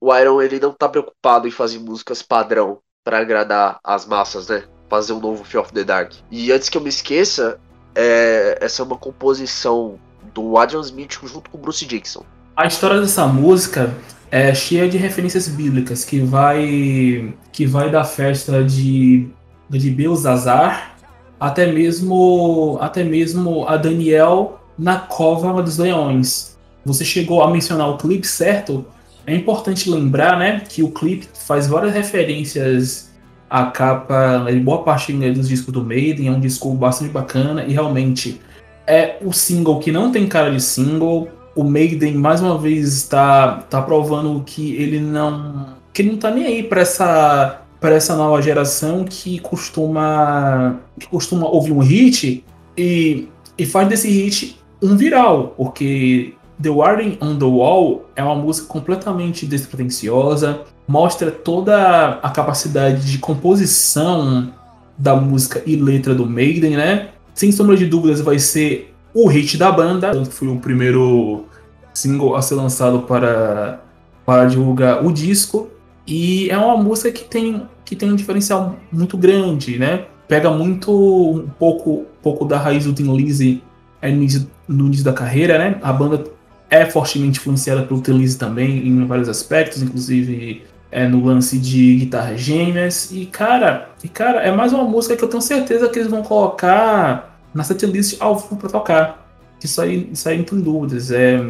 o 0.00 0.16
Iron 0.16 0.40
ele 0.40 0.58
não 0.58 0.72
tá 0.72 0.88
preocupado 0.88 1.46
em 1.46 1.50
fazer 1.50 1.78
músicas 1.78 2.22
padrão 2.22 2.78
para 3.04 3.18
agradar 3.18 3.78
as 3.84 4.06
massas, 4.06 4.48
né? 4.48 4.64
Fazer 4.88 5.12
um 5.12 5.20
novo 5.20 5.44
Fear 5.44 5.62
of 5.62 5.74
the 5.74 5.84
Dark. 5.84 6.14
E 6.30 6.50
antes 6.50 6.70
que 6.70 6.78
eu 6.78 6.82
me 6.82 6.88
esqueça, 6.88 7.60
é, 7.94 8.56
essa 8.62 8.80
é 8.80 8.84
uma 8.86 8.96
composição 8.96 10.00
do 10.32 10.56
Adrian 10.56 10.80
Smith 10.80 11.18
junto 11.22 11.50
com 11.50 11.58
o 11.58 11.60
Bruce 11.60 11.84
Dixon. 11.84 12.24
A 12.56 12.66
história 12.66 12.98
dessa 12.98 13.26
música 13.26 13.94
é 14.30 14.54
cheia 14.54 14.88
de 14.88 14.96
referências 14.96 15.48
bíblicas 15.48 16.04
que 16.04 16.20
vai 16.20 17.34
que 17.52 17.66
vai 17.66 17.90
da 17.90 18.04
festa 18.04 18.62
de 18.64 19.28
de 19.68 19.90
Belzazar 19.90 20.96
até 21.38 21.70
mesmo 21.70 22.78
até 22.80 23.04
mesmo 23.04 23.66
a 23.68 23.76
Daniel 23.76 24.60
na 24.78 24.98
cova 24.98 25.62
dos 25.62 25.78
leões. 25.78 26.56
Você 26.84 27.04
chegou 27.04 27.42
a 27.42 27.50
mencionar 27.50 27.88
o 27.88 27.96
clipe 27.96 28.26
certo? 28.26 28.84
É 29.26 29.34
importante 29.34 29.90
lembrar, 29.90 30.38
né, 30.38 30.62
que 30.68 30.84
o 30.84 30.90
clipe 30.90 31.26
faz 31.34 31.66
várias 31.66 31.92
referências 31.92 33.10
à 33.50 33.66
capa, 33.66 34.38
né, 34.44 34.52
boa 34.54 34.84
parte 34.84 35.12
né, 35.12 35.32
dos 35.32 35.48
discos 35.48 35.72
do 35.72 35.82
Maiden, 35.82 36.28
é 36.28 36.30
um 36.30 36.38
disco 36.38 36.72
bastante 36.74 37.10
bacana 37.10 37.64
e 37.64 37.72
realmente 37.72 38.40
é 38.86 39.16
o 39.20 39.32
single 39.32 39.80
que 39.80 39.90
não 39.90 40.12
tem 40.12 40.28
cara 40.28 40.50
de 40.52 40.60
single. 40.62 41.28
O 41.56 41.64
Maiden 41.64 42.14
mais 42.14 42.40
uma 42.40 42.56
vez 42.58 42.92
está 42.92 43.64
tá 43.70 43.82
provando 43.82 44.42
que 44.44 44.76
ele 44.76 45.00
não 45.00 45.74
que 45.92 46.02
ele 46.02 46.12
não 46.12 46.18
tá 46.18 46.30
nem 46.30 46.44
aí 46.44 46.62
para 46.62 46.82
essa 46.82 47.62
para 47.80 47.94
essa 47.94 48.14
nova 48.14 48.40
geração 48.42 49.04
que 49.04 49.38
costuma 49.38 50.76
que 50.98 51.06
costuma 51.06 51.48
ouvir 51.48 51.72
um 51.72 51.80
hit 51.80 52.44
e, 52.76 53.28
e 53.56 53.66
faz 53.66 53.88
desse 53.88 54.08
hit 54.08 54.58
um 54.82 54.96
viral, 54.96 55.54
porque 55.56 56.34
The 56.62 56.70
Writing 56.70 57.18
on 57.20 57.38
the 57.38 57.44
Wall 57.44 58.06
é 58.14 58.22
uma 58.22 58.34
música 58.34 58.68
completamente 58.68 59.46
despretensiosa, 59.46 60.60
mostra 60.86 61.30
toda 61.30 62.18
a 62.22 62.30
capacidade 62.30 63.10
de 63.10 63.18
composição 63.18 64.52
da 64.96 65.14
música 65.16 65.62
e 65.66 65.76
letra 65.76 66.14
do 66.14 66.26
Maiden, 66.26 66.76
né? 66.76 67.08
Sem 67.34 67.52
sombra 67.52 67.76
de 67.76 67.86
dúvidas, 67.86 68.20
vai 68.20 68.38
ser 68.38 68.94
o 69.16 69.26
hit 69.28 69.56
da 69.56 69.72
banda. 69.72 70.12
Foi 70.26 70.46
o 70.46 70.56
primeiro 70.58 71.46
single 71.94 72.36
a 72.36 72.42
ser 72.42 72.54
lançado 72.54 73.00
para, 73.00 73.80
para 74.26 74.44
divulgar 74.44 75.04
o 75.04 75.10
disco. 75.10 75.70
E 76.06 76.50
é 76.50 76.58
uma 76.58 76.76
música 76.76 77.10
que 77.10 77.24
tem, 77.24 77.62
que 77.84 77.96
tem 77.96 78.12
um 78.12 78.14
diferencial 78.14 78.76
muito 78.92 79.16
grande, 79.16 79.78
né? 79.78 80.04
Pega 80.28 80.50
muito 80.50 80.92
um 80.92 81.48
pouco, 81.58 82.04
pouco 82.22 82.44
da 82.44 82.58
raiz 82.58 82.84
do 82.84 82.92
Tim 82.92 83.16
Lizzy 83.16 83.62
no 84.02 84.08
início, 84.08 84.46
no 84.68 84.86
início 84.86 85.04
da 85.04 85.14
carreira, 85.14 85.58
né? 85.58 85.78
A 85.82 85.92
banda 85.92 86.22
é 86.68 86.84
fortemente 86.84 87.38
influenciada 87.38 87.82
pelo 87.82 88.02
Telise 88.02 88.36
também 88.36 88.86
em 88.86 89.06
vários 89.06 89.28
aspectos, 89.28 89.82
inclusive 89.82 90.64
é, 90.90 91.08
no 91.08 91.24
lance 91.24 91.58
de 91.58 91.96
guitarras 91.96 92.40
gêmeas. 92.40 93.10
E 93.10 93.24
cara, 93.26 93.88
e 94.04 94.08
cara, 94.08 94.40
é 94.40 94.52
mais 94.52 94.72
uma 94.72 94.84
música 94.84 95.16
que 95.16 95.24
eu 95.24 95.28
tenho 95.28 95.42
certeza 95.42 95.88
que 95.88 95.98
eles 95.98 96.10
vão 96.10 96.22
colocar 96.22 97.35
na 97.56 97.64
setlist 97.64 98.18
ao 98.20 98.36
vivo 98.36 98.56
para 98.56 98.68
tocar. 98.68 99.26
Isso 99.64 99.80
aí, 99.80 100.10
isso 100.12 100.28
aí 100.28 100.36
não 100.36 100.44
tem 100.44 100.60
dúvidas. 100.60 101.10
É, 101.10 101.40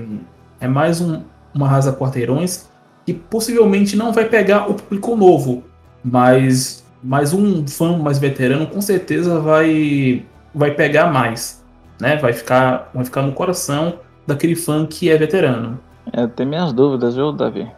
é 0.60 0.68
mais 0.68 1.00
um, 1.00 1.22
uma 1.52 1.68
Rasa 1.68 1.92
Quarteirões 1.92 2.70
que 3.04 3.12
possivelmente 3.12 3.96
não 3.96 4.12
vai 4.12 4.24
pegar 4.26 4.70
o 4.70 4.74
público 4.74 5.16
novo, 5.16 5.64
mas, 6.04 6.84
mas 7.02 7.32
um 7.32 7.66
fã 7.66 7.98
mais 7.98 8.18
veterano 8.18 8.66
com 8.68 8.80
certeza 8.80 9.40
vai, 9.40 10.24
vai 10.54 10.70
pegar 10.70 11.12
mais. 11.12 11.64
Né? 12.00 12.16
Vai, 12.16 12.32
ficar, 12.32 12.88
vai 12.94 13.04
ficar 13.04 13.22
no 13.22 13.32
coração 13.32 13.98
daquele 14.26 14.54
fã 14.54 14.86
que 14.86 15.10
é 15.10 15.16
veterano. 15.16 15.78
É, 16.12 16.26
tenho 16.28 16.48
minhas 16.48 16.72
dúvidas, 16.72 17.16
viu, 17.16 17.32
Davi? 17.32 17.68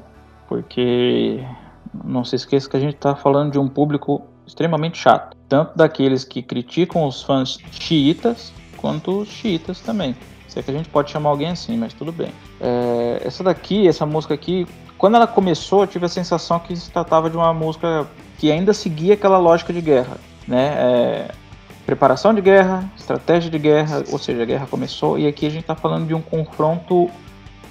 Porque 0.49 1.43
não 2.05 2.25
se 2.25 2.37
esqueça 2.37 2.69
que 2.69 2.77
a 2.77 2.81
gente 2.81 2.95
está 2.95 3.17
falando 3.17 3.53
de 3.53 3.59
um 3.59 3.69
público 3.69 4.23
extremamente 4.49 4.99
chato. 4.99 5.37
Tanto 5.49 5.77
daqueles 5.77 6.25
que 6.25 6.43
criticam 6.43 7.07
os 7.07 7.23
fãs 7.23 7.59
xiitas, 7.71 8.53
quanto 8.77 9.21
os 9.21 9.29
xiitas 9.29 9.81
também. 9.81 10.17
Se 10.49 10.59
é 10.59 10.63
que 10.63 10.71
a 10.71 10.75
gente 10.75 10.89
pode 10.89 11.11
chamar 11.11 11.31
alguém 11.31 11.51
assim, 11.51 11.77
mas 11.77 11.93
tudo 11.93 12.11
bem. 12.11 12.33
É, 12.61 13.23
essa 13.25 13.45
daqui, 13.45 13.87
essa 13.87 14.05
música 14.05 14.35
aqui, 14.35 14.67
quando 14.97 15.17
ela 15.17 15.27
começou, 15.27 15.83
eu 15.83 15.87
tive 15.87 16.07
a 16.07 16.09
sensação 16.09 16.59
que 16.59 16.75
se 16.75 16.91
tratava 16.91 17.31
de 17.31 17.37
uma 17.37 17.53
música 17.53 18.07
que 18.39 18.51
ainda 18.51 18.73
seguia 18.73 19.15
aquela 19.15 19.39
lógica 19.39 19.73
de 19.73 19.81
guerra, 19.81 20.17
né? 20.47 20.75
É, 20.79 21.29
preparação 21.85 22.35
de 22.35 22.41
guerra, 22.41 22.91
estratégia 22.97 23.51
de 23.51 23.59
guerra, 23.59 24.03
ou 24.11 24.19
seja, 24.19 24.43
a 24.43 24.47
guerra 24.47 24.67
começou 24.67 25.19
e 25.19 25.27
aqui 25.27 25.47
a 25.47 25.51
gente 25.51 25.63
está 25.63 25.75
falando 25.75 26.07
de 26.07 26.15
um 26.15 26.21
confronto 26.21 27.11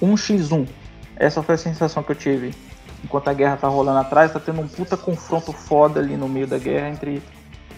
1x1. 0.02 0.68
Essa 1.16 1.42
foi 1.42 1.56
a 1.56 1.58
sensação 1.58 2.04
que 2.04 2.12
eu 2.12 2.16
tive. 2.16 2.54
Enquanto 3.04 3.28
a 3.28 3.34
guerra 3.34 3.58
tá 3.58 3.68
rolando 3.68 4.00
atrás, 4.00 4.34
tá 4.34 4.40
tendo 4.40 4.62
um 4.62 4.68
puta 4.68 4.98
confronto 4.98 5.52
foda 5.54 6.00
ali 6.00 6.18
no 6.18 6.28
meio 6.28 6.48
da 6.48 6.58
guerra 6.58 6.90
entre 6.90 7.22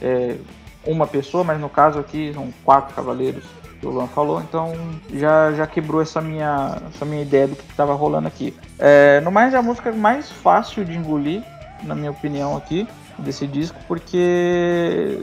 é, 0.02 0.38
uma 0.86 1.06
pessoa, 1.06 1.44
mas 1.44 1.60
no 1.60 1.70
caso 1.70 2.00
aqui 2.00 2.32
são 2.34 2.50
quatro 2.64 2.96
cavaleiros 2.96 3.44
que 3.80 3.88
o 3.88 3.92
Luan 3.92 4.08
falou, 4.08 4.42
então 4.42 4.74
já, 5.14 5.54
já 5.54 5.66
quebrou 5.66 6.02
essa 6.02 6.20
minha, 6.20 6.78
essa 6.94 7.06
minha 7.06 7.22
ideia 7.22 7.48
do 7.48 7.56
que 7.56 7.64
estava 7.64 7.94
rolando 7.94 8.28
aqui. 8.28 8.54
É, 8.78 9.22
no 9.22 9.32
mais, 9.32 9.54
é 9.54 9.58
a 9.58 9.62
música 9.62 9.92
mais 9.92 10.30
fácil 10.30 10.84
de 10.84 10.96
engolir, 10.96 11.42
na 11.84 11.96
minha 11.96 12.12
opinião 12.12 12.58
aqui 12.58 12.88
desse 13.18 13.48
disco, 13.48 13.80
porque 13.88 15.22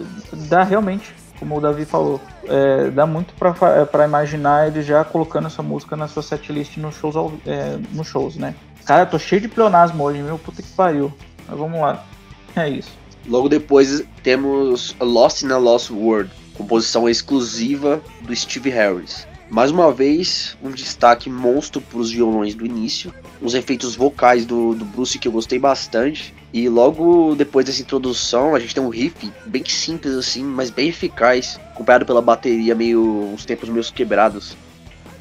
dá 0.48 0.62
realmente, 0.62 1.14
como 1.38 1.59
o 1.59 1.61
Davi 1.61 1.85
falou, 1.85 2.18
é, 2.44 2.90
dá 2.90 3.06
muito 3.06 3.35
para 3.35 4.04
imaginar 4.04 4.68
ele 4.68 4.82
já 4.82 5.04
colocando 5.04 5.46
essa 5.46 5.62
música 5.62 5.94
na 5.94 6.09
sua 6.09 6.22
setlist 6.22 6.78
nos 6.78 6.94
shows, 6.94 7.14
é, 7.46 7.78
nos 7.92 8.06
shows, 8.06 8.37
né? 8.37 8.54
Cara, 8.87 9.03
eu 9.03 9.07
tô 9.07 9.18
cheio 9.18 9.40
de 9.40 9.49
pleonasmo 9.49 10.05
hoje, 10.05 10.22
meu 10.22 10.38
puta 10.38 10.62
que 10.62 10.68
pariu. 10.70 11.12
Mas 11.49 11.59
vamos 11.59 11.81
lá. 11.81 12.07
É 12.55 12.68
isso. 12.68 12.90
Logo 13.27 13.49
depois 13.49 14.05
temos 14.22 14.94
Lost 15.01 15.42
in 15.42 15.51
a 15.51 15.59
Lost 15.59 15.90
World, 15.90 16.31
composição 16.55 17.09
exclusiva 17.09 18.01
do 18.20 18.35
Steve 18.35 18.70
Harris. 18.70 19.27
Mais 19.51 19.72
uma 19.72 19.92
vez, 19.92 20.57
um 20.62 20.70
destaque 20.70 21.29
monstro 21.29 21.81
para 21.81 21.99
os 21.99 22.12
violões 22.12 22.55
do 22.55 22.64
início, 22.64 23.12
os 23.42 23.55
efeitos 23.55 23.96
vocais 23.96 24.46
do, 24.46 24.75
do 24.75 24.85
Bruce 24.85 25.18
que 25.18 25.27
eu 25.27 25.33
gostei 25.33 25.59
bastante. 25.59 26.33
E 26.53 26.68
logo 26.68 27.35
depois 27.35 27.66
dessa 27.66 27.83
introdução, 27.83 28.55
a 28.55 28.61
gente 28.61 28.75
tem 28.75 28.83
um 28.83 28.88
riff 28.88 29.33
bem 29.46 29.64
simples 29.64 30.14
assim, 30.14 30.44
mas 30.44 30.70
bem 30.70 30.88
eficaz, 30.88 31.61
acompanhado 31.72 32.07
pela 32.07 32.22
bateria 32.22 32.75
meio 32.75 33.33
uns 33.33 33.44
tempos 33.44 33.68
meio 33.68 33.85
quebrados 33.92 34.57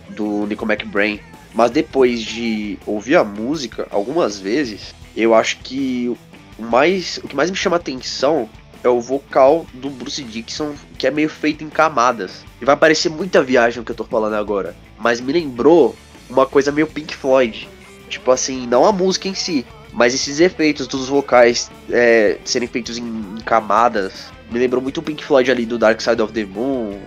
do 0.10 0.46
Nico 0.46 0.66
McBrain. 0.66 1.20
Mas 1.56 1.72
depois 1.72 2.22
de 2.22 2.78
ouvir 2.86 3.16
a 3.16 3.24
música 3.24 3.88
algumas 3.90 4.38
vezes, 4.38 4.94
eu 5.16 5.34
acho 5.34 5.58
que 5.60 6.14
o 6.60 6.64
mais 6.64 7.18
o 7.24 7.28
que 7.30 7.36
mais 7.36 7.50
me 7.50 7.56
chama 7.56 7.78
atenção 7.78 8.50
é 8.84 8.90
o 8.90 9.00
vocal 9.00 9.66
do 9.74 9.90
Bruce 9.90 10.22
Dixon, 10.22 10.76
que 10.98 11.08
é 11.08 11.12
meio 11.12 11.30
feito 11.30 11.64
em 11.64 11.70
camadas. 11.70 12.44
E 12.62 12.66
vai 12.66 12.76
parecer 12.76 13.10
muita 13.10 13.42
viagem 13.42 13.82
o 13.82 13.86
que 13.86 13.92
eu 13.92 13.96
tô 13.96 14.04
falando 14.04 14.34
agora, 14.34 14.76
mas 15.00 15.22
me 15.22 15.32
lembrou 15.32 15.96
uma 16.30 16.46
coisa 16.46 16.74
meio 16.74 16.88
Pink 16.88 17.16
Floyd. 17.16 17.70
Tipo 18.10 18.32
assim, 18.32 18.68
não 18.68 18.86
a 18.86 18.92
música 18.92 19.30
em 19.30 19.34
si, 19.34 19.66
mas 19.94 20.14
esses 20.14 20.42
efeitos 20.42 20.88
dos 20.88 21.08
vocais 21.08 21.72
é, 21.90 22.38
serem 22.44 22.68
feitos 22.68 22.98
em, 22.98 23.08
em, 23.08 23.42
camadas. 23.46 24.26
Me 24.52 24.60
lembrou 24.60 24.82
muito 24.82 25.00
o 25.00 25.04
Pink 25.04 25.24
Floyd 25.24 25.50
ali 25.50 25.66
do 25.66 25.78
Dark 25.78 26.02
Side 26.02 26.22
of 26.22 26.34
the 26.34 26.46
Moon. 26.46 27.00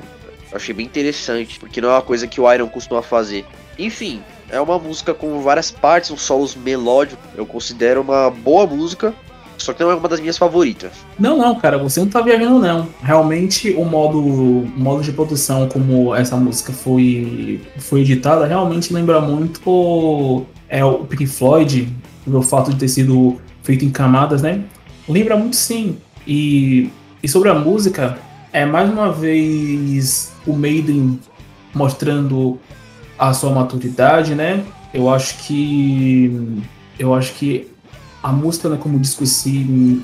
Eu 0.51 0.57
achei 0.57 0.75
bem 0.75 0.87
interessante, 0.87 1.61
porque 1.61 1.83
não 1.83 1.91
é 1.91 1.93
uma 1.93 2.03
coisa 2.03 2.27
que 2.27 2.41
o 2.41 2.51
Iron 2.51 2.69
costuma 2.69 3.03
fazer. 3.03 3.45
Enfim, 3.79 4.23
é 4.51 4.61
uma 4.61 4.79
música 4.79 5.13
com 5.13 5.41
várias 5.41 5.71
partes, 5.71 6.11
uns 6.11 6.23
solos 6.23 6.55
melódicos. 6.55 7.25
Eu 7.37 7.47
considero 7.47 8.01
uma 8.01 8.31
boa 8.31 8.67
música, 8.67 9.15
só 9.57 9.73
que 9.73 9.83
não 9.83 9.91
é 9.91 9.95
uma 9.95 10.09
das 10.09 10.21
minhas 10.21 10.39
favoritas. 10.39 10.93
Não, 11.19 11.37
não, 11.37 11.55
cara, 11.57 11.77
você 11.79 12.01
não 12.01 12.09
tá 12.09 12.21
viajando, 12.21 12.59
não. 12.59 12.89
Realmente, 13.03 13.71
o 13.71 13.85
modo, 13.85 14.19
o 14.19 14.73
modo 14.77 15.03
de 15.03 15.13
produção 15.13 15.69
como 15.69 16.15
essa 16.15 16.37
música 16.37 16.73
foi, 16.73 17.61
foi 17.79 18.01
editada 18.01 18.47
realmente 18.47 18.93
lembra 18.93 19.21
muito 19.21 20.47
é, 20.69 20.85
o 20.85 21.05
Pink 21.05 21.27
Floyd, 21.27 21.93
o 22.27 22.43
fato 22.43 22.71
de 22.71 22.79
ter 22.79 22.89
sido 22.89 23.41
feito 23.63 23.85
em 23.85 23.91
camadas, 23.91 24.43
né? 24.43 24.63
Lembra 25.09 25.37
muito 25.37 25.57
sim. 25.57 25.99
E, 26.27 26.91
e 27.23 27.29
sobre 27.29 27.49
a 27.49 27.55
música, 27.55 28.19
é 28.53 28.65
mais 28.65 28.89
uma 28.91 29.13
vez 29.13 30.33
o 30.47 30.53
Maiden 30.53 31.19
mostrando 31.75 32.59
a 33.18 33.33
sua 33.33 33.50
maturidade, 33.50 34.35
né? 34.35 34.64
Eu 34.92 35.11
acho 35.11 35.38
que 35.38 36.62
eu 36.98 37.14
acho 37.14 37.35
que 37.35 37.68
a 38.22 38.33
música, 38.33 38.68
né, 38.68 38.78
como 38.81 38.98
disco 38.98 39.24
si, 39.26 40.02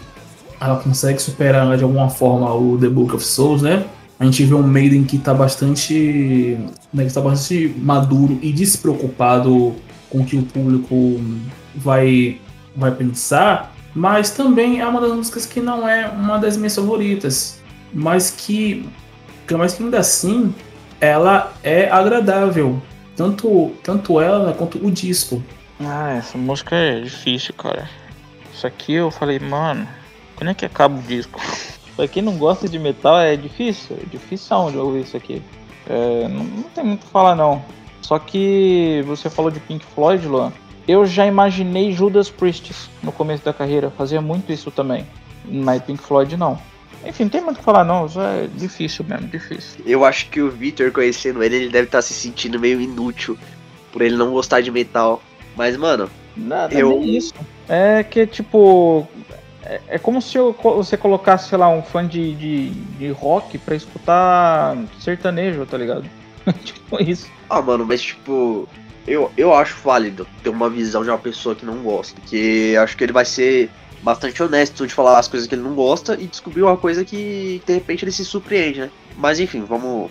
ela 0.61 0.77
consegue 0.77 1.20
superar 1.20 1.77
de 1.77 1.83
alguma 1.83 2.09
forma 2.09 2.53
o 2.55 2.79
The 2.79 2.88
Book 2.88 3.14
of 3.14 3.24
Souls, 3.24 3.62
né? 3.62 3.85
A 4.18 4.24
gente 4.24 4.44
vê 4.44 4.55
um 4.55 4.62
Maiden 4.62 5.05
que 5.05 5.16
está 5.16 5.35
bastante, 5.35 6.59
né, 6.92 7.05
que 7.05 7.12
tá 7.12 7.20
bastante 7.20 7.74
maduro 7.79 8.38
e 8.40 8.53
despreocupado 8.53 9.74
com 10.09 10.20
o 10.20 10.24
que 10.24 10.37
o 10.37 10.42
público 10.42 11.20
vai, 11.74 12.40
vai 12.77 12.92
pensar, 12.92 13.74
mas 13.94 14.31
também 14.31 14.81
é 14.81 14.87
uma 14.87 15.00
das 15.00 15.12
músicas 15.12 15.44
que 15.44 15.61
não 15.61 15.88
é 15.88 16.09
uma 16.09 16.38
das 16.38 16.57
minhas 16.57 16.74
favoritas, 16.74 17.59
mas 17.92 18.31
que, 18.31 18.88
mas 19.50 19.74
que 19.74 19.83
ainda 19.83 19.98
assim 19.98 20.55
ela 21.00 21.53
é 21.62 21.90
agradável, 21.90 22.81
tanto, 23.16 23.72
tanto 23.83 24.20
ela 24.20 24.53
quanto 24.53 24.85
o 24.85 24.90
disco. 24.90 25.42
Ah, 25.81 26.12
essa 26.12 26.38
música 26.38 26.74
é 26.77 27.00
difícil, 27.00 27.55
cara. 27.55 27.88
Isso 28.53 28.66
aqui 28.66 28.94
eu 28.94 29.11
falei, 29.11 29.38
mano, 29.38 29.87
Quando 30.37 30.50
é 30.50 30.55
que 30.55 30.64
acaba 30.64 30.98
o 30.98 31.03
disco? 31.03 31.40
pra 31.96 32.09
quem 32.09 32.22
não 32.22 32.37
gosta 32.37 32.68
de 32.68 32.79
metal 32.79 33.18
é 33.20 33.37
difícil, 33.37 33.96
é 34.00 34.07
difícil 34.07 34.70
de 34.70 34.79
ouvir 34.79 35.03
isso 35.03 35.16
aqui. 35.16 35.42
É, 35.87 36.29
não, 36.29 36.44
não, 36.44 36.62
tem 36.64 36.85
muito 36.85 37.03
o 37.03 37.07
que 37.07 37.12
falar 37.12 37.35
não. 37.35 37.64
Só 38.03 38.18
que 38.18 39.03
você 39.07 39.31
falou 39.31 39.50
de 39.50 39.61
Pink 39.61 39.85
Floyd, 39.85 40.27
Luan. 40.27 40.53
Eu 40.87 41.07
já 41.07 41.27
imaginei 41.27 41.92
Judas 41.92 42.29
Priest 42.29 42.72
no 43.03 43.11
começo 43.11 43.44
da 43.44 43.53
carreira, 43.53 43.90
fazia 43.90 44.20
muito 44.20 44.53
isso 44.53 44.70
também. 44.70 45.07
Mas 45.44 45.83
Pink 45.83 46.03
Floyd 46.03 46.37
não. 46.37 46.59
Enfim, 47.07 47.25
não 47.25 47.31
tem 47.31 47.40
muito 47.40 47.57
o 47.57 47.59
que 47.59 47.64
falar 47.64 47.85
não, 47.85 48.09
só 48.09 48.23
é 48.23 48.47
difícil 48.47 49.05
mesmo, 49.09 49.29
difícil. 49.29 49.83
Eu 49.87 50.05
acho 50.05 50.29
que 50.31 50.40
o 50.40 50.51
Victor, 50.51 50.90
conhecendo 50.90 51.43
ele, 51.43 51.57
ele 51.57 51.69
deve 51.69 51.87
estar 51.87 51.99
tá 51.99 52.03
se 52.03 52.14
sentindo 52.14 52.59
meio 52.59 52.81
inútil 52.81 53.38
por 53.93 54.03
ele 54.03 54.17
não 54.17 54.33
gostar 54.33 54.61
de 54.61 54.71
metal. 54.71 55.23
Mas, 55.57 55.77
mano, 55.77 56.11
Nada, 56.37 56.75
eu... 56.75 57.01
isso. 57.03 57.35
É 57.69 58.03
que, 58.03 58.27
tipo, 58.27 59.07
é, 59.62 59.81
é 59.88 59.99
como 59.99 60.21
se 60.21 60.37
eu, 60.37 60.53
você 60.53 60.97
colocasse, 60.97 61.49
sei 61.49 61.59
lá, 61.59 61.69
um 61.69 61.83
fã 61.83 62.07
de, 62.07 62.35
de, 62.35 62.71
de 62.71 63.09
rock 63.11 63.57
pra 63.59 63.75
escutar 63.75 64.77
sertanejo, 65.01 65.64
tá 65.67 65.79
ligado? 65.79 66.05
tipo 66.64 67.03
isso. 67.03 67.31
Ah, 67.49 67.62
mano, 67.62 67.87
mas 67.87 68.03
tipo, 68.03 68.69
eu, 69.07 69.31
eu 69.37 69.55
acho 69.55 69.77
válido 69.83 70.27
ter 70.43 70.51
uma 70.51 70.69
visão 70.69 71.03
de 71.03 71.11
uma 71.11 71.19
pessoa 71.19 71.55
que 71.55 71.64
não 71.64 71.79
gosta. 71.79 72.21
Porque 72.21 72.75
acho 72.79 72.97
que 72.97 73.05
ele 73.05 73.12
vai 73.12 73.25
ser 73.25 73.71
bastante 74.05 74.43
honesto 74.43 74.87
de 74.87 74.93
falar 74.93 75.19
as 75.19 75.27
coisas 75.27 75.49
que 75.49 75.55
ele 75.55 75.62
não 75.62 75.75
gosta 75.75 76.14
e 76.14 76.27
descobrir 76.27 76.62
uma 76.62 76.77
coisa 76.77 77.05
que 77.05 77.62
de 77.67 77.73
repente 77.73 78.05
ele 78.05 78.12
se 78.12 78.25
surpreende, 78.25 78.81
né? 78.81 78.90
Mas 79.17 79.40
enfim, 79.40 79.64
vamos, 79.64 80.11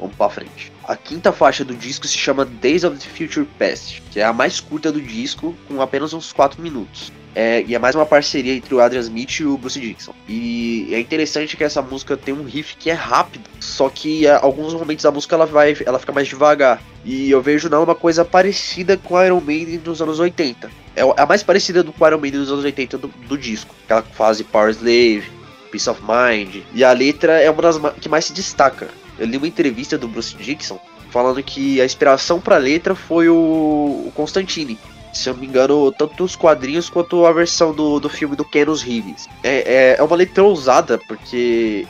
vamos 0.00 0.16
pra 0.16 0.30
frente. 0.30 0.72
A 0.88 0.96
quinta 0.96 1.30
faixa 1.30 1.64
do 1.64 1.74
disco 1.74 2.06
se 2.08 2.16
chama 2.16 2.44
Days 2.44 2.84
of 2.84 2.96
the 2.96 3.08
Future 3.08 3.46
Past, 3.58 4.02
que 4.10 4.18
é 4.18 4.24
a 4.24 4.32
mais 4.32 4.60
curta 4.60 4.90
do 4.90 5.00
disco, 5.00 5.54
com 5.68 5.80
apenas 5.80 6.14
uns 6.14 6.32
4 6.32 6.60
minutos. 6.60 7.12
É, 7.36 7.64
e 7.66 7.74
é 7.74 7.78
mais 7.80 7.96
uma 7.96 8.06
parceria 8.06 8.54
entre 8.54 8.72
o 8.74 8.80
Adrian 8.80 9.00
Smith 9.00 9.40
e 9.40 9.44
o 9.44 9.58
Bruce 9.58 9.80
Dixon. 9.80 10.14
E 10.28 10.88
é 10.92 11.00
interessante 11.00 11.56
que 11.56 11.64
essa 11.64 11.82
música 11.82 12.16
tem 12.16 12.32
um 12.32 12.44
riff 12.44 12.76
que 12.76 12.88
é 12.90 12.92
rápido, 12.92 13.50
só 13.58 13.88
que 13.88 14.24
é, 14.24 14.36
alguns 14.36 14.72
momentos 14.72 15.02
da 15.02 15.10
música 15.10 15.34
ela 15.34 15.44
vai, 15.44 15.76
ela 15.84 15.98
fica 15.98 16.12
mais 16.12 16.28
devagar. 16.28 16.80
E 17.04 17.30
eu 17.30 17.42
vejo 17.42 17.68
não 17.68 17.82
uma 17.82 17.94
coisa 17.94 18.24
parecida 18.24 18.96
com 18.96 19.20
Iron 19.22 19.40
Maiden 19.40 19.78
dos 19.78 20.00
anos 20.00 20.20
80. 20.20 20.83
É, 20.96 21.02
é 21.02 21.14
a 21.16 21.26
mais 21.26 21.42
parecida 21.42 21.82
do 21.82 21.94
Iron 22.06 22.18
Maiden 22.18 22.40
dos 22.40 22.50
anos 22.52 22.64
80 22.64 22.98
do, 22.98 23.08
do 23.08 23.38
disco. 23.38 23.74
Aquela 23.84 24.02
fase 24.02 24.44
Power 24.44 24.70
Slave, 24.70 25.24
Peace 25.70 25.88
of 25.88 26.00
Mind. 26.02 26.62
E 26.72 26.84
a 26.84 26.92
letra 26.92 27.40
é 27.40 27.50
uma 27.50 27.62
das 27.62 27.78
que 28.00 28.08
mais 28.08 28.26
se 28.26 28.32
destaca. 28.32 28.88
Eu 29.18 29.26
li 29.26 29.36
uma 29.36 29.46
entrevista 29.46 29.96
do 29.96 30.08
Bruce 30.08 30.36
Dixon 30.36 30.78
falando 31.10 31.42
que 31.42 31.80
a 31.80 31.84
inspiração 31.84 32.40
para 32.40 32.56
a 32.56 32.58
letra 32.58 32.94
foi 32.94 33.28
o, 33.28 33.34
o 33.34 34.12
Constantine 34.14 34.78
se 35.14 35.28
eu 35.28 35.34
não 35.34 35.40
me 35.40 35.46
engano, 35.46 35.92
tanto 35.92 36.24
os 36.24 36.36
quadrinhos 36.36 36.90
quanto 36.90 37.24
a 37.24 37.32
versão 37.32 37.72
do, 37.72 38.00
do 38.00 38.08
filme 38.08 38.34
do 38.36 38.44
Keanu 38.44 38.74
Reeves. 38.74 39.28
É, 39.42 39.94
é, 39.94 39.96
é 39.98 40.02
uma 40.02 40.16
letra 40.16 40.42
ousada, 40.42 40.98
porque 41.06 41.86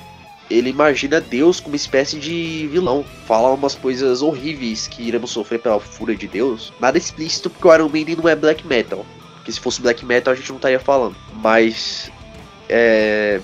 ele 0.58 0.70
imagina 0.70 1.20
Deus 1.20 1.60
como 1.60 1.72
uma 1.72 1.76
espécie 1.76 2.18
de 2.18 2.68
vilão. 2.68 3.04
Fala 3.26 3.52
umas 3.52 3.74
coisas 3.74 4.22
horríveis 4.22 4.86
que 4.86 5.02
iremos 5.02 5.30
sofrer 5.30 5.58
pela 5.60 5.80
fúria 5.80 6.16
de 6.16 6.26
Deus. 6.26 6.72
Nada 6.80 6.98
explícito, 6.98 7.50
porque 7.50 7.66
o 7.66 7.74
Iron 7.74 7.88
Maiden 7.88 8.16
não 8.16 8.28
é 8.28 8.36
black 8.36 8.66
metal. 8.66 9.04
Porque 9.36 9.52
se 9.52 9.60
fosse 9.60 9.80
black 9.80 10.04
metal 10.04 10.32
a 10.32 10.36
gente 10.36 10.48
não 10.48 10.56
estaria 10.56 10.80
falando. 10.80 11.16
Mas. 11.42 12.10
É. 12.68 13.40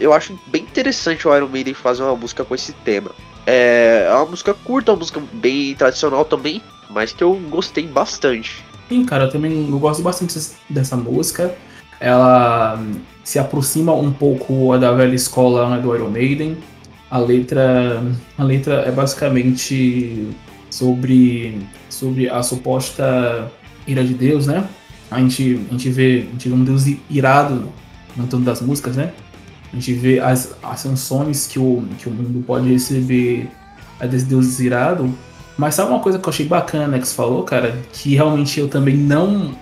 Eu 0.00 0.12
acho 0.12 0.38
bem 0.46 0.62
interessante 0.62 1.26
o 1.26 1.36
Iron 1.36 1.48
Maiden 1.48 1.74
fazer 1.74 2.02
uma 2.02 2.14
música 2.14 2.44
com 2.44 2.54
esse 2.54 2.72
tema. 2.72 3.10
É, 3.46 4.06
é 4.08 4.14
uma 4.14 4.26
música 4.26 4.54
curta, 4.54 4.92
uma 4.92 4.98
música 4.98 5.20
bem 5.32 5.74
tradicional 5.74 6.24
também, 6.24 6.62
mas 6.90 7.12
que 7.12 7.24
eu 7.24 7.34
gostei 7.48 7.86
bastante. 7.86 8.64
Sim, 8.88 9.04
cara, 9.04 9.24
eu 9.24 9.30
também 9.30 9.68
eu 9.68 9.78
gosto 9.78 10.02
bastante 10.02 10.38
dessa 10.70 10.96
música. 10.96 11.54
Ela 12.00 12.80
se 13.28 13.38
aproxima 13.38 13.92
um 13.92 14.10
pouco 14.10 14.74
da 14.78 14.90
velha 14.90 15.14
escola 15.14 15.68
né, 15.68 15.82
do 15.82 15.94
Iron 15.94 16.08
Maiden. 16.08 16.56
A 17.10 17.18
letra, 17.18 18.02
a 18.38 18.42
letra 18.42 18.76
é 18.86 18.90
basicamente 18.90 20.28
sobre, 20.70 21.60
sobre 21.90 22.30
a 22.30 22.42
suposta 22.42 23.52
ira 23.86 24.02
de 24.02 24.14
Deus, 24.14 24.46
né? 24.46 24.66
A 25.10 25.20
gente, 25.20 25.60
a 25.68 25.72
gente 25.72 25.90
vê, 25.90 26.26
a 26.26 26.32
gente 26.32 26.48
vê 26.48 26.54
um 26.54 26.64
Deus 26.64 26.84
irado 27.10 27.68
no 28.16 28.26
tanto 28.26 28.44
das 28.44 28.62
músicas, 28.62 28.96
né? 28.96 29.12
A 29.74 29.76
gente 29.76 29.92
vê 29.92 30.20
as, 30.20 30.56
as 30.62 30.80
sanções 30.80 31.46
que 31.46 31.58
o, 31.58 31.84
que 31.98 32.08
o 32.08 32.10
mundo 32.10 32.42
pode 32.46 32.72
receber 32.72 33.46
a 34.00 34.06
desse 34.06 34.24
Deus 34.24 34.58
irado 34.58 35.12
mas 35.58 35.74
sabe 35.74 35.90
uma 35.90 36.00
coisa 36.00 36.18
que 36.18 36.26
eu 36.26 36.30
achei 36.30 36.46
bacana 36.46 36.98
que 36.98 37.06
você 37.06 37.14
falou, 37.14 37.42
cara? 37.42 37.76
Que 37.92 38.14
realmente 38.14 38.58
eu 38.60 38.68
também 38.68 38.96
não. 38.96 39.54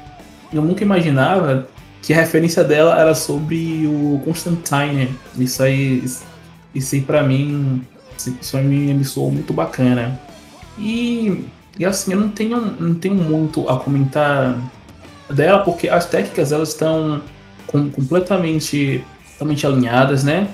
Eu 0.52 0.62
nunca 0.62 0.84
imaginava 0.84 1.66
que 2.06 2.14
a 2.14 2.16
referência 2.16 2.62
dela 2.62 2.96
era 2.96 3.16
sobre 3.16 3.84
o 3.84 4.20
Constantine. 4.24 5.10
Isso 5.36 5.60
aí. 5.60 6.04
Isso 6.72 6.94
aí 6.94 7.00
pra 7.00 7.24
mim. 7.24 7.82
Isso 8.40 8.56
aí 8.56 8.64
me 8.64 9.04
soou 9.04 9.32
muito 9.32 9.52
bacana. 9.52 10.18
E. 10.78 11.44
E 11.78 11.84
assim, 11.84 12.12
eu 12.12 12.20
não 12.20 12.30
tenho, 12.30 12.58
não 12.80 12.94
tenho 12.94 13.16
muito 13.16 13.68
a 13.68 13.78
comentar 13.78 14.56
dela, 15.28 15.58
porque 15.58 15.90
as 15.90 16.06
técnicas 16.06 16.50
elas 16.50 16.70
estão 16.70 17.20
com, 17.66 17.90
completamente, 17.90 19.04
completamente 19.24 19.66
alinhadas, 19.66 20.24
né? 20.24 20.48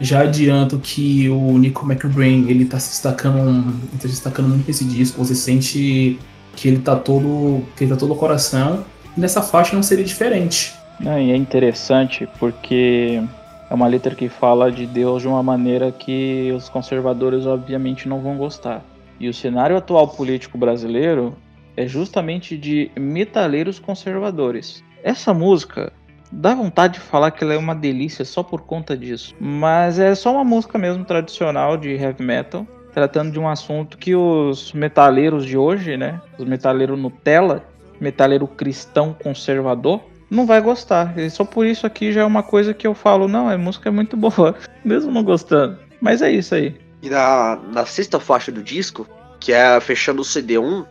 Já 0.00 0.20
adianto 0.20 0.78
que 0.78 1.28
o 1.28 1.58
Nico 1.58 1.84
McBrain 1.84 2.48
ele 2.48 2.64
tá 2.64 2.78
se 2.78 2.90
destacando, 2.90 3.74
tá 3.92 4.02
se 4.02 4.08
destacando 4.08 4.48
muito 4.48 4.66
nesse 4.66 4.84
disco. 4.84 5.22
Você 5.22 5.34
sente 5.34 6.18
que 6.54 6.68
ele 6.68 6.78
tá 6.78 6.96
todo, 6.96 7.62
que 7.76 7.84
ele 7.84 7.90
tá 7.90 7.96
todo 7.98 8.14
coração. 8.14 8.84
Nessa 9.16 9.42
faixa 9.42 9.74
não 9.74 9.82
seria 9.82 10.04
diferente. 10.04 10.74
Não, 11.00 11.18
e 11.18 11.30
é 11.30 11.36
interessante 11.36 12.28
porque 12.38 13.22
é 13.70 13.74
uma 13.74 13.86
letra 13.86 14.14
que 14.14 14.28
fala 14.28 14.70
de 14.70 14.86
Deus 14.86 15.22
de 15.22 15.28
uma 15.28 15.42
maneira 15.42 15.90
que 15.92 16.52
os 16.56 16.68
conservadores 16.68 17.46
obviamente 17.46 18.08
não 18.08 18.20
vão 18.20 18.36
gostar. 18.36 18.82
E 19.18 19.28
o 19.28 19.34
cenário 19.34 19.76
atual 19.76 20.08
político 20.08 20.58
brasileiro 20.58 21.36
é 21.76 21.86
justamente 21.86 22.56
de 22.56 22.90
metaleiros 22.96 23.78
conservadores. 23.78 24.82
Essa 25.02 25.32
música 25.32 25.92
Dá 26.30 26.54
vontade 26.54 26.94
de 26.94 27.00
falar 27.00 27.30
que 27.30 27.44
ela 27.44 27.54
é 27.54 27.56
uma 27.56 27.74
delícia 27.74 28.24
só 28.24 28.42
por 28.42 28.62
conta 28.62 28.96
disso. 28.96 29.34
Mas 29.40 29.98
é 29.98 30.14
só 30.14 30.32
uma 30.32 30.44
música 30.44 30.76
mesmo 30.78 31.04
tradicional 31.04 31.76
de 31.76 31.90
heavy 31.90 32.22
metal, 32.22 32.66
tratando 32.92 33.30
de 33.30 33.38
um 33.38 33.48
assunto 33.48 33.96
que 33.96 34.14
os 34.14 34.72
metaleiros 34.72 35.46
de 35.46 35.56
hoje, 35.56 35.96
né? 35.96 36.20
Os 36.38 36.44
metaleiros 36.44 36.98
Nutella, 36.98 37.64
metaleiro 38.00 38.46
cristão 38.46 39.16
conservador, 39.22 40.00
não 40.30 40.46
vai 40.46 40.60
gostar. 40.60 41.18
E 41.18 41.30
só 41.30 41.44
por 41.44 41.66
isso 41.66 41.86
aqui 41.86 42.12
já 42.12 42.22
é 42.22 42.24
uma 42.24 42.42
coisa 42.42 42.74
que 42.74 42.86
eu 42.86 42.94
falo, 42.94 43.28
não, 43.28 43.48
a 43.48 43.56
música 43.56 43.88
é 43.88 43.92
muito 43.92 44.16
boa, 44.18 44.54
mesmo 44.84 45.10
não 45.10 45.22
gostando. 45.22 45.78
Mas 46.00 46.22
é 46.22 46.30
isso 46.30 46.54
aí. 46.54 46.74
E 47.02 47.10
na, 47.10 47.56
na 47.72 47.86
sexta 47.86 48.18
faixa 48.18 48.50
do 48.50 48.62
disco, 48.62 49.06
que 49.38 49.52
é 49.52 49.78
fechando 49.80 50.22
o 50.22 50.24
CD1, 50.24 50.86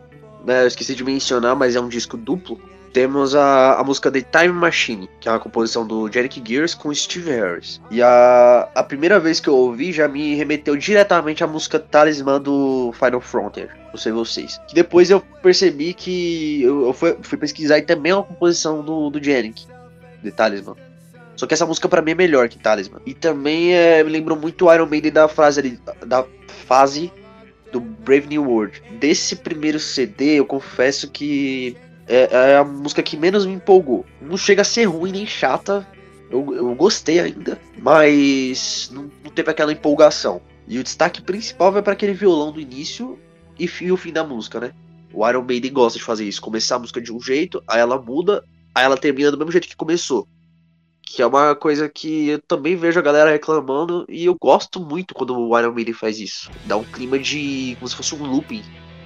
né, 0.45 0.63
eu 0.63 0.67
esqueci 0.67 0.95
de 0.95 1.03
mencionar, 1.03 1.55
mas 1.55 1.75
é 1.75 1.81
um 1.81 1.89
disco 1.89 2.15
duplo 2.15 2.59
temos 2.95 3.35
a, 3.35 3.73
a 3.73 3.83
música 3.83 4.09
The 4.09 4.21
Time 4.21 4.53
Machine, 4.53 5.09
que 5.19 5.27
é 5.27 5.31
uma 5.33 5.39
composição 5.41 5.85
do 5.85 6.09
Jerick 6.09 6.41
Gears 6.41 6.73
com 6.73 6.95
Steve 6.95 7.29
Harris. 7.29 7.81
E 7.91 8.01
a, 8.01 8.69
a 8.73 8.81
primeira 8.81 9.19
vez 9.19 9.41
que 9.41 9.49
eu 9.49 9.53
ouvi 9.53 9.91
já 9.91 10.07
me 10.07 10.33
remeteu 10.33 10.77
diretamente 10.77 11.43
à 11.43 11.47
música 11.47 11.77
Talismã 11.77 12.39
do 12.39 12.93
Final 12.93 13.19
Frontier, 13.19 13.75
não 13.89 13.97
sei 13.97 14.13
vocês. 14.13 14.61
Que 14.69 14.75
depois 14.75 15.09
eu 15.09 15.19
percebi 15.19 15.93
que 15.93 16.63
eu, 16.63 16.85
eu 16.85 16.93
fui, 16.93 17.17
fui, 17.21 17.37
pesquisar 17.37 17.79
e 17.79 17.81
também 17.81 18.13
é 18.13 18.15
uma 18.15 18.23
composição 18.23 18.81
do, 18.81 19.09
do 19.09 19.21
Jerick, 19.21 19.67
Talismã. 20.33 20.73
Só 21.35 21.45
que 21.45 21.53
essa 21.53 21.65
música 21.65 21.89
para 21.89 22.01
mim 22.01 22.11
é 22.11 22.15
melhor 22.15 22.47
que 22.47 22.57
Talismã. 22.57 23.01
E 23.05 23.13
também 23.13 23.75
é, 23.75 24.01
me 24.05 24.09
lembrou 24.09 24.39
muito 24.39 24.73
Iron 24.73 24.85
Maiden 24.85 25.11
da 25.11 25.27
frase 25.27 25.59
ali, 25.59 25.79
da 26.05 26.23
fase 26.65 27.11
do 27.73 27.81
Brave 27.81 28.27
New 28.27 28.49
World. 28.49 28.81
Desse 29.01 29.35
primeiro 29.35 29.81
CD, 29.81 30.39
eu 30.39 30.45
confesso 30.45 31.11
que 31.11 31.75
é, 32.07 32.29
é, 32.31 32.57
a 32.57 32.63
música 32.63 33.01
que 33.01 33.17
menos 33.17 33.45
me 33.45 33.53
empolgou. 33.53 34.05
Não 34.21 34.37
chega 34.37 34.61
a 34.61 34.65
ser 34.65 34.85
ruim 34.85 35.11
nem 35.11 35.25
chata. 35.25 35.87
Eu, 36.29 36.55
eu 36.55 36.75
gostei 36.75 37.19
ainda, 37.19 37.59
mas 37.77 38.89
não, 38.91 39.09
não 39.23 39.31
teve 39.31 39.49
aquela 39.49 39.71
empolgação. 39.71 40.41
E 40.67 40.79
o 40.79 40.83
destaque 40.83 41.21
principal 41.21 41.71
vai 41.71 41.81
para 41.81 41.93
aquele 41.93 42.13
violão 42.13 42.51
do 42.51 42.59
início 42.59 43.19
e, 43.59 43.69
e 43.81 43.91
o 43.91 43.97
fim 43.97 44.11
da 44.11 44.23
música, 44.23 44.59
né? 44.59 44.71
O 45.13 45.27
Iron 45.27 45.43
Maiden 45.43 45.71
gosta 45.71 45.97
de 45.97 46.03
fazer 46.03 46.25
isso, 46.25 46.41
começar 46.41 46.75
a 46.75 46.79
música 46.79 46.99
de 46.99 47.13
um 47.13 47.21
jeito, 47.21 47.63
aí 47.67 47.79
ela 47.79 48.01
muda, 48.01 48.43
aí 48.73 48.83
ela 48.83 48.97
termina 48.97 49.31
do 49.31 49.37
mesmo 49.37 49.51
jeito 49.51 49.67
que 49.67 49.75
começou. 49.75 50.27
Que 51.03 51.21
é 51.21 51.25
uma 51.27 51.55
coisa 51.55 51.87
que 51.87 52.29
eu 52.29 52.41
também 52.41 52.75
vejo 52.75 52.99
a 52.99 53.03
galera 53.03 53.31
reclamando 53.31 54.05
e 54.09 54.25
eu 54.25 54.35
gosto 54.41 54.79
muito 54.79 55.13
quando 55.13 55.37
o 55.37 55.57
Iron 55.57 55.73
Maiden 55.73 55.93
faz 55.93 56.19
isso. 56.19 56.51
Dá 56.65 56.75
um 56.75 56.83
clima 56.83 57.17
de 57.19 57.75
como 57.79 57.87
se 57.87 57.95
fosse 57.95 58.15
um 58.15 58.25
looping, 58.25 58.63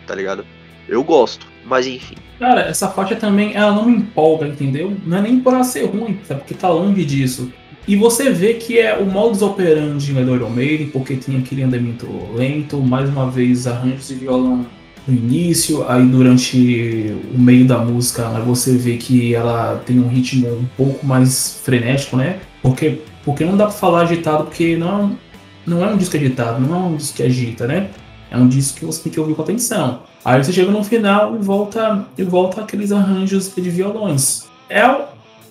tá 0.08 0.16
ligado? 0.16 0.46
Eu 0.90 1.04
gosto, 1.04 1.46
mas 1.66 1.86
enfim. 1.86 2.16
Cara, 2.40 2.62
essa 2.62 2.88
faixa 2.88 3.16
também, 3.16 3.54
ela 3.54 3.72
não 3.74 3.86
me 3.86 3.98
empolga, 3.98 4.48
entendeu? 4.48 4.96
Não 5.06 5.18
é 5.18 5.22
nem 5.22 5.40
por 5.40 5.54
ela 5.54 5.64
ser 5.64 5.86
ruim, 5.86 6.18
sabe? 6.28 6.42
Porque 6.42 6.56
tá 6.56 6.70
longe 6.70 7.06
disso. 7.06 7.52
E 7.88 7.96
você 7.96 8.32
vê 8.32 8.56
que 8.56 8.80
é 8.80 8.98
o 8.98 9.06
modus 9.06 9.42
operandi 9.42 10.14
do 10.14 10.36
Iron 10.36 10.50
Maiden, 10.50 10.90
porque 10.90 11.16
tem 11.16 11.38
aquele 11.38 11.64
andamento 11.64 12.08
lento, 12.36 12.78
mais 12.78 13.10
uma 13.10 13.30
vez 13.30 13.68
arranjos 13.68 14.08
de 14.08 14.16
violão 14.16 14.66
no 15.08 15.14
início, 15.14 15.88
aí 15.90 16.06
durante 16.06 17.16
o 17.34 17.40
meio 17.40 17.66
da 17.66 17.80
música 17.80 18.30
você 18.42 18.78
vê 18.78 18.98
que 18.98 19.34
ela 19.34 19.82
tem 19.86 20.00
um 20.00 20.08
ritmo 20.08 20.48
um 20.48 20.66
pouco 20.78 21.06
mais 21.06 21.60
frenético, 21.64 22.16
né? 22.16 22.40
Porque, 22.62 23.02
porque 23.26 23.44
não 23.44 23.58
dá 23.58 23.66
pra 23.66 23.74
falar 23.74 24.02
agitado, 24.02 24.46
porque 24.46 24.78
não, 24.78 25.18
não 25.66 25.84
é 25.84 25.88
um 25.92 25.98
disco 25.98 26.16
agitado, 26.16 26.62
não 26.62 26.76
é 26.76 26.80
um 26.80 26.96
disco 26.96 27.18
que 27.18 27.24
agita, 27.24 27.68
né? 27.68 27.90
É 28.32 28.38
um 28.38 28.48
disco 28.48 28.80
que 28.80 28.86
você 28.86 29.04
tem 29.04 29.12
que 29.12 29.20
ouvir 29.20 29.34
com 29.34 29.42
atenção. 29.42 30.04
Aí 30.24 30.44
você 30.44 30.52
chega 30.52 30.72
no 30.72 30.84
final 30.84 31.36
e 31.36 31.40
volta, 31.40 32.06
e 32.18 32.24
volta 32.24 32.62
aqueles 32.62 32.92
arranjos 32.92 33.54
de 33.56 33.70
violões. 33.70 34.48
É 34.70 34.86
o, 34.86 35.04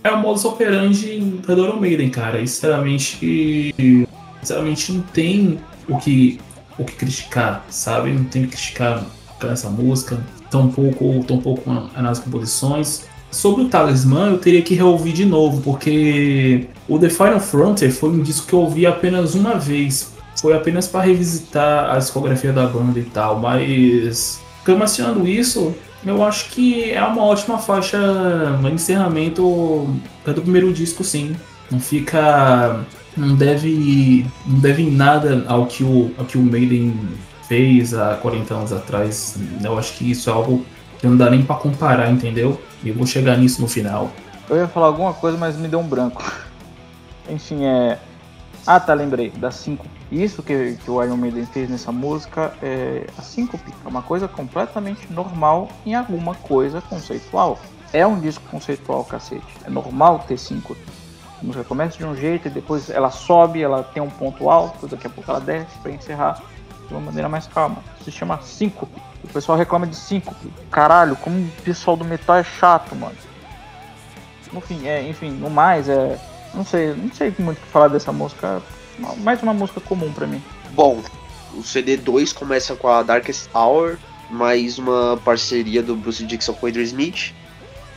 é 0.05 0.11
o 0.11 0.19
modus 0.19 0.45
operandi 0.45 1.19
do 1.19 1.53
Iron 1.53 1.81
Maiden, 1.81 2.11
cara. 2.11 2.41
E, 2.41 2.47
sinceramente, 2.47 3.75
sinceramente 4.41 4.93
não 4.93 5.01
tem 5.03 5.59
o 5.89 5.99
que, 5.99 6.39
o 6.79 6.85
que 6.85 6.95
criticar, 6.95 7.65
sabe? 7.69 8.13
Não 8.13 8.25
tem 8.25 8.43
que 8.43 8.49
criticar 8.49 9.05
essa 9.51 9.71
música, 9.71 10.19
tampouco, 10.51 11.25
tampouco 11.25 11.71
nas 11.97 12.19
composições. 12.19 13.07
Sobre 13.31 13.65
o 13.65 13.69
Talismã, 13.69 14.31
eu 14.31 14.39
teria 14.39 14.63
que 14.63 14.75
reouvir 14.75 15.13
de 15.13 15.25
novo, 15.25 15.61
porque 15.63 16.67
o 16.89 16.99
The 16.99 17.11
Final 17.11 17.41
Frontier 17.41 17.93
foi 17.93 18.11
um 18.11 18.23
disco 18.23 18.47
que 18.47 18.53
eu 18.55 18.61
ouvi 18.61 18.87
apenas 18.87 19.35
uma 19.35 19.55
vez. 19.55 20.13
Foi 20.41 20.55
apenas 20.55 20.87
para 20.87 21.05
revisitar 21.05 21.91
a 21.91 21.99
discografia 21.99 22.53
da 22.53 22.67
banda 22.67 22.99
e 22.99 23.05
tal, 23.05 23.39
mas 23.39 24.41
Camaciando 24.69 25.27
isso, 25.27 25.75
eu 26.05 26.23
acho 26.23 26.51
que 26.51 26.93
é 26.93 27.03
uma 27.03 27.25
ótima 27.25 27.57
faixa 27.57 27.99
no 28.61 28.69
encerramento 28.69 29.43
do 30.27 30.43
primeiro 30.43 30.71
disco, 30.75 31.03
sim. 31.03 31.35
Não 31.71 31.81
fica. 31.81 32.85
Não 33.17 33.35
deve. 33.35 34.27
Não 34.45 34.59
deve 34.59 34.91
nada 34.91 35.43
ao 35.49 35.65
que 35.65 35.83
o, 35.83 36.13
ao 36.19 36.27
que 36.27 36.37
o 36.37 36.43
Maiden 36.43 36.95
fez 37.45 37.95
há 37.95 38.17
40 38.17 38.55
anos 38.55 38.71
atrás. 38.71 39.39
Eu 39.65 39.79
acho 39.79 39.95
que 39.95 40.11
isso 40.11 40.29
é 40.29 40.35
algo 40.35 40.67
que 40.99 41.07
não 41.07 41.17
dá 41.17 41.31
nem 41.31 41.43
para 41.43 41.57
comparar, 41.57 42.11
entendeu? 42.11 42.61
E 42.85 42.91
eu 42.91 42.95
vou 42.95 43.07
chegar 43.07 43.39
nisso 43.39 43.63
no 43.63 43.69
final. 43.69 44.13
Eu 44.51 44.59
ia 44.59 44.69
falar 44.69 44.89
alguma 44.89 45.15
coisa, 45.15 45.39
mas 45.39 45.57
me 45.57 45.67
deu 45.67 45.81
um 45.81 45.89
branco. 45.89 46.23
Enfim, 47.27 47.65
é. 47.65 47.99
Ah, 48.67 48.79
tá, 48.79 48.93
lembrei. 48.93 49.31
Da 49.31 49.51
5. 49.51 49.98
Isso 50.11 50.43
que, 50.43 50.77
que 50.83 50.91
o 50.91 51.03
Iron 51.03 51.17
Maiden 51.17 51.45
fez 51.47 51.69
nessa 51.69 51.93
música 51.93 52.55
é 52.63 53.07
a 53.17 53.23
síncope. 53.23 53.73
É 53.85 53.89
uma 53.89 54.03
coisa 54.03 54.27
completamente 54.27 55.13
normal 55.13 55.69
em 55.85 55.95
alguma 55.95 56.35
coisa 56.35 56.81
conceitual. 56.81 57.59
É 57.93 58.07
um 58.07 58.19
disco 58.19 58.43
conceitual, 58.51 59.05
cacete. 59.05 59.47
É 59.65 59.71
normal 59.71 60.25
ter 60.27 60.39
síncope. 60.39 60.81
A 61.41 61.45
música 61.45 61.65
começa 61.65 61.99
de 61.99 62.05
um 62.05 62.17
jeito 62.17 62.49
e 62.49 62.51
depois 62.51 62.91
ela 62.91 63.11
sobe, 63.11 63.63
ela 63.63 63.83
tem 63.83 64.03
um 64.03 64.11
ponto 64.11 64.51
alto, 64.51 64.89
daqui 64.89 65.07
a 65.07 65.11
pouco 65.11 65.31
ela 65.31 65.41
desce 65.41 65.79
para 65.79 65.93
encerrar 65.93 66.43
de 66.87 66.95
uma 66.95 67.01
maneira 67.01 67.29
mais 67.29 67.47
calma. 67.47 67.83
Se 68.03 68.11
chama 68.11 68.41
síncope. 68.41 69.01
O 69.23 69.29
pessoal 69.29 69.59
reclama 69.59 69.87
de 69.87 69.95
síncope. 69.95 70.51
Caralho, 70.71 71.17
como 71.17 71.39
o 71.39 71.51
pessoal 71.63 71.97
do 71.97 72.05
metal 72.05 72.37
é 72.37 72.45
chato, 72.45 72.95
mano. 72.97 73.15
Enfim, 74.53 74.87
é, 74.87 75.07
enfim, 75.07 75.31
no 75.31 75.51
mais, 75.51 75.89
é. 75.89 76.19
Não 76.55 76.65
sei, 76.65 76.95
não 76.95 77.13
sei 77.13 77.35
muito 77.39 77.59
o 77.59 77.61
que 77.61 77.69
falar 77.69 77.89
dessa 77.89 78.11
música. 78.11 78.63
Mais 79.19 79.43
uma 79.43 79.55
música 79.55 79.81
comum 79.81 80.13
para 80.13 80.27
mim. 80.27 80.43
Bom, 80.73 81.03
o 81.55 81.63
CD 81.63 81.97
2 81.97 82.33
começa 82.33 82.75
com 82.75 82.89
a 82.89 83.03
Darkest 83.03 83.49
Hour, 83.55 83.97
mais 84.31 84.79
uma 84.79 85.17
parceria 85.25 85.83
do 85.83 85.97
Bruce 85.97 86.25
Dixon 86.25 86.53
com 86.55 86.67
o 86.67 86.69
Adrian 86.69 86.85
Smith. 86.85 87.33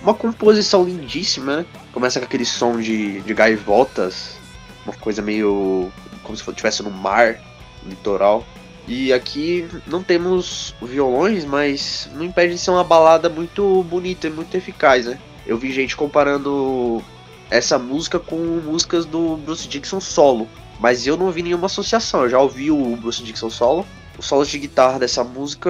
Uma 0.01 0.13
composição 0.13 0.83
lindíssima, 0.83 1.57
né? 1.57 1.65
Começa 1.93 2.19
com 2.19 2.25
aquele 2.25 2.45
som 2.45 2.79
de, 2.79 3.21
de 3.21 3.33
gaivotas, 3.33 4.37
uma 4.85 4.95
coisa 4.95 5.21
meio 5.21 5.91
como 6.23 6.37
se 6.37 6.49
estivesse 6.49 6.83
no 6.83 6.91
mar, 6.91 7.39
litoral. 7.85 8.45
E 8.87 9.13
aqui 9.13 9.67
não 9.85 10.01
temos 10.01 10.73
violões, 10.81 11.45
mas 11.45 12.09
não 12.13 12.23
impede 12.23 12.53
de 12.53 12.59
ser 12.59 12.71
uma 12.71 12.83
balada 12.83 13.29
muito 13.29 13.83
bonita 13.83 14.27
e 14.27 14.31
muito 14.31 14.55
eficaz, 14.55 15.05
né? 15.05 15.19
Eu 15.45 15.57
vi 15.57 15.71
gente 15.71 15.95
comparando 15.95 17.03
essa 17.49 17.77
música 17.77 18.17
com 18.19 18.37
músicas 18.37 19.05
do 19.05 19.37
Bruce 19.37 19.67
Dixon 19.67 19.99
solo, 19.99 20.47
mas 20.81 21.05
eu 21.05 21.15
não 21.15 21.31
vi 21.31 21.43
nenhuma 21.43 21.67
associação. 21.67 22.23
Eu 22.23 22.29
já 22.29 22.39
ouvi 22.39 22.71
o 22.71 22.97
Bruce 22.97 23.23
Dixon 23.23 23.51
solo. 23.51 23.85
Os 24.17 24.25
solos 24.25 24.49
de 24.49 24.57
guitarra 24.57 24.97
dessa 24.97 25.23
música, 25.23 25.69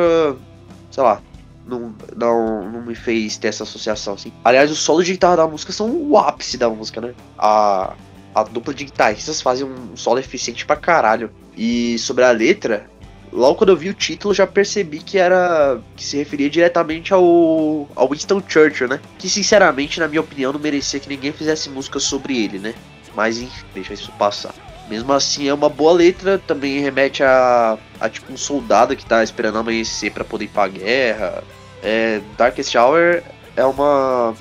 sei 0.90 1.04
lá, 1.04 1.22
não, 1.68 1.94
não, 2.16 2.72
não 2.72 2.82
me 2.82 2.96
fez 2.96 3.38
ter 3.38 3.50
essa 3.50 3.64
associação 3.64 4.14
assim. 4.14 4.32
Aliás, 4.44 4.72
os 4.72 4.80
solos 4.80 5.06
de 5.06 5.12
guitarra 5.12 5.38
da 5.38 5.48
música 5.48 5.74
são 5.74 5.92
o 5.92 6.18
ápice 6.18 6.58
da 6.58 6.70
música, 6.70 7.02
né? 7.02 7.14
A, 7.38 7.94
a 8.34 8.44
dupla 8.44 8.74
de 8.74 8.86
guitarristas 8.86 9.42
fazem 9.42 9.68
um 9.68 9.98
solo 9.98 10.20
eficiente 10.20 10.66
pra 10.66 10.78
caralho. 10.78 11.30
E 11.58 12.00
sobre 12.00 12.24
a 12.24 12.32
letra, 12.32 12.90
logo 13.34 13.56
quando 13.56 13.72
eu 13.72 13.78
vi 13.78 13.90
o 13.90 13.94
título 13.94 14.34
já 14.34 14.48
percebi 14.48 15.00
que 15.00 15.18
era 15.18 15.82
que 15.98 16.06
se 16.06 16.16
referia 16.16 16.50
diretamente 16.50 17.14
ao, 17.14 17.88
ao 17.96 18.10
Winston 18.10 18.42
Churchill, 18.48 18.88
né? 18.88 19.02
Que 19.20 19.28
sinceramente, 19.30 20.00
na 20.00 20.08
minha 20.08 20.22
opinião, 20.22 20.54
não 20.54 20.60
merecia 20.60 21.02
que 21.02 21.10
ninguém 21.10 21.34
fizesse 21.34 21.70
música 21.70 22.00
sobre 22.00 22.42
ele, 22.46 22.60
né? 22.60 22.74
Mas 23.14 23.40
enfim, 23.40 23.66
deixa 23.74 23.94
isso 23.94 24.10
passar. 24.14 24.71
Mesmo 24.92 25.14
assim, 25.14 25.48
é 25.48 25.54
uma 25.54 25.70
boa 25.70 25.94
letra, 25.94 26.38
também 26.38 26.82
remete 26.82 27.24
a, 27.24 27.78
a 27.98 28.10
tipo 28.10 28.34
um 28.34 28.36
soldado 28.36 28.94
que 28.94 29.06
tá 29.06 29.24
esperando 29.24 29.58
amanhecer 29.58 30.12
para 30.12 30.26
poder 30.26 30.44
ir 30.44 30.48
pra 30.50 30.68
guerra. 30.68 31.42
É, 31.82 32.20
Darkest 32.38 32.76
Hour 32.76 33.24
é 33.56 33.64
uma, 33.64 34.36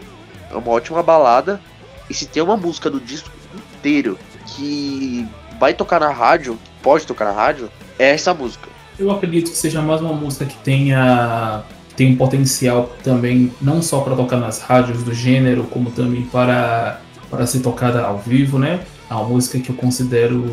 é 0.50 0.56
uma 0.56 0.72
ótima 0.72 1.04
balada. 1.04 1.60
E 2.10 2.14
se 2.14 2.26
tem 2.26 2.42
uma 2.42 2.56
música 2.56 2.90
do 2.90 2.98
disco 2.98 3.30
inteiro 3.76 4.18
que 4.44 5.24
vai 5.60 5.72
tocar 5.72 6.00
na 6.00 6.10
rádio, 6.10 6.58
pode 6.82 7.06
tocar 7.06 7.26
na 7.26 7.32
rádio, 7.32 7.70
é 7.96 8.10
essa 8.10 8.34
música. 8.34 8.68
Eu 8.98 9.08
acredito 9.12 9.52
que 9.52 9.56
seja 9.56 9.80
mais 9.80 10.00
uma 10.00 10.14
música 10.14 10.44
que 10.44 10.56
tenha 10.56 11.62
tem 11.94 12.12
um 12.12 12.16
potencial 12.16 12.90
também 13.04 13.52
não 13.62 13.80
só 13.80 14.00
para 14.00 14.16
tocar 14.16 14.38
nas 14.38 14.60
rádios 14.60 15.04
do 15.04 15.14
gênero, 15.14 15.62
como 15.70 15.92
também 15.92 16.22
para 16.22 17.00
para 17.30 17.46
ser 17.46 17.60
tocada 17.60 18.02
ao 18.02 18.18
vivo, 18.18 18.58
né? 18.58 18.80
Uma 19.11 19.25
música 19.25 19.59
que 19.59 19.70
eu 19.70 19.75
considero 19.75 20.44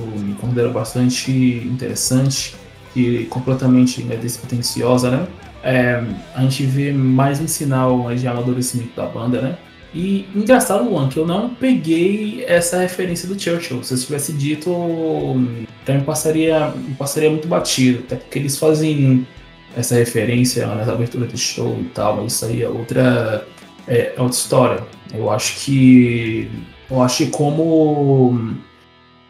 considero 0.41 0.71
bastante 0.71 1.31
interessante 1.31 2.55
e 2.95 3.25
completamente 3.25 4.03
né, 4.03 4.15
despretensiosa, 4.15 5.11
né? 5.11 5.27
É, 5.63 6.03
a 6.33 6.41
gente 6.41 6.65
vê 6.65 6.91
mais 6.91 7.39
um 7.39 7.47
sinal 7.47 8.13
de 8.15 8.27
amadurecimento 8.27 8.95
da 8.95 9.05
banda, 9.05 9.41
né? 9.41 9.57
E 9.93 10.27
engraçado, 10.35 10.87
Luan, 10.87 11.07
que 11.07 11.17
eu 11.17 11.25
não 11.25 11.49
peguei 11.49 12.43
essa 12.45 12.79
referência 12.79 13.27
do 13.27 13.39
Churchill. 13.39 13.83
Se 13.83 13.93
eu 13.93 13.97
tivesse 13.97 14.33
dito, 14.33 14.69
então 15.83 16.01
passaria, 16.01 16.69
me 16.69 16.93
passaria 16.95 17.29
muito 17.29 17.47
batido. 17.47 17.99
Até 18.05 18.17
porque 18.17 18.39
eles 18.39 18.57
fazem 18.57 19.25
essa 19.75 19.95
referência 19.95 20.67
nas 20.67 20.89
aberturas 20.89 21.31
do 21.31 21.37
show 21.37 21.77
e 21.79 21.85
tal, 21.85 22.17
mas 22.17 22.33
isso 22.33 22.45
aí 22.45 22.63
é 22.63 22.69
outra, 22.69 23.47
é, 23.87 24.13
é 24.15 24.21
outra 24.21 24.37
história. 24.37 24.83
Eu 25.13 25.31
acho 25.31 25.65
que. 25.65 26.49
Eu 26.89 27.05
que 27.07 27.27
como 27.27 28.55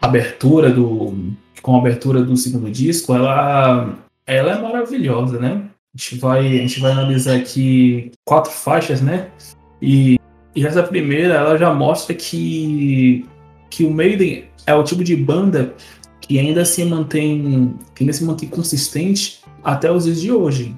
abertura 0.00 0.70
do. 0.70 1.14
Com 1.60 1.74
a 1.74 1.78
abertura 1.78 2.22
do 2.22 2.36
segundo 2.36 2.70
disco, 2.70 3.12
ela, 3.12 3.98
ela 4.26 4.52
é 4.52 4.62
maravilhosa, 4.62 5.40
né? 5.40 5.68
A 5.94 5.98
gente 5.98 6.18
vai, 6.18 6.46
a 6.46 6.60
gente 6.62 6.80
vai 6.80 6.92
analisar 6.92 7.36
aqui 7.36 8.12
quatro 8.24 8.52
faixas, 8.52 9.00
né? 9.00 9.28
E 9.82 10.18
e 10.58 10.66
essa 10.66 10.82
primeira, 10.82 11.34
ela 11.34 11.56
já 11.56 11.72
mostra 11.72 12.12
que, 12.12 13.24
que 13.70 13.84
o 13.84 13.90
Maiden 13.92 14.46
é 14.66 14.74
o 14.74 14.82
tipo 14.82 15.04
de 15.04 15.14
banda 15.14 15.72
que 16.20 16.36
ainda 16.36 16.64
se 16.64 16.84
mantém, 16.84 17.76
ainda 17.98 18.12
se 18.12 18.24
mantém 18.24 18.48
consistente 18.48 19.40
até 19.62 19.88
os 19.88 20.02
dias 20.02 20.20
de 20.20 20.32
hoje, 20.32 20.74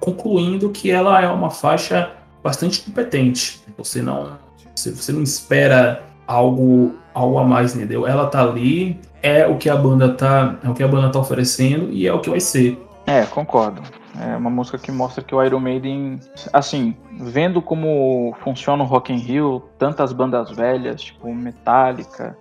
concluindo 0.00 0.68
que 0.68 0.90
ela 0.90 1.18
é 1.18 1.26
uma 1.28 1.48
faixa 1.48 2.12
bastante 2.42 2.82
competente. 2.82 3.62
Você 3.78 4.02
não, 4.02 4.38
você 4.74 5.12
não 5.12 5.22
espera 5.22 6.02
algo, 6.26 6.94
algo 7.12 7.38
a 7.38 7.44
mais, 7.44 7.74
entendeu? 7.74 8.06
Ela 8.06 8.26
tá 8.26 8.42
ali, 8.42 9.00
é 9.22 9.46
o 9.46 9.56
que 9.56 9.68
a 9.68 9.76
banda 9.76 10.12
tá, 10.12 10.56
é 10.62 10.68
o 10.68 10.74
que 10.74 10.82
a 10.82 10.88
banda 10.88 11.10
tá 11.10 11.18
oferecendo 11.18 11.90
e 11.90 12.06
é 12.06 12.12
o 12.12 12.20
que 12.20 12.30
vai 12.30 12.40
ser. 12.40 12.78
É, 13.06 13.24
concordo. 13.26 13.82
É 14.20 14.36
uma 14.36 14.50
música 14.50 14.78
que 14.78 14.92
mostra 14.92 15.22
que 15.22 15.34
o 15.34 15.42
Iron 15.42 15.58
Maiden, 15.58 16.20
assim, 16.52 16.96
vendo 17.18 17.60
como 17.60 18.34
funciona 18.44 18.82
o 18.82 18.86
Rock 18.86 19.12
in 19.12 19.18
Rio, 19.18 19.62
tantas 19.78 20.12
bandas 20.12 20.50
velhas, 20.50 21.02
tipo 21.02 21.32
Metallica, 21.34 22.36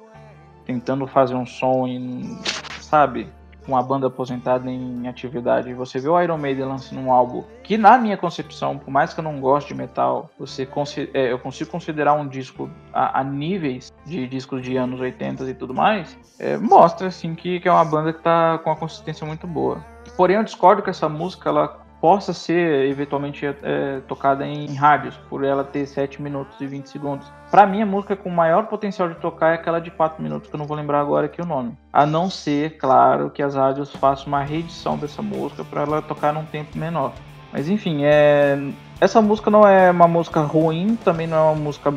tentando 0.66 1.08
fazer 1.08 1.34
um 1.34 1.46
som 1.46 1.88
em, 1.88 2.38
sabe, 2.80 3.28
uma 3.68 3.82
banda 3.82 4.08
aposentada 4.08 4.70
em 4.70 5.08
atividade, 5.08 5.74
você 5.74 6.00
vê 6.00 6.10
o 6.10 6.22
Iron 6.22 6.38
Maiden 6.38 6.66
lançando 6.66 7.02
um 7.02 7.12
álbum 7.12 7.44
que, 7.64 7.78
na 7.78 7.98
minha 7.98 8.18
concepção, 8.18 8.78
por 8.78 8.92
mais 8.92 9.14
que 9.14 9.20
eu 9.20 9.24
não 9.24 9.40
goste 9.40 9.74
de 9.74 9.76
metal, 9.80 10.30
você 10.38 10.68
é, 11.14 11.32
eu 11.32 11.40
consigo 11.40 11.72
considerar 11.72 12.14
um 12.14 12.28
disco 12.28 12.70
a, 12.94 13.20
a, 13.20 13.24
níveis 13.24 13.92
de 14.06 14.28
discos 14.28 14.62
de 14.62 14.76
anos 14.76 15.00
80 15.00 15.44
e 15.50 15.54
tudo 15.54 15.74
mais, 15.74 16.18
é, 16.40 16.58
mostra 16.58 17.08
assim 17.08 17.36
que, 17.36 17.60
que 17.60 17.68
é 17.68 17.72
uma 17.72 17.86
banda 17.86 18.12
que 18.12 18.20
está 18.20 18.58
com 18.60 18.70
uma 18.70 18.76
consistência 18.76 19.26
muito 19.26 19.48
boa. 19.48 19.84
Porém, 20.18 20.36
eu 20.36 20.44
discordo 20.44 20.82
que 20.82 20.90
essa 20.90 21.08
música 21.08 21.50
ela 21.50 21.83
possa 22.04 22.34
ser 22.34 22.90
eventualmente 22.90 23.46
é, 23.46 24.02
tocada 24.10 24.46
em 24.46 24.76
rádios, 24.76 25.16
por 25.30 25.42
ela 25.42 25.64
ter 25.64 25.86
7 25.86 26.22
minutos 26.22 26.60
e 26.60 26.68
20 26.68 26.88
segundos. 26.88 27.32
Para 27.50 27.66
mim, 27.66 27.82
a 27.82 27.86
música 27.86 28.14
com 28.14 28.30
maior 28.30 28.66
potencial 28.66 29.08
de 29.08 29.16
tocar 29.16 29.52
é 29.52 29.54
aquela 29.54 29.80
de 29.80 29.90
4 29.90 30.22
minutos, 30.22 30.50
que 30.50 30.54
eu 30.54 30.58
não 30.58 30.66
vou 30.66 30.76
lembrar 30.76 31.00
agora 31.00 31.28
aqui 31.28 31.42
o 31.42 31.46
nome. 31.46 31.78
A 31.94 32.06
não 32.06 32.30
ser, 32.30 32.76
claro, 32.76 33.30
que 33.30 33.42
as 33.42 33.56
rádios 33.56 33.90
façam 33.96 34.28
uma 34.28 34.44
reedição 34.44 34.98
dessa 34.98 35.22
música 35.22 35.64
para 35.64 35.84
ela 35.84 36.02
tocar 36.02 36.34
num 36.34 36.44
tempo 36.44 36.78
menor. 36.78 37.14
Mas 37.54 37.70
enfim, 37.70 38.02
é... 38.04 38.60
essa 39.00 39.22
música 39.22 39.50
não 39.50 39.66
é 39.66 39.90
uma 39.90 40.06
música 40.06 40.42
ruim, 40.42 40.98
também 41.06 41.26
não 41.26 41.38
é 41.38 41.42
uma 41.54 41.56
música 41.56 41.90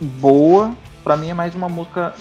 boa, 0.00 0.70
pra 1.02 1.16
mim 1.16 1.30
é 1.30 1.34
mais 1.34 1.56
uma 1.56 1.68
música 1.68 2.14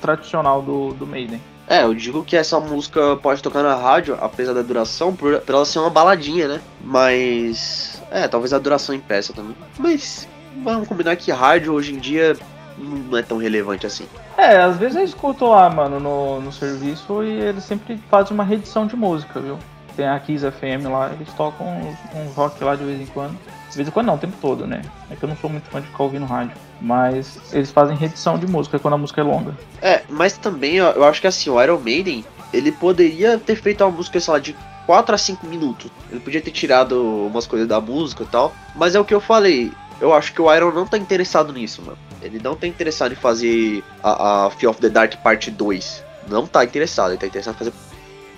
tradicional 0.00 0.62
do, 0.62 0.94
do 0.94 1.04
Maiden. 1.04 1.40
É, 1.68 1.82
eu 1.82 1.94
digo 1.94 2.22
que 2.24 2.36
essa 2.36 2.60
música 2.60 3.16
pode 3.16 3.42
tocar 3.42 3.62
na 3.62 3.74
rádio, 3.74 4.16
apesar 4.20 4.52
da 4.52 4.62
duração, 4.62 5.14
por, 5.14 5.40
por 5.40 5.54
ela 5.54 5.64
ser 5.64 5.80
uma 5.80 5.90
baladinha, 5.90 6.46
né? 6.46 6.60
Mas. 6.80 8.00
É, 8.10 8.28
talvez 8.28 8.52
a 8.52 8.58
duração 8.58 8.94
impeça 8.94 9.32
também. 9.32 9.56
Mas 9.78 10.28
vamos 10.62 10.86
combinar 10.86 11.16
que 11.16 11.32
rádio 11.32 11.72
hoje 11.72 11.92
em 11.92 11.98
dia 11.98 12.36
não 12.78 13.18
é 13.18 13.22
tão 13.22 13.38
relevante 13.38 13.86
assim. 13.86 14.06
É, 14.36 14.58
às 14.58 14.76
vezes 14.76 14.96
eu 14.96 15.04
escuto 15.04 15.46
lá, 15.46 15.68
mano, 15.68 15.98
no, 15.98 16.40
no 16.40 16.52
serviço 16.52 17.22
e 17.24 17.30
eles 17.30 17.64
sempre 17.64 17.98
fazem 18.10 18.32
uma 18.32 18.44
reedição 18.44 18.86
de 18.86 18.94
música, 18.94 19.40
viu? 19.40 19.58
Tem 19.96 20.06
a 20.06 20.20
Kiss 20.20 20.44
FM 20.48 20.86
lá, 20.90 21.10
eles 21.12 21.32
tocam 21.32 21.66
uns, 21.66 21.96
uns 22.14 22.34
rock 22.34 22.62
lá 22.62 22.76
de 22.76 22.84
vez 22.84 23.00
em 23.00 23.06
quando. 23.06 23.36
De 23.76 23.82
vez 23.82 23.88
em 23.88 23.90
quando 23.90 24.06
não, 24.06 24.14
o 24.14 24.18
tempo 24.18 24.36
todo, 24.40 24.66
né? 24.66 24.80
É 25.10 25.16
que 25.16 25.22
eu 25.22 25.28
não 25.28 25.36
sou 25.36 25.50
muito 25.50 25.68
fã 25.68 25.82
de 25.82 25.86
ficar 25.86 26.04
ouvindo 26.04 26.24
rádio. 26.24 26.56
Mas 26.80 27.38
eles 27.52 27.70
fazem 27.70 27.94
reedição 27.94 28.38
de 28.38 28.46
música 28.46 28.78
quando 28.78 28.94
a 28.94 28.98
música 28.98 29.20
é 29.20 29.24
longa. 29.24 29.54
É, 29.82 30.02
mas 30.08 30.38
também 30.38 30.76
eu 30.76 31.04
acho 31.04 31.20
que 31.20 31.26
assim, 31.26 31.50
o 31.50 31.62
Iron 31.62 31.78
Maiden, 31.78 32.24
ele 32.54 32.72
poderia 32.72 33.38
ter 33.38 33.56
feito 33.56 33.84
uma 33.84 33.90
música, 33.90 34.18
sei 34.18 34.32
lá, 34.32 34.40
de 34.40 34.56
4 34.86 35.14
a 35.14 35.18
5 35.18 35.46
minutos. 35.46 35.90
Ele 36.10 36.20
podia 36.20 36.40
ter 36.40 36.52
tirado 36.52 37.26
umas 37.26 37.46
coisas 37.46 37.68
da 37.68 37.78
música 37.78 38.22
e 38.22 38.26
tal. 38.26 38.54
Mas 38.74 38.94
é 38.94 39.00
o 39.00 39.04
que 39.04 39.12
eu 39.12 39.20
falei. 39.20 39.70
Eu 40.00 40.14
acho 40.14 40.32
que 40.32 40.40
o 40.40 40.54
Iron 40.54 40.72
não 40.72 40.86
tá 40.86 40.96
interessado 40.96 41.52
nisso, 41.52 41.82
mano. 41.82 41.98
Ele 42.22 42.40
não 42.42 42.56
tá 42.56 42.66
interessado 42.66 43.12
em 43.12 43.16
fazer 43.16 43.84
a, 44.02 44.46
a 44.46 44.50
Fear 44.52 44.70
of 44.70 44.80
the 44.80 44.88
Dark 44.88 45.16
parte 45.16 45.50
2. 45.50 46.02
Não 46.28 46.46
tá 46.46 46.64
interessado, 46.64 47.10
ele 47.10 47.18
tá 47.18 47.26
interessado 47.26 47.54
em 47.54 47.58
fazer 47.58 47.72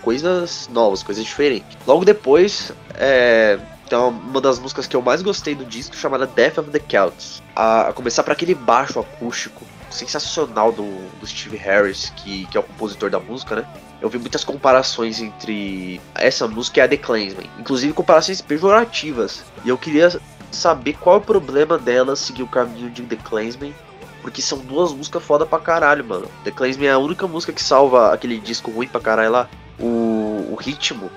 coisas 0.02 0.68
novas, 0.72 1.02
coisas 1.02 1.24
diferentes. 1.24 1.76
Logo 1.86 2.04
depois, 2.04 2.72
é, 2.94 3.58
tem 3.88 3.98
uma 3.98 4.40
das 4.40 4.58
músicas 4.58 4.86
que 4.86 4.94
eu 4.94 5.02
mais 5.02 5.22
gostei 5.22 5.54
do 5.54 5.64
disco 5.64 5.96
chamada 5.96 6.26
Death 6.26 6.58
of 6.58 6.70
the 6.70 6.80
Celts. 6.88 7.42
A, 7.56 7.88
a 7.88 7.92
começar 7.92 8.22
para 8.22 8.32
aquele 8.32 8.54
baixo 8.54 9.00
acústico 9.00 9.64
sensacional 9.90 10.70
do, 10.70 10.84
do 11.18 11.26
Steve 11.26 11.56
Harris, 11.56 12.12
que, 12.16 12.46
que 12.46 12.56
é 12.56 12.60
o 12.60 12.62
compositor 12.62 13.10
da 13.10 13.18
música, 13.18 13.56
né? 13.56 13.66
Eu 14.00 14.08
vi 14.08 14.18
muitas 14.18 14.44
comparações 14.44 15.20
entre 15.20 16.00
essa 16.14 16.46
música 16.46 16.80
e 16.80 16.82
a 16.82 16.88
The 16.88 16.96
Clansman, 16.96 17.50
inclusive 17.58 17.92
comparações 17.92 18.40
pejorativas. 18.40 19.42
E 19.64 19.68
eu 19.68 19.78
queria 19.78 20.20
saber 20.52 20.94
qual 20.94 21.16
é 21.16 21.18
o 21.18 21.22
problema 21.22 21.78
dela 21.78 22.14
seguir 22.14 22.42
o 22.42 22.46
caminho 22.46 22.90
de 22.90 23.02
The 23.02 23.16
Clansman, 23.16 23.74
porque 24.22 24.40
são 24.40 24.58
duas 24.58 24.92
músicas 24.92 25.22
foda 25.22 25.44
pra 25.44 25.58
caralho, 25.58 26.04
mano. 26.04 26.28
The 26.44 26.50
Clansman 26.50 26.88
é 26.88 26.92
a 26.92 26.98
única 26.98 27.26
música 27.26 27.52
que 27.52 27.62
salva 27.62 28.12
aquele 28.12 28.38
disco 28.38 28.70
ruim 28.70 28.86
pra 28.86 29.00
caralho 29.00 29.32
lá. 29.32 29.48
O, 29.80 30.52
o 30.52 30.56
ritmo 30.60 31.10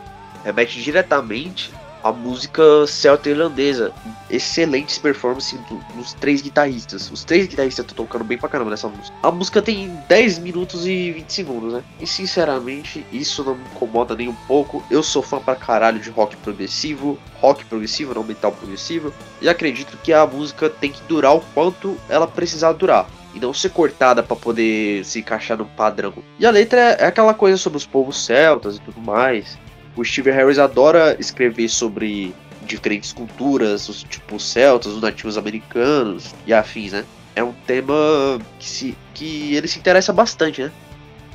remete 0.44 0.82
diretamente 0.82 1.72
a 2.04 2.12
música 2.12 2.64
celta 2.88 3.30
irlandesa. 3.30 3.92
Excelentes 4.30 4.98
performances 4.98 5.60
dos 5.96 6.14
três 6.14 6.42
guitarristas. 6.42 7.12
Os 7.12 7.24
três 7.24 7.48
guitarristas 7.48 7.86
estão 7.86 8.06
tocando 8.06 8.24
bem 8.24 8.38
pra 8.38 8.50
caramba 8.50 8.72
nessa 8.72 8.88
música. 8.88 9.16
A 9.22 9.32
música 9.32 9.62
tem 9.62 9.96
10 10.08 10.40
minutos 10.40 10.86
e 10.86 11.12
20 11.12 11.30
segundos, 11.30 11.74
né? 11.74 11.84
E 12.00 12.08
sinceramente, 12.08 13.06
isso 13.12 13.44
não 13.44 13.56
me 13.56 13.64
incomoda 13.66 14.16
nem 14.16 14.28
um 14.28 14.36
pouco. 14.48 14.84
Eu 14.90 15.04
sou 15.04 15.22
fã 15.22 15.40
pra 15.40 15.56
caralho 15.56 16.00
de 16.00 16.10
rock 16.10 16.36
progressivo. 16.38 17.20
Rock 17.40 17.66
progressivo, 17.66 18.14
não 18.14 18.24
metal 18.24 18.52
progressivo. 18.52 19.14
E 19.42 19.50
acredito 19.50 19.98
que 20.04 20.14
a 20.14 20.26
música 20.26 20.70
tem 20.70 20.92
que 20.92 21.02
durar 21.04 21.36
o 21.36 21.42
quanto 21.54 21.98
ela 22.08 22.28
precisar 22.28 22.72
durar 22.74 23.08
e 23.34 23.40
não 23.40 23.54
ser 23.54 23.70
cortada 23.70 24.22
para 24.22 24.36
poder 24.36 25.04
se 25.06 25.20
encaixar 25.20 25.58
no 25.58 25.66
padrão. 25.66 26.14
E 26.40 26.46
a 26.46 26.52
letra 26.52 26.80
é 26.80 27.06
aquela 27.06 27.34
coisa 27.34 27.58
sobre 27.58 27.78
os 27.78 27.86
povos 27.86 28.26
celtas 28.26 28.78
e 28.78 28.82
tudo 28.82 29.00
mais. 29.02 29.58
O 29.96 30.04
Steve 30.04 30.32
Harris 30.32 30.58
adora 30.58 31.16
escrever 31.20 31.70
sobre 31.70 32.34
diferentes 32.66 33.12
culturas, 33.12 33.90
os 33.90 34.04
tipos 34.04 34.44
celtas, 34.50 34.94
os 34.94 35.02
nativos 35.02 35.38
americanos 35.38 36.34
e 36.46 36.54
afins, 36.54 36.94
né? 36.94 37.04
É 37.36 37.44
um 37.44 37.54
tema 37.66 38.40
que, 38.60 38.68
se, 38.68 38.98
que 39.14 39.56
ele 39.56 39.68
se 39.68 39.80
interessa 39.80 40.14
bastante, 40.14 40.64
né? 40.64 40.72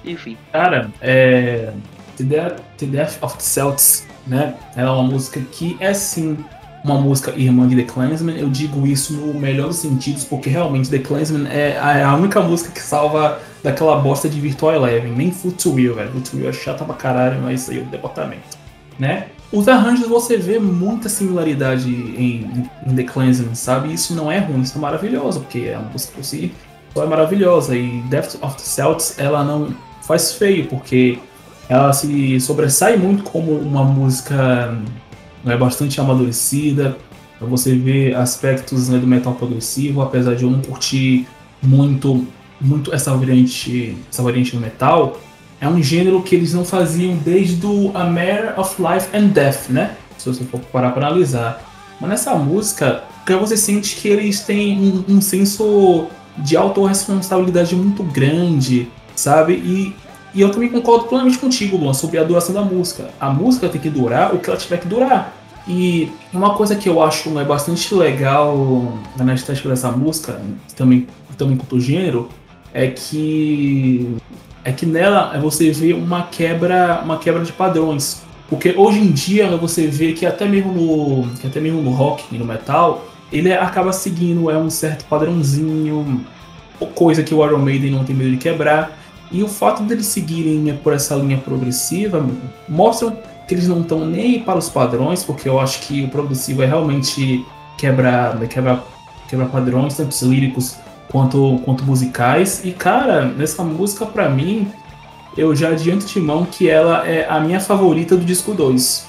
Enfim. 0.04 0.36
Cara, 0.52 0.90
é. 1.00 1.72
The 2.16 2.24
Death, 2.24 2.60
the 2.78 2.86
Death 2.86 3.22
of 3.22 3.34
the 3.34 3.42
Celts, 3.42 4.06
né? 4.26 4.54
Ela 4.74 4.88
é 4.88 4.92
uma 4.92 5.02
música 5.02 5.40
que 5.52 5.76
é 5.80 5.92
sim 5.92 6.42
uma 6.86 7.00
música 7.00 7.32
irmã 7.36 7.66
de 7.66 7.74
The 7.74 7.82
Clansman. 7.82 8.36
Eu 8.36 8.48
digo 8.48 8.86
isso 8.86 9.12
no 9.12 9.34
melhor 9.34 9.68
dos 9.68 9.78
sentidos, 9.78 10.24
porque 10.24 10.48
realmente 10.48 10.88
The 10.88 11.00
Clansman 11.00 11.48
é 11.50 11.78
a 12.02 12.14
única 12.14 12.40
música 12.40 12.70
que 12.70 12.80
salva 12.80 13.40
daquela 13.62 13.96
bosta 13.96 14.28
de 14.28 14.40
Virtual 14.40 14.72
Eleven. 14.74 15.12
Nem 15.12 15.32
Foot 15.32 15.62
to 15.62 15.74
Wheel, 15.74 15.96
velho. 15.96 16.10
Foot 16.12 16.30
to 16.30 16.36
Wheel 16.36 16.50
é 16.50 16.52
chata 16.52 16.84
pra 16.84 16.94
caralho, 16.94 17.42
mas 17.42 17.68
aí 17.68 17.80
é 17.80 17.82
o 17.82 17.86
departamento. 17.86 18.56
Né? 18.98 19.26
Os 19.52 19.68
arranjos 19.68 20.08
você 20.08 20.36
vê 20.36 20.58
muita 20.58 21.08
similaridade 21.08 21.90
em, 21.90 22.68
em 22.86 22.94
The 22.94 23.02
Clansman, 23.02 23.54
sabe? 23.54 23.92
Isso 23.92 24.14
não 24.14 24.30
é 24.30 24.38
ruim, 24.38 24.62
isso 24.62 24.78
é 24.78 24.80
maravilhoso, 24.80 25.40
porque 25.40 25.72
a 25.76 25.80
música 25.80 26.12
por 26.14 26.24
si 26.24 26.52
só 26.94 27.02
é 27.02 27.06
maravilhosa. 27.06 27.76
E 27.76 28.00
Death 28.08 28.36
of 28.42 28.56
the 28.56 28.62
Celts, 28.62 29.18
ela 29.18 29.44
não 29.44 29.74
faz 30.02 30.32
feio, 30.32 30.66
porque 30.66 31.18
ela 31.68 31.92
se 31.92 32.40
sobressai 32.40 32.96
muito 32.96 33.24
como 33.24 33.52
uma 33.52 33.84
música 33.84 34.76
é 35.52 35.56
bastante 35.56 36.00
amadurecida. 36.00 36.96
Você 37.40 37.76
vê 37.76 38.14
aspectos 38.14 38.88
né, 38.88 38.98
do 38.98 39.06
metal 39.06 39.34
progressivo, 39.34 40.00
apesar 40.00 40.34
de 40.34 40.44
eu 40.44 40.50
não 40.50 40.62
curtir 40.62 41.26
muito, 41.62 42.26
muito 42.60 42.94
essa 42.94 43.14
variante, 43.14 43.96
essa 44.10 44.22
variante 44.22 44.56
do 44.56 44.60
metal. 44.60 45.20
É 45.60 45.68
um 45.68 45.82
gênero 45.82 46.22
que 46.22 46.34
eles 46.34 46.54
não 46.54 46.64
faziam 46.64 47.16
desde 47.16 47.64
o 47.66 47.90
A 47.94 48.04
Matter 48.04 48.58
of 48.58 48.74
Life 48.80 49.08
and 49.16 49.28
Death, 49.28 49.68
né? 49.68 49.96
Se 50.18 50.28
você 50.28 50.44
for 50.44 50.60
parar 50.60 50.92
para 50.92 51.06
analisar. 51.06 51.62
Mas 52.00 52.10
nessa 52.10 52.34
música, 52.34 53.04
você 53.38 53.56
sente 53.56 53.96
que 53.96 54.08
eles 54.08 54.40
têm 54.40 54.78
um, 55.08 55.16
um 55.16 55.20
senso 55.20 56.06
de 56.38 56.56
autorresponsabilidade 56.56 57.74
muito 57.74 58.02
grande, 58.02 58.88
sabe? 59.14 59.54
E, 59.54 59.94
e 60.36 60.42
eu 60.42 60.50
também 60.50 60.68
concordo 60.68 61.06
plenamente 61.06 61.38
contigo, 61.38 61.78
Luan, 61.78 61.94
sobre 61.94 62.18
a 62.18 62.22
duração 62.22 62.54
da 62.54 62.60
música. 62.60 63.08
A 63.18 63.30
música 63.30 63.70
tem 63.70 63.80
que 63.80 63.88
durar 63.88 64.34
o 64.34 64.38
que 64.38 64.50
ela 64.50 64.58
tiver 64.58 64.76
que 64.76 64.86
durar. 64.86 65.34
E 65.66 66.12
uma 66.30 66.54
coisa 66.54 66.76
que 66.76 66.86
eu 66.86 67.02
acho 67.02 67.30
né, 67.30 67.42
bastante 67.42 67.94
legal 67.94 68.98
na 69.16 69.34
estética 69.34 69.70
dessa 69.70 69.90
música, 69.90 70.38
também, 70.76 71.06
também 71.38 71.56
quanto 71.56 71.80
gênero, 71.80 72.28
é 72.74 72.88
que 72.88 74.14
é 74.62 74.72
que 74.72 74.84
nela 74.84 75.38
você 75.40 75.70
vê 75.70 75.94
uma 75.94 76.24
quebra, 76.24 77.00
uma 77.02 77.16
quebra 77.16 77.42
de 77.42 77.52
padrões. 77.52 78.22
Porque 78.50 78.74
hoje 78.76 78.98
em 78.98 79.10
dia 79.10 79.56
você 79.56 79.86
vê 79.86 80.12
que 80.12 80.26
até 80.26 80.46
mesmo 80.46 80.70
no, 80.70 81.30
até 81.48 81.60
mesmo 81.60 81.80
no 81.80 81.92
rock 81.92 82.24
e 82.30 82.36
no 82.36 82.44
metal, 82.44 83.06
ele 83.32 83.50
acaba 83.54 83.90
seguindo 83.90 84.50
é 84.50 84.58
um 84.58 84.68
certo 84.68 85.06
padrãozinho, 85.06 86.26
coisa 86.94 87.22
que 87.22 87.34
o 87.34 87.42
Iron 87.42 87.58
Maiden 87.58 87.92
não 87.92 88.04
tem 88.04 88.14
medo 88.14 88.32
de 88.32 88.36
quebrar. 88.36 89.05
E 89.30 89.42
o 89.42 89.48
fato 89.48 89.82
deles 89.82 90.06
seguirem 90.06 90.76
por 90.82 90.92
essa 90.92 91.14
linha 91.16 91.38
progressiva 91.38 92.24
mostra 92.68 93.10
que 93.46 93.54
eles 93.54 93.68
não 93.68 93.80
estão 93.80 94.04
nem 94.04 94.40
para 94.40 94.58
os 94.58 94.68
padrões, 94.68 95.24
porque 95.24 95.48
eu 95.48 95.60
acho 95.60 95.80
que 95.80 96.02
o 96.02 96.08
progressivo 96.08 96.62
é 96.62 96.66
realmente 96.66 97.44
quebrar, 97.76 98.38
quebrar, 98.48 98.84
quebrar 99.28 99.46
padrões, 99.48 99.96
tanto 99.96 100.14
líricos 100.24 100.76
quanto, 101.10 101.60
quanto 101.64 101.84
musicais. 101.84 102.64
E 102.64 102.72
cara, 102.72 103.24
nessa 103.24 103.62
música 103.62 104.04
para 104.06 104.28
mim, 104.28 104.70
eu 105.36 105.54
já 105.54 105.68
adianto 105.68 106.06
de 106.06 106.20
mão 106.20 106.44
que 106.44 106.68
ela 106.68 107.06
é 107.06 107.26
a 107.28 107.38
minha 107.40 107.60
favorita 107.60 108.16
do 108.16 108.24
disco 108.24 108.52
2. 108.52 109.06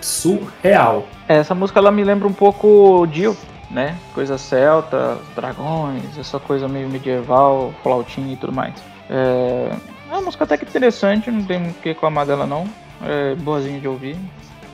Surreal. 0.00 1.06
Essa 1.26 1.54
música 1.54 1.78
ela 1.78 1.90
me 1.90 2.04
lembra 2.04 2.28
um 2.28 2.32
pouco 2.32 3.06
Dio, 3.06 3.34
né? 3.70 3.96
Coisa 4.14 4.36
celta, 4.36 5.16
dragões, 5.34 6.18
essa 6.18 6.38
coisa 6.38 6.68
meio 6.68 6.88
medieval, 6.88 7.72
flautinha 7.82 8.34
e 8.34 8.36
tudo 8.36 8.52
mais. 8.52 8.74
É, 9.08 9.70
é 10.10 10.12
uma 10.12 10.22
música 10.22 10.44
até 10.44 10.56
que 10.56 10.64
interessante, 10.64 11.30
não 11.30 11.44
tem 11.44 11.70
o 11.70 11.74
que 11.74 11.90
reclamar 11.90 12.26
dela 12.26 12.46
não 12.46 12.68
é 13.02 13.34
boazinha 13.34 13.80
de 13.80 13.88
ouvir, 13.88 14.16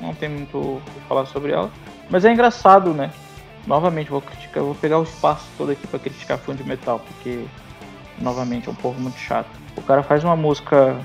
não 0.01 0.15
tem 0.15 0.29
muito 0.29 0.57
o 0.57 0.83
que 0.85 1.01
falar 1.09 1.27
sobre 1.27 1.53
ela. 1.53 1.71
Mas 2.09 2.25
é 2.25 2.33
engraçado, 2.33 2.93
né? 2.93 3.11
Novamente, 3.67 4.11
vou 4.11 4.21
criticar, 4.21 4.63
vou 4.63 4.75
pegar 4.75 4.99
o 4.99 5.03
espaço 5.03 5.47
todo 5.57 5.71
aqui 5.71 5.87
para 5.87 5.99
criticar 5.99 6.39
fã 6.39 6.55
de 6.55 6.65
metal, 6.65 7.01
porque 7.01 7.45
novamente 8.19 8.69
é 8.69 8.73
um 8.73 8.75
povo 8.75 9.01
muito 9.01 9.19
chato. 9.19 9.49
O 9.77 9.83
cara 9.83 10.03
faz 10.03 10.25
uma 10.25 10.35
música 10.35 10.97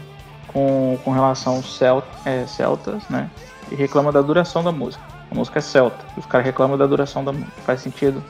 com, 0.47 0.97
com 1.03 1.11
relação 1.11 1.55
aos 1.55 1.81
é, 2.25 2.45
celtas, 2.47 3.07
né? 3.09 3.29
E 3.71 3.75
reclama 3.75 4.11
da 4.11 4.21
duração 4.21 4.63
da 4.63 4.71
música. 4.71 5.03
A 5.29 5.35
música 5.35 5.59
é 5.59 5.61
celta, 5.61 6.05
os 6.17 6.25
caras 6.25 6.45
reclamam 6.45 6.77
da 6.77 6.85
duração 6.85 7.23
da 7.23 7.31
música. 7.31 7.61
Faz 7.65 7.81
sentido? 7.81 8.23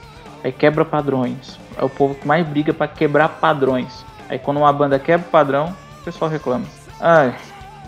Aí 0.43 0.51
quebra 0.51 0.83
padrões. 0.85 1.59
É 1.77 1.83
o 1.83 1.89
povo 1.89 2.15
que 2.15 2.27
mais 2.27 2.45
briga 2.47 2.73
para 2.73 2.87
quebrar 2.87 3.29
padrões. 3.29 4.04
Aí 4.29 4.39
quando 4.39 4.57
uma 4.57 4.73
banda 4.73 4.99
quebra 4.99 5.27
o 5.27 5.31
padrão, 5.31 5.75
o 6.01 6.03
pessoal 6.03 6.29
reclama. 6.29 6.65
Ai, 6.99 7.35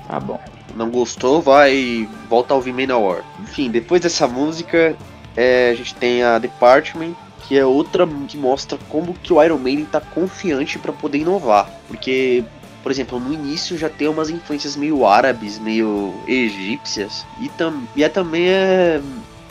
tá 0.08 0.20
bom 0.20 0.40
não 0.78 0.90
gostou, 0.90 1.42
vai 1.42 2.08
volta 2.30 2.54
ao 2.54 2.60
ouvir 2.60 2.72
Manowar. 2.72 3.24
Enfim, 3.42 3.70
depois 3.70 4.00
dessa 4.00 4.28
música, 4.28 4.96
é, 5.36 5.72
a 5.72 5.76
gente 5.76 5.96
tem 5.96 6.24
a 6.24 6.38
Department, 6.38 7.14
que 7.48 7.58
é 7.58 7.66
outra 7.66 8.08
que 8.28 8.38
mostra 8.38 8.78
como 8.90 9.14
que 9.14 9.34
o 9.34 9.44
Iron 9.44 9.58
Maiden 9.58 9.86
tá 9.86 10.00
confiante 10.00 10.78
para 10.78 10.94
poder 10.94 11.20
inovar. 11.20 11.70
Porque, 11.88 12.44
por 12.84 12.92
exemplo, 12.92 13.20
no 13.20 13.34
início 13.34 13.78
já 13.78 13.90
tem 13.90 14.08
umas 14.08 14.30
influências 14.30 14.76
meio 14.76 15.06
árabes, 15.06 15.60
meio 15.60 16.14
egípcias, 16.28 17.26
e, 17.40 17.50
tam, 17.50 17.84
e 17.96 18.04
é 18.04 18.10
também 18.10 18.48
é 18.48 19.02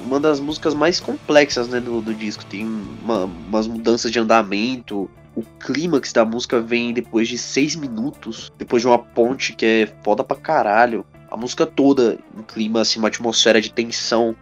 uma 0.00 0.20
das 0.20 0.38
músicas 0.38 0.74
mais 0.74 1.00
complexas 1.00 1.68
né, 1.68 1.80
do, 1.80 2.00
do 2.00 2.14
disco. 2.14 2.44
Tem 2.44 2.64
uma, 3.02 3.24
umas 3.24 3.66
mudanças 3.66 4.12
de 4.12 4.18
andamento, 4.18 5.10
o 5.36 5.42
clímax 5.60 6.12
da 6.12 6.24
música 6.24 6.60
vem 6.60 6.94
depois 6.94 7.28
de 7.28 7.36
seis 7.36 7.76
minutos, 7.76 8.50
depois 8.56 8.82
de 8.82 8.88
uma 8.88 8.98
ponte 8.98 9.52
que 9.52 9.66
é 9.66 9.94
foda 10.02 10.24
pra 10.24 10.36
caralho. 10.36 11.04
A 11.30 11.36
música 11.36 11.66
toda, 11.66 12.18
um 12.34 12.42
clima, 12.42 12.80
assim, 12.80 12.98
uma 12.98 13.08
atmosfera 13.08 13.60
de 13.60 13.70
tensão. 13.70 14.34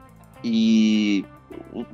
E 0.43 1.25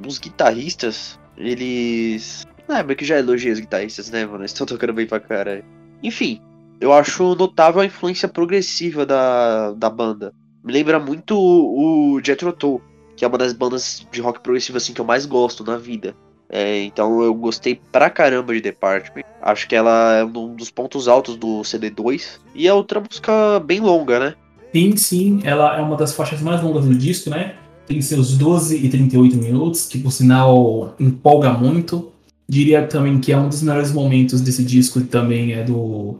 os 0.07 0.18
guitarristas, 0.18 1.18
eles. 1.36 2.46
Ah, 2.68 2.82
meio 2.82 2.96
que 2.96 3.05
já 3.05 3.18
elogiei 3.18 3.53
os 3.53 3.61
guitarristas, 3.61 4.11
né, 4.11 4.26
mano? 4.26 4.42
Eles 4.42 4.51
estão 4.51 4.66
tocando 4.66 4.92
bem 4.92 5.07
pra 5.07 5.18
caralho. 5.18 5.64
Enfim, 6.03 6.40
eu 6.80 6.92
acho 6.92 7.34
notável 7.34 7.80
a 7.80 7.86
influência 7.86 8.28
progressiva 8.28 9.07
da, 9.07 9.72
da 9.72 9.88
banda. 9.88 10.34
Me 10.62 10.72
lembra 10.72 11.01
muito 11.01 11.38
o, 11.38 12.20
Jethro 12.22 12.53
Tull, 12.53 12.82
que 13.16 13.24
é 13.24 13.28
uma 13.28 13.38
das 13.38 13.55
bandas 13.55 14.07
de 14.11 14.20
rock 14.20 14.40
progressivo 14.40 14.76
assim 14.76 14.92
que 14.92 15.01
eu 15.01 15.05
mais 15.05 15.24
gosto 15.24 15.64
na 15.64 15.78
vida. 15.78 16.14
É, 16.53 16.82
então 16.82 17.22
eu 17.22 17.32
gostei 17.32 17.80
pra 17.92 18.11
caramba 18.11 18.53
de 18.53 18.61
Department. 18.61 19.22
Acho 19.40 19.68
que 19.68 19.76
ela 19.76 20.16
é 20.16 20.24
um 20.24 20.55
dos 20.55 20.70
pontos 20.70 21.07
altos 21.07 21.36
do 21.36 21.61
CD2. 21.61 22.40
E 22.55 22.66
é 22.66 22.74
outra 22.74 23.01
música 23.01 23.61
bem 23.61 23.80
longa, 23.80 24.18
né? 24.18 24.34
Sim, 24.72 24.96
sim. 24.96 25.40
Ela 25.44 25.78
é 25.78 25.80
uma 25.80 25.96
das 25.96 26.12
faixas 26.12 26.40
mais 26.42 26.61
longas 26.61 26.84
do 26.84 26.94
disco, 26.94 27.30
né? 27.30 27.55
Tem 27.86 28.03
seus 28.03 28.36
12 28.36 28.84
e 28.84 28.88
38 28.88 29.36
minutos, 29.36 29.86
que 29.86 29.98
por 29.98 30.11
sinal 30.11 30.94
empolga 30.98 31.53
muito. 31.53 32.12
Diria 32.48 32.86
também 32.86 33.20
que 33.20 33.32
é 33.32 33.36
um 33.36 33.48
dos 33.48 33.62
melhores 33.62 33.92
momentos 33.92 34.40
desse 34.40 34.64
disco 34.64 35.01
também 35.03 35.53
é 35.53 35.62
do. 35.62 36.18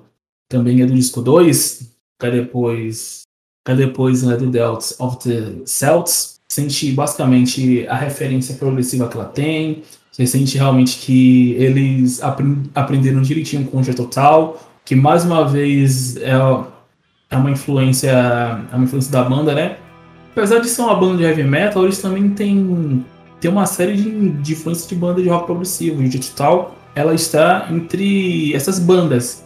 Também 0.49 0.81
é 0.81 0.87
do 0.87 0.95
disco 0.95 1.20
2. 1.20 1.91
Que 2.20 2.26
é 2.26 2.31
depois. 2.31 3.22
Que 3.64 3.72
é 3.72 3.76
depois 3.76 4.22
né, 4.22 4.37
do 4.37 4.47
Delts 4.47 4.95
of 5.01 5.18
the 5.18 5.62
Celts. 5.64 6.41
Sente 6.49 6.91
basicamente 6.93 7.87
a 7.87 7.95
referência 7.95 8.57
progressiva 8.57 9.09
que 9.09 9.16
ela 9.16 9.26
tem, 9.26 9.85
você 10.11 10.27
sente 10.27 10.59
realmente 10.59 10.99
que 10.99 11.53
eles 11.53 12.21
aprenderam 12.75 13.23
direitinho 13.23 13.65
com 13.67 13.79
o 13.79 13.83
G 13.83 13.95
Total, 13.95 14.59
que 14.85 14.97
mais 14.97 15.25
uma 15.25 15.47
vez 15.47 16.17
é, 16.17 16.33
é 17.31 17.37
uma 17.37 17.51
influência, 17.51 18.11
é 18.11 18.75
uma 18.75 18.85
influência 18.85 19.13
da 19.13 19.23
banda, 19.23 19.55
né? 19.55 19.77
Apesar 20.33 20.59
de 20.59 20.69
ser 20.69 20.83
uma 20.83 20.95
banda 20.95 21.19
de 21.19 21.25
heavy 21.25 21.45
metal, 21.45 21.85
eles 21.85 22.01
também 22.03 22.31
têm, 22.31 23.05
têm 23.41 23.51
uma 23.51 23.67
série 23.67 23.97
de, 23.97 24.31
de 24.31 24.53
influências 24.53 24.89
de 24.89 24.95
banda 24.95 25.23
de 25.23 25.29
rock 25.29 25.47
progressivo. 25.47 26.03
O 26.03 26.07
G 26.07 26.19
Total, 26.19 26.75
ela 26.95 27.15
está 27.15 27.69
entre 27.71 28.55
essas 28.55 28.79
bandas, 28.79 29.45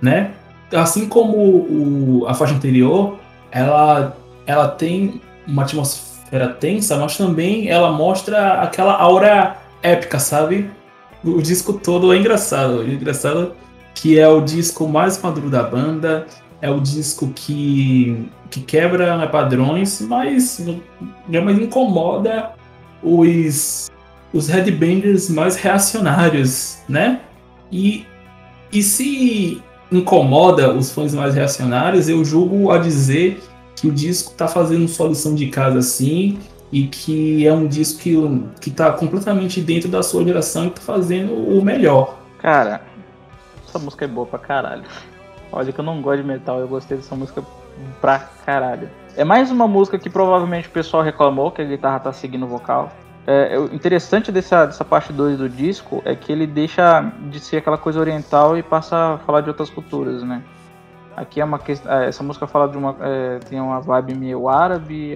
né? 0.00 0.32
Assim 0.72 1.08
como 1.08 1.36
o, 1.36 2.24
a 2.26 2.34
faixa 2.34 2.54
anterior, 2.54 3.18
ela, 3.50 4.16
ela 4.46 4.68
tem 4.68 5.20
uma 5.46 5.62
atmosfera 5.62 6.48
tensa, 6.48 6.96
mas 6.96 7.16
também 7.16 7.68
ela 7.68 7.92
mostra 7.92 8.62
aquela 8.62 8.94
aura 8.94 9.61
épica, 9.82 10.18
sabe? 10.18 10.70
O 11.24 11.40
disco 11.40 11.74
todo 11.74 12.12
é 12.12 12.16
engraçado. 12.16 12.82
É 12.82 12.86
engraçado 12.86 13.54
que 13.94 14.18
é 14.18 14.28
o 14.28 14.40
disco 14.40 14.88
mais 14.88 15.20
maduro 15.20 15.50
da 15.50 15.62
banda, 15.62 16.26
é 16.60 16.70
o 16.70 16.80
disco 16.80 17.28
que, 17.34 18.28
que 18.50 18.60
quebra 18.60 19.16
né, 19.16 19.26
padrões, 19.26 20.00
mas, 20.00 20.64
mas 21.28 21.58
incomoda 21.58 22.52
os, 23.02 23.90
os 24.32 24.48
headbangers 24.48 25.28
mais 25.28 25.56
reacionários, 25.56 26.78
né? 26.88 27.20
E, 27.70 28.06
e 28.72 28.82
se 28.82 29.60
incomoda 29.90 30.72
os 30.72 30.90
fãs 30.90 31.14
mais 31.14 31.34
reacionários, 31.34 32.08
eu 32.08 32.24
julgo 32.24 32.70
a 32.70 32.78
dizer 32.78 33.42
que 33.76 33.86
o 33.86 33.92
disco 33.92 34.32
tá 34.34 34.46
fazendo 34.46 34.86
sua 34.88 35.08
lição 35.08 35.34
de 35.34 35.48
casa 35.48 35.78
assim, 35.78 36.38
e 36.72 36.86
que 36.86 37.46
é 37.46 37.52
um 37.52 37.66
disco 37.66 38.00
que, 38.00 38.16
que 38.60 38.70
tá 38.70 38.90
completamente 38.92 39.60
dentro 39.60 39.90
da 39.90 40.02
sua 40.02 40.24
geração 40.24 40.64
e 40.66 40.70
tá 40.70 40.80
fazendo 40.80 41.34
o 41.34 41.62
melhor. 41.62 42.16
Cara, 42.38 42.80
essa 43.68 43.78
música 43.78 44.06
é 44.06 44.08
boa 44.08 44.26
pra 44.26 44.38
caralho. 44.38 44.84
Olha 45.52 45.70
que 45.70 45.78
eu 45.78 45.84
não 45.84 46.00
gosto 46.00 46.22
de 46.22 46.26
metal, 46.26 46.58
eu 46.58 46.66
gostei 46.66 46.96
dessa 46.96 47.14
música 47.14 47.44
pra 48.00 48.18
caralho. 48.46 48.88
É 49.14 49.24
mais 49.24 49.50
uma 49.50 49.68
música 49.68 49.98
que 49.98 50.08
provavelmente 50.08 50.68
o 50.68 50.70
pessoal 50.70 51.02
reclamou 51.02 51.50
que 51.50 51.60
a 51.60 51.64
guitarra 51.64 52.00
tá 52.00 52.12
seguindo 52.12 52.46
o 52.46 52.48
vocal. 52.48 52.90
É, 53.26 53.56
o 53.56 53.66
interessante 53.72 54.32
dessa, 54.32 54.66
dessa 54.66 54.84
parte 54.84 55.12
2 55.12 55.38
do 55.38 55.48
disco 55.48 56.02
é 56.04 56.16
que 56.16 56.32
ele 56.32 56.46
deixa 56.46 57.12
de 57.30 57.38
ser 57.38 57.58
aquela 57.58 57.78
coisa 57.78 58.00
oriental 58.00 58.56
e 58.56 58.62
passa 58.62 59.14
a 59.14 59.18
falar 59.18 59.42
de 59.42 59.48
outras 59.48 59.68
culturas, 59.68 60.22
né? 60.22 60.42
Aqui 61.14 61.40
é 61.40 61.44
uma 61.44 61.58
questão. 61.58 61.92
É, 61.92 62.08
essa 62.08 62.24
música 62.24 62.46
fala 62.46 62.66
de 62.68 62.76
uma. 62.76 62.96
É, 63.00 63.38
tem 63.40 63.60
uma 63.60 63.80
vibe 63.80 64.14
meio 64.14 64.48
árabe, 64.48 65.14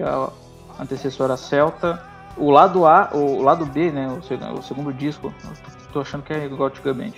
antecessora 0.79 1.37
celta. 1.37 2.01
O 2.35 2.51
lado 2.51 2.85
A, 2.85 3.09
o 3.13 3.41
lado 3.41 3.65
B, 3.65 3.91
né, 3.91 4.07
o, 4.09 4.61
segundo 4.61 4.93
disco, 4.93 5.33
tô 5.91 6.01
achando 6.01 6.23
que 6.23 6.33
é 6.33 6.47
Gothic 6.47 6.91
Band. 6.93 7.13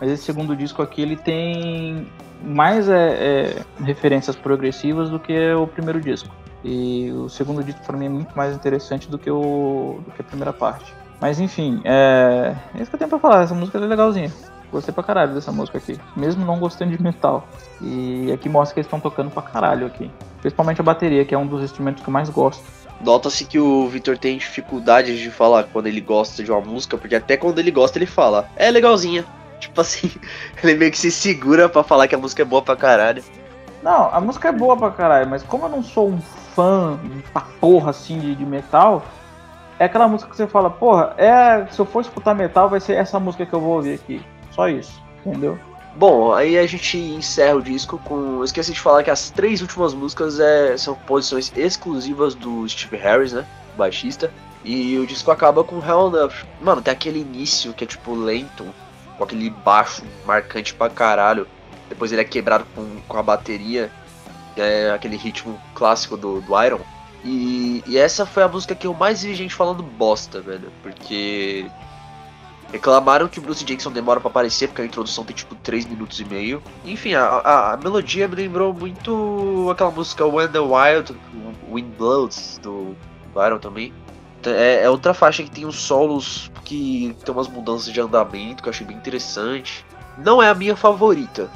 Mas 0.00 0.10
esse 0.10 0.24
segundo 0.24 0.56
disco 0.56 0.82
aqui 0.82 1.02
ele 1.02 1.16
tem 1.16 2.06
mais 2.42 2.88
é, 2.88 2.94
é, 2.96 3.62
referências 3.82 4.34
progressivas 4.34 5.10
do 5.10 5.18
que 5.18 5.52
o 5.52 5.66
primeiro 5.66 6.00
disco. 6.00 6.34
E 6.64 7.12
o 7.12 7.28
segundo 7.28 7.62
disco 7.62 7.84
para 7.84 7.96
mim 7.96 8.06
é 8.06 8.08
muito 8.08 8.34
mais 8.36 8.54
interessante 8.54 9.08
do 9.10 9.18
que, 9.18 9.30
o, 9.30 10.00
do 10.04 10.10
que 10.12 10.22
a 10.22 10.24
primeira 10.24 10.52
parte. 10.52 10.94
Mas 11.20 11.38
enfim, 11.38 11.80
é, 11.84 12.54
é 12.74 12.82
isso 12.82 12.90
que 12.90 12.96
eu 12.96 12.98
tenho 12.98 13.10
pra 13.10 13.18
falar. 13.18 13.42
Essa 13.42 13.54
música 13.54 13.78
é 13.78 13.80
legalzinha. 13.82 14.32
Gostei 14.72 14.92
pra 14.92 15.04
caralho 15.04 15.34
dessa 15.34 15.52
música 15.52 15.78
aqui. 15.78 15.98
Mesmo 16.16 16.44
não 16.44 16.58
gostando 16.58 16.96
de 16.96 17.00
metal. 17.02 17.46
E 17.80 18.32
aqui 18.32 18.48
mostra 18.48 18.74
que 18.74 18.80
eles 18.80 18.86
estão 18.86 18.98
tocando 18.98 19.30
pra 19.30 19.42
caralho 19.42 19.86
aqui. 19.86 20.10
Principalmente 20.40 20.80
a 20.80 20.84
bateria, 20.84 21.24
que 21.24 21.34
é 21.34 21.38
um 21.38 21.46
dos 21.46 21.62
instrumentos 21.62 22.02
que 22.02 22.08
eu 22.08 22.12
mais 22.12 22.28
gosto. 22.28 22.64
Nota-se 23.04 23.44
que 23.44 23.58
o 23.58 23.86
Victor 23.86 24.16
tem 24.16 24.38
dificuldade 24.38 25.20
de 25.20 25.30
falar 25.30 25.64
quando 25.64 25.86
ele 25.88 26.00
gosta 26.00 26.42
de 26.42 26.50
uma 26.50 26.62
música, 26.62 26.96
porque 26.96 27.14
até 27.14 27.36
quando 27.36 27.58
ele 27.58 27.70
gosta 27.70 27.98
ele 27.98 28.06
fala, 28.06 28.48
é 28.56 28.70
legalzinha. 28.70 29.26
Tipo 29.60 29.82
assim, 29.82 30.10
ele 30.64 30.74
meio 30.74 30.90
que 30.90 30.98
se 30.98 31.10
segura 31.10 31.68
para 31.68 31.82
falar 31.82 32.08
que 32.08 32.14
a 32.14 32.18
música 32.18 32.40
é 32.40 32.44
boa 32.46 32.62
pra 32.62 32.74
caralho. 32.74 33.22
Não, 33.82 34.08
a 34.10 34.18
música 34.22 34.48
é 34.48 34.52
boa 34.52 34.74
pra 34.74 34.90
caralho, 34.90 35.28
mas 35.28 35.42
como 35.42 35.66
eu 35.66 35.68
não 35.68 35.82
sou 35.82 36.08
um 36.08 36.18
fã 36.54 36.98
da 37.34 37.42
porra 37.60 37.90
assim 37.90 38.18
de, 38.18 38.34
de 38.34 38.46
metal, 38.46 39.04
é 39.78 39.84
aquela 39.84 40.08
música 40.08 40.30
que 40.30 40.36
você 40.36 40.46
fala, 40.46 40.70
porra, 40.70 41.12
é, 41.18 41.66
se 41.70 41.78
eu 41.78 41.84
for 41.84 42.00
escutar 42.00 42.34
metal 42.34 42.70
vai 42.70 42.80
ser 42.80 42.94
essa 42.94 43.20
música 43.20 43.44
que 43.44 43.52
eu 43.52 43.60
vou 43.60 43.76
ouvir 43.76 43.94
aqui. 43.94 44.24
Só 44.50 44.66
isso, 44.66 45.02
entendeu? 45.26 45.58
Bom, 45.96 46.32
aí 46.32 46.58
a 46.58 46.66
gente 46.66 46.98
encerra 46.98 47.54
o 47.54 47.62
disco 47.62 47.98
com. 48.04 48.38
Eu 48.38 48.44
esqueci 48.44 48.72
de 48.72 48.80
falar 48.80 49.04
que 49.04 49.10
as 49.10 49.30
três 49.30 49.60
últimas 49.60 49.94
músicas 49.94 50.40
é... 50.40 50.76
são 50.76 50.94
posições 50.94 51.52
exclusivas 51.56 52.34
do 52.34 52.68
Steve 52.68 52.96
Harris, 52.96 53.32
né? 53.32 53.46
Baixista. 53.76 54.32
E 54.64 54.98
o 54.98 55.06
disco 55.06 55.30
acaba 55.30 55.62
com 55.62 55.76
Hell 55.76 56.08
Enough. 56.08 56.46
Mano, 56.60 56.82
tem 56.82 56.92
aquele 56.92 57.20
início 57.20 57.72
que 57.74 57.84
é 57.84 57.86
tipo 57.86 58.14
lento, 58.14 58.66
com 59.16 59.24
aquele 59.24 59.50
baixo 59.50 60.02
marcante 60.26 60.74
pra 60.74 60.88
caralho. 60.88 61.46
Depois 61.88 62.10
ele 62.10 62.22
é 62.22 62.24
quebrado 62.24 62.64
com, 62.74 63.00
com 63.06 63.18
a 63.18 63.22
bateria, 63.22 63.90
é 64.56 64.90
aquele 64.90 65.16
ritmo 65.16 65.60
clássico 65.74 66.16
do, 66.16 66.40
do 66.40 66.62
Iron. 66.64 66.80
E, 67.22 67.84
e 67.86 67.96
essa 67.96 68.26
foi 68.26 68.42
a 68.42 68.48
música 68.48 68.74
que 68.74 68.86
eu 68.86 68.94
mais 68.94 69.22
vi 69.22 69.34
gente 69.34 69.54
falando 69.54 69.82
bosta, 69.82 70.40
velho. 70.40 70.72
Porque 70.82 71.66
Reclamaram 72.72 73.28
que 73.28 73.38
o 73.38 73.42
Bruce 73.42 73.64
Jackson 73.64 73.90
demora 73.90 74.20
para 74.20 74.30
aparecer, 74.30 74.68
porque 74.68 74.82
a 74.82 74.84
introdução 74.84 75.24
tem 75.24 75.34
tipo 75.34 75.54
3 75.54 75.84
minutos 75.86 76.18
e 76.20 76.24
meio. 76.24 76.62
Enfim, 76.84 77.14
a, 77.14 77.24
a, 77.24 77.72
a, 77.74 77.76
melodia 77.76 78.26
me 78.26 78.34
lembrou 78.34 78.74
muito 78.74 79.68
aquela 79.70 79.90
música 79.90 80.26
When 80.26 80.48
the 80.48 80.58
Wild 80.58 81.14
Wind 81.70 81.96
Blows, 81.96 82.58
do 82.62 82.96
Iron 83.36 83.58
também. 83.58 83.92
É, 84.44 84.84
é, 84.84 84.90
outra 84.90 85.14
faixa 85.14 85.42
que 85.42 85.50
tem 85.50 85.64
uns 85.64 85.76
solos 85.80 86.50
que 86.64 87.16
tem 87.24 87.34
umas 87.34 87.48
mudanças 87.48 87.92
de 87.92 88.00
andamento 88.00 88.62
que 88.62 88.68
eu 88.68 88.72
achei 88.72 88.86
bem 88.86 88.96
interessante. 88.96 89.84
Não 90.18 90.42
é 90.42 90.48
a 90.48 90.54
minha 90.54 90.76
favorita, 90.76 91.50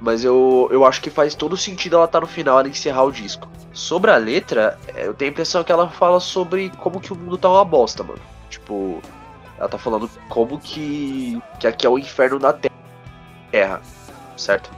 mas 0.00 0.24
eu, 0.24 0.68
eu 0.70 0.84
acho 0.84 1.00
que 1.00 1.10
faz 1.10 1.34
todo 1.34 1.56
sentido 1.56 1.96
ela 1.96 2.04
estar 2.04 2.20
tá 2.20 2.26
no 2.26 2.30
final, 2.30 2.58
ela 2.58 2.68
encerrar 2.68 3.04
o 3.04 3.12
disco. 3.12 3.48
Sobre 3.72 4.10
a 4.10 4.16
letra, 4.16 4.78
é, 4.94 5.06
eu 5.06 5.14
tenho 5.14 5.30
a 5.30 5.32
impressão 5.32 5.64
que 5.64 5.72
ela 5.72 5.88
fala 5.88 6.20
sobre 6.20 6.70
como 6.78 7.00
que 7.00 7.12
o 7.12 7.16
mundo 7.16 7.38
tá 7.38 7.48
uma 7.48 7.64
bosta, 7.64 8.02
mano. 8.02 8.20
Tipo, 8.50 9.00
ela 9.58 9.68
tá 9.68 9.78
falando 9.78 10.10
como 10.28 10.58
que, 10.58 11.40
que 11.60 11.66
aqui 11.66 11.86
é 11.86 11.90
o 11.90 11.98
inferno 11.98 12.38
na 12.38 12.54
Terra, 13.50 13.80
certo? 14.36 14.70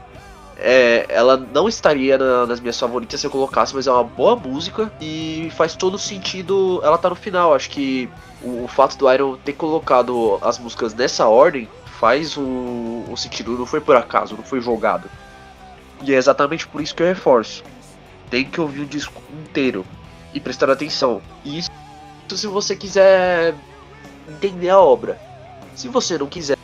É, 0.58 1.04
ela 1.08 1.36
não 1.36 1.68
estaria 1.68 2.16
na, 2.16 2.46
nas 2.46 2.60
minhas 2.60 2.78
favoritas 2.78 3.20
se 3.20 3.26
eu 3.26 3.30
colocasse, 3.30 3.74
mas 3.74 3.86
é 3.86 3.92
uma 3.92 4.04
boa 4.04 4.36
música 4.36 4.90
e 5.00 5.52
faz 5.54 5.76
todo 5.76 5.98
sentido 5.98 6.80
ela 6.82 6.96
tá 6.96 7.10
no 7.10 7.14
final. 7.14 7.54
Acho 7.54 7.68
que 7.70 8.08
o, 8.42 8.64
o 8.64 8.68
fato 8.68 8.96
do 8.96 9.12
Iron 9.12 9.36
ter 9.36 9.52
colocado 9.52 10.38
as 10.40 10.58
músicas 10.58 10.94
nessa 10.94 11.26
ordem 11.26 11.68
faz 11.98 12.36
o, 12.36 13.04
o 13.10 13.16
sentido, 13.16 13.52
não 13.52 13.66
foi 13.66 13.80
por 13.80 13.96
acaso, 13.96 14.36
não 14.36 14.44
foi 14.44 14.60
jogado. 14.60 15.10
E 16.02 16.14
é 16.14 16.16
exatamente 16.16 16.66
por 16.66 16.80
isso 16.80 16.94
que 16.94 17.02
eu 17.02 17.06
reforço. 17.06 17.62
Tem 18.30 18.44
que 18.44 18.60
ouvir 18.60 18.80
o 18.80 18.86
disco 18.86 19.22
inteiro 19.32 19.84
e 20.34 20.40
prestar 20.40 20.70
atenção. 20.70 21.22
E 21.44 21.58
isso 21.58 21.70
se 22.34 22.46
você 22.46 22.74
quiser 22.74 23.54
entender 24.28 24.68
a 24.68 24.80
obra. 24.80 25.18
Se 25.74 25.88
você 25.88 26.16
não 26.16 26.26
quiser, 26.26 26.56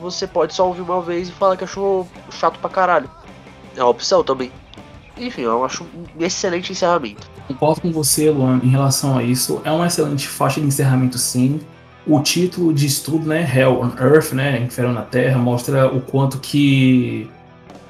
você 0.00 0.26
pode 0.26 0.54
só 0.54 0.66
ouvir 0.66 0.82
uma 0.82 1.02
vez 1.02 1.28
e 1.28 1.32
falar 1.32 1.56
que 1.56 1.64
achou 1.64 2.06
chato 2.30 2.58
pra 2.60 2.70
caralho. 2.70 3.10
É 3.76 3.82
uma 3.82 3.90
opção 3.90 4.22
também. 4.22 4.52
Enfim, 5.16 5.42
eu 5.42 5.64
acho 5.64 5.84
um 5.84 6.22
excelente 6.22 6.72
encerramento. 6.72 7.28
Concordo 7.48 7.80
com 7.80 7.92
você, 7.92 8.30
Luan, 8.30 8.60
em 8.62 8.68
relação 8.68 9.16
a 9.16 9.22
isso. 9.22 9.60
É 9.64 9.70
uma 9.70 9.86
excelente 9.86 10.28
faixa 10.28 10.60
de 10.60 10.66
encerramento, 10.66 11.18
sim. 11.18 11.60
o 12.06 12.20
título 12.20 12.72
de 12.72 12.86
estudo, 12.86 13.26
né, 13.26 13.50
Hell 13.52 13.80
on 13.80 13.90
Earth, 14.00 14.32
né, 14.32 14.60
Inferno 14.60 14.92
na 14.92 15.02
Terra, 15.02 15.38
mostra 15.38 15.88
o 15.92 16.00
quanto 16.00 16.38
que 16.38 17.28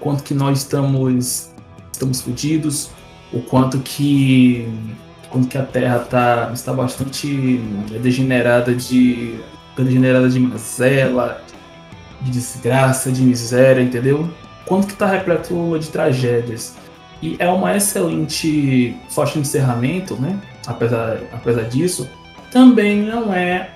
quanto 0.00 0.22
que 0.22 0.34
nós 0.34 0.58
estamos 0.58 1.50
estamos 1.92 2.20
fodidos, 2.20 2.90
o 3.32 3.40
quanto 3.40 3.78
que 3.80 4.68
quanto 5.30 5.48
que 5.48 5.58
a 5.58 5.62
Terra 5.62 5.98
tá 6.00 6.50
está 6.52 6.72
bastante 6.72 7.58
degenerada 8.00 8.74
de 8.74 9.38
degenerada 9.76 10.28
de 10.28 10.40
mazela, 10.40 11.42
de 12.22 12.30
desgraça, 12.30 13.12
de 13.12 13.22
miséria, 13.22 13.82
entendeu? 13.82 14.28
Quanto 14.64 14.86
que 14.86 14.94
tá 14.94 15.06
repleto 15.06 15.78
de 15.78 15.88
tragédias. 15.88 16.74
E 17.22 17.36
é 17.38 17.48
uma 17.48 17.76
excelente 17.76 18.94
faixa 19.10 19.34
de 19.34 19.40
encerramento, 19.40 20.16
né? 20.16 20.38
Apesar, 20.66 21.18
apesar 21.32 21.62
disso, 21.62 22.08
também 22.50 23.02
não 23.02 23.32
é 23.32 23.70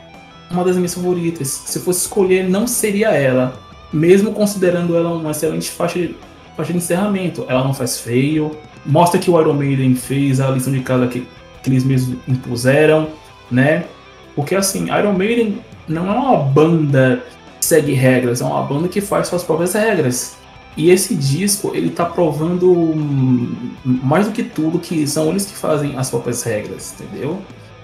uma 0.51 0.65
das 0.65 0.77
minhas 0.77 0.95
favoritas. 0.95 1.49
Se 1.49 1.79
fosse 1.81 2.01
escolher, 2.01 2.49
não 2.49 2.67
seria 2.67 3.11
ela. 3.11 3.55
Mesmo 3.93 4.33
considerando 4.33 4.97
ela 4.97 5.11
uma 5.13 5.31
excelente 5.31 5.71
faixa 5.71 5.99
de, 5.99 6.17
faixa 6.57 6.73
de 6.73 6.79
encerramento. 6.79 7.45
Ela 7.49 7.65
não 7.65 7.73
faz 7.73 8.01
feio. 8.01 8.51
Mostra 8.85 9.21
que 9.21 9.31
o 9.31 9.41
Iron 9.41 9.55
Maiden 9.55 9.95
fez 9.95 10.41
a 10.41 10.51
lição 10.51 10.73
de 10.73 10.81
casa 10.81 11.07
que, 11.07 11.27
que 11.63 11.71
eles 11.71 11.85
mesmos 11.85 12.19
impuseram, 12.27 13.09
né? 13.51 13.85
Porque 14.35 14.55
assim, 14.55 14.87
Iron 14.87 15.13
Maiden 15.13 15.61
não 15.89 16.09
é 16.11 16.19
uma 16.19 16.37
banda 16.37 17.23
que 17.59 17.67
segue 17.67 17.93
regras, 17.93 18.41
é 18.41 18.45
uma 18.45 18.63
banda 18.63 18.89
que 18.89 19.01
faz 19.01 19.29
suas 19.29 19.43
próprias 19.43 19.75
regras. 19.75 20.37
E 20.77 20.91
esse 20.91 21.15
disco, 21.15 21.73
ele 21.75 21.91
tá 21.91 22.05
provando 22.05 22.95
mais 23.85 24.27
do 24.27 24.33
que 24.33 24.43
tudo 24.43 24.79
que 24.79 25.07
são 25.07 25.29
eles 25.29 25.45
que 25.45 25.55
fazem 25.55 25.99
as 25.99 26.09
próprias 26.11 26.43
regras, 26.43 26.95
entendeu? 26.95 27.39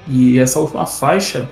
E 0.08 0.38
essa 0.38 0.60
última 0.60 0.86
faixa, 0.86 1.48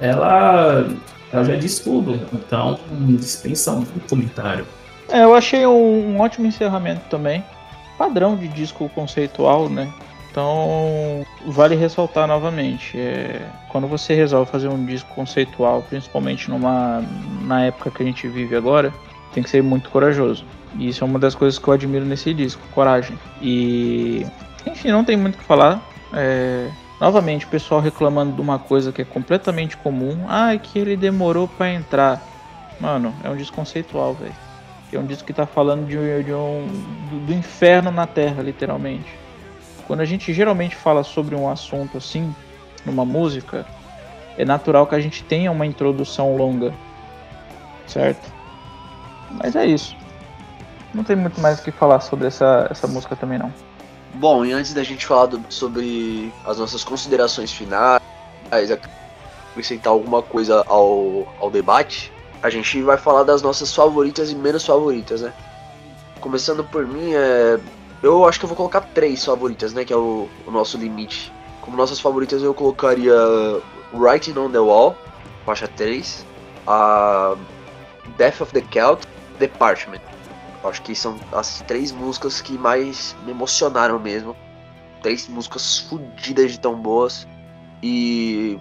ela, 0.00 0.88
ela 1.30 1.44
já 1.44 1.56
diz 1.56 1.78
tudo, 1.78 2.18
então 2.32 2.78
dispensa 3.18 3.72
um 3.72 3.84
comentário. 4.08 4.66
É, 5.10 5.24
eu 5.24 5.34
achei 5.34 5.66
um, 5.66 6.14
um 6.14 6.20
ótimo 6.20 6.46
encerramento 6.46 7.02
também. 7.10 7.44
Padrão 7.98 8.34
de 8.34 8.48
disco 8.48 8.88
conceitual, 8.94 9.68
né? 9.68 9.92
Então, 10.32 11.26
vale 11.46 11.74
ressaltar 11.74 12.26
novamente, 12.26 12.98
é, 12.98 13.46
quando 13.68 13.86
você 13.86 14.14
resolve 14.14 14.50
fazer 14.50 14.66
um 14.66 14.82
disco 14.82 15.14
conceitual, 15.14 15.82
principalmente 15.82 16.48
numa 16.48 17.04
na 17.42 17.66
época 17.66 17.90
que 17.90 18.02
a 18.02 18.06
gente 18.06 18.26
vive 18.28 18.56
agora, 18.56 18.94
tem 19.34 19.42
que 19.42 19.50
ser 19.50 19.62
muito 19.62 19.90
corajoso. 19.90 20.42
E 20.78 20.88
isso 20.88 21.04
é 21.04 21.06
uma 21.06 21.18
das 21.18 21.34
coisas 21.34 21.58
que 21.58 21.68
eu 21.68 21.74
admiro 21.74 22.06
nesse 22.06 22.32
disco, 22.32 22.62
coragem. 22.72 23.18
E 23.42 24.24
enfim, 24.64 24.88
não 24.88 25.04
tem 25.04 25.18
muito 25.18 25.34
o 25.34 25.38
que 25.38 25.44
falar. 25.44 25.82
É, 26.14 26.70
novamente, 26.98 27.44
o 27.44 27.48
pessoal 27.48 27.82
reclamando 27.82 28.32
de 28.32 28.40
uma 28.40 28.58
coisa 28.58 28.90
que 28.90 29.02
é 29.02 29.04
completamente 29.04 29.76
comum. 29.76 30.24
Ah, 30.28 30.54
é 30.54 30.58
que 30.58 30.78
ele 30.78 30.96
demorou 30.96 31.46
para 31.46 31.74
entrar. 31.74 32.22
Mano, 32.80 33.14
é 33.22 33.28
um 33.28 33.36
disco 33.36 33.54
conceitual, 33.54 34.14
velho. 34.14 34.34
É 34.90 34.98
um 34.98 35.04
disco 35.04 35.26
que 35.26 35.34
tá 35.34 35.44
falando 35.44 35.86
de, 35.86 36.22
de 36.24 36.32
um, 36.32 36.66
do, 37.10 37.26
do 37.26 37.34
inferno 37.34 37.90
na 37.90 38.06
Terra, 38.06 38.42
literalmente. 38.42 39.21
Quando 39.86 40.00
a 40.00 40.04
gente 40.04 40.32
geralmente 40.32 40.76
fala 40.76 41.02
sobre 41.02 41.34
um 41.34 41.48
assunto 41.48 41.98
assim, 41.98 42.34
numa 42.84 43.04
música, 43.04 43.66
é 44.36 44.44
natural 44.44 44.86
que 44.86 44.94
a 44.94 45.00
gente 45.00 45.22
tenha 45.24 45.50
uma 45.50 45.66
introdução 45.66 46.36
longa, 46.36 46.72
certo? 47.86 48.32
Mas 49.30 49.56
é 49.56 49.66
isso. 49.66 49.96
Não 50.94 51.04
tem 51.04 51.16
muito 51.16 51.40
mais 51.40 51.58
o 51.58 51.62
que 51.62 51.70
falar 51.70 52.00
sobre 52.00 52.26
essa, 52.26 52.66
essa 52.70 52.86
música 52.86 53.16
também 53.16 53.38
não. 53.38 53.52
Bom, 54.14 54.44
e 54.44 54.52
antes 54.52 54.74
da 54.74 54.82
gente 54.82 55.06
falar 55.06 55.26
do, 55.26 55.42
sobre 55.48 56.32
as 56.44 56.58
nossas 56.58 56.84
considerações 56.84 57.50
finais, 57.50 58.02
acrescentar 59.52 59.92
alguma 59.92 60.22
coisa 60.22 60.62
ao, 60.66 61.26
ao 61.40 61.50
debate, 61.50 62.12
a 62.42 62.50
gente 62.50 62.82
vai 62.82 62.98
falar 62.98 63.22
das 63.22 63.40
nossas 63.40 63.74
favoritas 63.74 64.30
e 64.30 64.34
menos 64.34 64.66
favoritas, 64.66 65.22
né? 65.22 65.32
Começando 66.20 66.62
por 66.62 66.86
mim, 66.86 67.14
é, 67.14 67.58
eu 68.02 68.26
acho 68.26 68.38
que 68.38 68.44
eu 68.44 68.48
vou 68.48 68.56
colocar 68.56 68.80
três 68.80 69.24
favoritas, 69.24 69.72
né? 69.72 69.84
Que 69.84 69.92
é 69.92 69.96
o, 69.96 70.28
o 70.46 70.50
nosso 70.50 70.76
limite. 70.76 71.32
Como 71.60 71.76
nossas 71.76 72.00
favoritas, 72.00 72.42
eu 72.42 72.52
colocaria 72.52 73.14
Writing 73.92 74.36
on 74.36 74.50
the 74.50 74.58
Wall, 74.58 74.96
faixa 75.46 75.68
3, 75.68 76.26
a 76.66 77.36
Death 78.16 78.40
of 78.40 78.52
the 78.52 78.62
Celt, 78.72 79.04
Department. 79.38 80.00
Acho 80.64 80.82
que 80.82 80.94
são 80.94 81.18
as 81.32 81.60
três 81.62 81.92
músicas 81.92 82.40
que 82.40 82.58
mais 82.58 83.16
me 83.24 83.30
emocionaram 83.30 83.98
mesmo. 83.98 84.36
Três 85.02 85.28
músicas 85.28 85.80
fodidas 85.80 86.52
de 86.52 86.60
tão 86.60 86.74
boas. 86.74 87.26
E. 87.82 88.58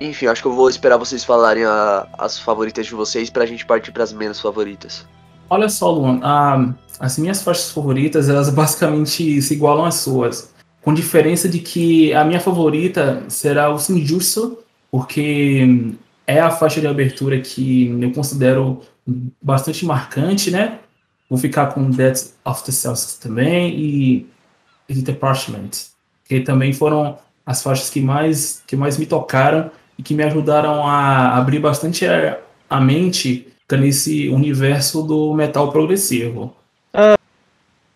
Enfim, 0.00 0.26
acho 0.26 0.42
que 0.42 0.48
eu 0.48 0.54
vou 0.54 0.68
esperar 0.68 0.96
vocês 0.96 1.24
falarem 1.24 1.64
a, 1.64 2.08
as 2.18 2.38
favoritas 2.38 2.86
de 2.86 2.94
vocês 2.94 3.30
pra 3.30 3.46
gente 3.46 3.64
partir 3.64 3.92
pras 3.92 4.12
menos 4.12 4.40
favoritas. 4.40 5.06
Olha 5.52 5.68
só, 5.68 5.90
Luan, 5.90 6.18
a, 6.22 6.72
as 6.98 7.18
minhas 7.18 7.42
faixas 7.42 7.70
favoritas, 7.70 8.30
elas 8.30 8.48
basicamente 8.54 9.42
se 9.42 9.52
igualam 9.52 9.84
às 9.84 9.96
suas. 9.96 10.50
Com 10.80 10.94
diferença 10.94 11.46
de 11.46 11.58
que 11.58 12.10
a 12.14 12.24
minha 12.24 12.40
favorita 12.40 13.22
será 13.28 13.68
o 13.68 13.78
Sinjutsu, 13.78 14.56
porque 14.90 15.92
é 16.26 16.40
a 16.40 16.50
faixa 16.50 16.80
de 16.80 16.86
abertura 16.86 17.38
que 17.38 17.86
eu 18.00 18.12
considero 18.14 18.80
bastante 19.42 19.84
marcante, 19.84 20.50
né? 20.50 20.78
Vou 21.28 21.38
ficar 21.38 21.66
com 21.66 21.90
Death 21.90 22.32
of 22.46 22.64
the 22.64 22.72
Cells 22.72 23.20
também 23.20 23.78
e 23.78 24.26
The 24.88 25.12
Department, 25.12 25.70
que 26.24 26.40
também 26.40 26.72
foram 26.72 27.18
as 27.44 27.62
faixas 27.62 27.90
que 27.90 28.00
mais, 28.00 28.62
que 28.66 28.74
mais 28.74 28.96
me 28.96 29.04
tocaram 29.04 29.70
e 29.98 30.02
que 30.02 30.14
me 30.14 30.24
ajudaram 30.24 30.86
a 30.86 31.36
abrir 31.36 31.58
bastante 31.58 32.06
a 32.06 32.80
mente 32.80 33.51
nesse 33.76 34.28
universo 34.28 35.02
do 35.02 35.34
metal 35.34 35.70
progressivo. 35.72 36.54
A 36.94 37.14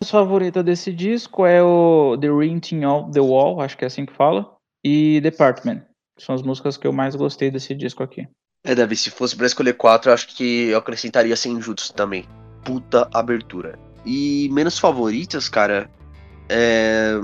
favorita 0.05 0.63
desse 0.63 0.93
disco 0.93 1.45
é 1.45 1.63
o 1.63 2.17
The 2.21 2.29
Rinting 2.29 2.85
of 2.85 3.13
the 3.13 3.21
Wall, 3.21 3.61
acho 3.61 3.77
que 3.77 3.85
é 3.85 3.87
assim 3.87 4.07
que 4.07 4.13
fala, 4.13 4.55
e 4.85 5.21
Department. 5.21 5.83
São 6.19 6.35
as 6.35 6.43
músicas 6.43 6.77
que 6.77 6.87
eu 6.87 6.93
mais 6.93 7.15
gostei 7.15 7.51
desse 7.51 7.75
disco 7.75 8.03
aqui. 8.03 8.27
É, 8.65 8.75
Davi, 8.75 8.97
se 8.97 9.11
fosse 9.11 9.37
pra 9.37 9.47
escolher 9.47 9.75
quatro, 9.75 10.11
eu 10.11 10.15
acho 10.15 10.29
que 10.29 10.69
eu 10.69 10.79
acrescentaria 10.79 11.37
Senjutsu 11.37 11.93
também. 11.93 12.25
Puta 12.65 13.09
abertura. 13.13 13.79
E 14.05 14.49
menos 14.53 14.79
favoritas, 14.79 15.49
cara, 15.49 15.91
é... 16.49 17.15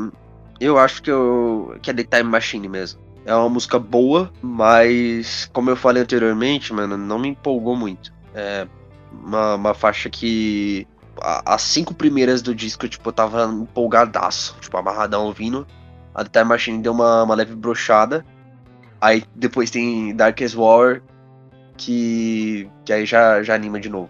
eu 0.60 0.78
acho 0.78 1.02
que, 1.02 1.10
eu... 1.10 1.76
que 1.82 1.90
é 1.90 1.94
The 1.94 2.04
Time 2.04 2.30
Machine 2.30 2.68
mesmo. 2.68 3.00
É 3.24 3.34
uma 3.34 3.48
música 3.48 3.78
boa, 3.78 4.32
mas 4.42 5.48
como 5.52 5.70
eu 5.70 5.76
falei 5.76 6.02
anteriormente, 6.02 6.72
mano, 6.72 6.96
não 6.96 7.18
me 7.18 7.28
empolgou 7.28 7.76
muito. 7.76 8.12
É 8.34 8.66
uma, 9.12 9.54
uma 9.54 9.74
faixa 9.74 10.08
que. 10.08 10.86
As 11.20 11.62
cinco 11.62 11.92
primeiras 11.92 12.40
do 12.40 12.54
disco, 12.54 12.88
tipo, 12.88 13.08
eu 13.08 13.12
tava 13.12 13.44
empolgadaço, 13.44 14.56
tipo, 14.60 14.76
amarradão 14.76 15.26
ouvindo. 15.26 15.66
A 16.14 16.24
The 16.24 16.40
Time 16.40 16.48
Machine 16.48 16.82
deu 16.82 16.92
uma, 16.92 17.22
uma 17.22 17.34
leve 17.34 17.54
brochada. 17.54 18.24
Aí 19.00 19.22
depois 19.34 19.70
tem 19.70 20.14
Darkest 20.16 20.56
War, 20.56 21.02
que, 21.76 22.68
que 22.84 22.92
aí 22.92 23.04
já, 23.04 23.42
já 23.42 23.54
anima 23.54 23.78
de 23.78 23.88
novo. 23.88 24.08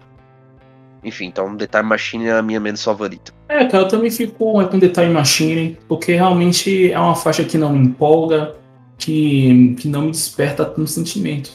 Enfim, 1.03 1.25
então 1.25 1.55
The 1.57 1.67
Time 1.67 1.89
Machine 1.89 2.27
é 2.27 2.33
a 2.33 2.41
minha 2.41 2.59
menos 2.59 2.83
favorita. 2.83 3.33
É, 3.49 3.65
cara, 3.65 3.83
eu 3.83 3.87
também 3.87 4.09
fico 4.09 4.33
com 4.35 4.79
The 4.79 4.87
Time 4.87 5.09
Machine, 5.09 5.77
porque 5.87 6.13
realmente 6.13 6.91
é 6.91 6.99
uma 6.99 7.15
faixa 7.15 7.43
que 7.43 7.57
não 7.57 7.73
me 7.73 7.79
empolga, 7.79 8.55
que, 8.97 9.75
que 9.79 9.87
não 9.87 10.03
me 10.03 10.11
desperta 10.11 10.63
tanto 10.63 10.87
sentimento. 10.87 11.51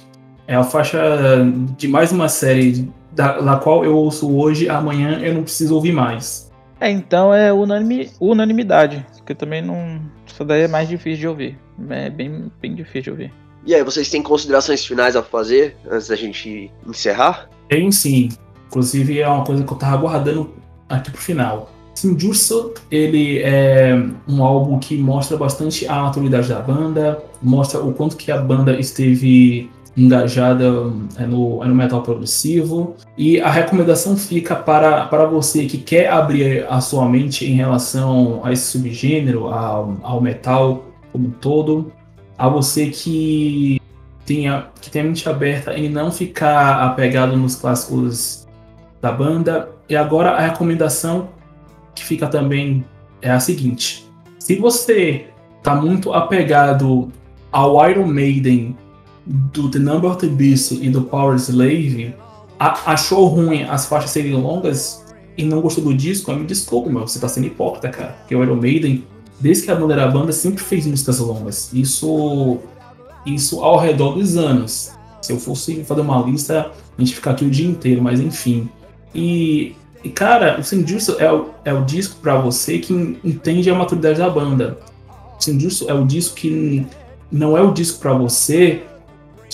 É 0.48 0.54
a 0.54 0.64
faixa 0.64 0.98
de 1.76 1.86
mais 1.86 2.10
uma 2.10 2.26
série 2.26 2.90
da, 3.12 3.38
da 3.38 3.56
qual 3.56 3.84
eu 3.84 3.94
ouço 3.94 4.34
hoje, 4.34 4.66
amanhã 4.66 5.20
eu 5.20 5.34
não 5.34 5.42
preciso 5.42 5.74
ouvir 5.74 5.92
mais. 5.92 6.50
É, 6.80 6.90
então 6.90 7.34
é 7.34 7.52
unanimi, 7.52 8.10
unanimidade, 8.18 9.04
que 9.26 9.34
também 9.34 9.60
não. 9.60 10.00
Isso 10.26 10.42
daí 10.46 10.62
é 10.62 10.68
mais 10.68 10.88
difícil 10.88 11.18
de 11.18 11.28
ouvir. 11.28 11.58
É 11.90 12.08
bem, 12.08 12.50
bem 12.62 12.74
difícil 12.74 13.02
de 13.02 13.10
ouvir. 13.10 13.34
E 13.66 13.74
aí, 13.74 13.84
vocês 13.84 14.08
têm 14.08 14.22
considerações 14.22 14.86
finais 14.86 15.16
a 15.16 15.22
fazer 15.22 15.76
antes 15.90 16.08
da 16.08 16.16
gente 16.16 16.70
encerrar? 16.86 17.50
Tem 17.68 17.92
sim. 17.92 18.30
Inclusive 18.68 19.20
é 19.20 19.28
uma 19.28 19.44
coisa 19.44 19.62
que 19.62 19.70
eu 19.70 19.76
tava 19.76 19.98
guardando 19.98 20.54
aqui 20.88 21.10
pro 21.10 21.20
final. 21.20 21.70
Sinjutsu, 21.94 22.72
ele 22.90 23.40
é 23.42 23.92
um 24.26 24.42
álbum 24.42 24.78
que 24.78 24.96
mostra 24.96 25.36
bastante 25.36 25.86
a 25.86 26.04
maturidade 26.04 26.48
da 26.48 26.60
banda, 26.60 27.22
mostra 27.42 27.80
o 27.80 27.92
quanto 27.92 28.16
que 28.16 28.30
a 28.30 28.38
banda 28.38 28.78
esteve 28.78 29.68
engajada 29.98 30.64
é 31.16 31.26
no, 31.26 31.62
é 31.62 31.66
no 31.66 31.74
metal 31.74 32.02
progressivo. 32.02 32.94
E 33.16 33.40
a 33.40 33.50
recomendação 33.50 34.16
fica 34.16 34.54
para, 34.54 35.06
para 35.06 35.26
você 35.26 35.66
que 35.66 35.78
quer 35.78 36.10
abrir 36.10 36.64
a 36.70 36.80
sua 36.80 37.08
mente 37.08 37.44
em 37.44 37.54
relação 37.54 38.40
a 38.44 38.52
esse 38.52 38.66
subgênero, 38.66 39.48
ao, 39.48 39.96
ao 40.02 40.20
metal 40.20 40.84
como 41.10 41.28
um 41.28 41.30
todo, 41.30 41.92
a 42.36 42.48
você 42.48 42.86
que 42.86 43.80
tenha, 44.24 44.68
que 44.80 44.90
tenha 44.90 45.04
a 45.04 45.08
mente 45.08 45.28
aberta 45.28 45.74
em 45.74 45.88
não 45.88 46.12
ficar 46.12 46.82
apegado 46.84 47.36
nos 47.36 47.56
clássicos 47.56 48.46
da 49.00 49.10
banda. 49.10 49.70
E 49.88 49.96
agora 49.96 50.30
a 50.30 50.40
recomendação 50.40 51.30
que 51.94 52.04
fica 52.04 52.28
também 52.28 52.84
é 53.20 53.30
a 53.30 53.40
seguinte: 53.40 54.08
se 54.38 54.56
você 54.56 55.26
está 55.56 55.74
muito 55.74 56.12
apegado 56.12 57.10
ao 57.50 57.90
Iron 57.90 58.06
Maiden 58.06 58.76
do 59.28 59.70
The 59.70 59.78
Number 59.78 60.10
of 60.10 60.18
the 60.18 60.26
Beast 60.26 60.72
e 60.72 60.88
do 60.88 61.02
Power 61.02 61.36
Slave 61.36 62.14
a, 62.58 62.92
achou 62.92 63.26
ruim 63.26 63.62
as 63.64 63.86
faixas 63.86 64.10
serem 64.10 64.32
longas 64.34 65.04
e 65.36 65.44
não 65.44 65.60
gostou 65.60 65.84
do 65.84 65.94
disco, 65.94 66.32
me 66.32 66.44
desculpe, 66.44 66.90
meu, 66.90 67.06
você 67.06 67.20
tá 67.20 67.28
sendo 67.28 67.46
hipócrita, 67.46 67.88
cara. 67.90 68.16
Porque 68.20 68.34
o 68.34 68.42
Iron 68.42 68.56
Maiden, 68.56 69.04
desde 69.38 69.64
que 69.64 69.70
a 69.70 69.74
banda 69.74 69.92
era 69.92 70.08
banda, 70.08 70.32
sempre 70.32 70.64
fez 70.64 70.84
músicas 70.86 71.20
longas. 71.20 71.70
Isso, 71.72 72.58
isso 73.24 73.60
ao 73.62 73.78
redor 73.78 74.14
dos 74.14 74.36
anos. 74.36 74.90
Se 75.22 75.32
eu 75.32 75.38
fosse 75.38 75.84
fazer 75.84 76.00
uma 76.00 76.20
lista, 76.22 76.72
a 76.96 77.00
gente 77.00 77.14
ficar 77.14 77.32
aqui 77.32 77.44
o 77.44 77.50
dia 77.50 77.68
inteiro, 77.68 78.02
mas 78.02 78.18
enfim. 78.18 78.68
E, 79.14 79.76
e 80.02 80.08
cara, 80.08 80.58
o 80.58 80.86
Justo 80.86 81.16
é 81.20 81.32
o, 81.32 81.50
é 81.64 81.72
o 81.72 81.84
disco 81.84 82.16
para 82.20 82.36
você 82.40 82.78
que 82.78 82.92
entende 83.24 83.70
a 83.70 83.74
maturidade 83.74 84.18
da 84.18 84.28
banda. 84.28 84.78
O 85.46 85.60
Justo 85.60 85.88
é 85.88 85.94
o 85.94 86.04
disco 86.04 86.34
que 86.34 86.84
não 87.30 87.56
é 87.56 87.62
o 87.62 87.72
disco 87.72 88.00
para 88.00 88.12
você 88.14 88.82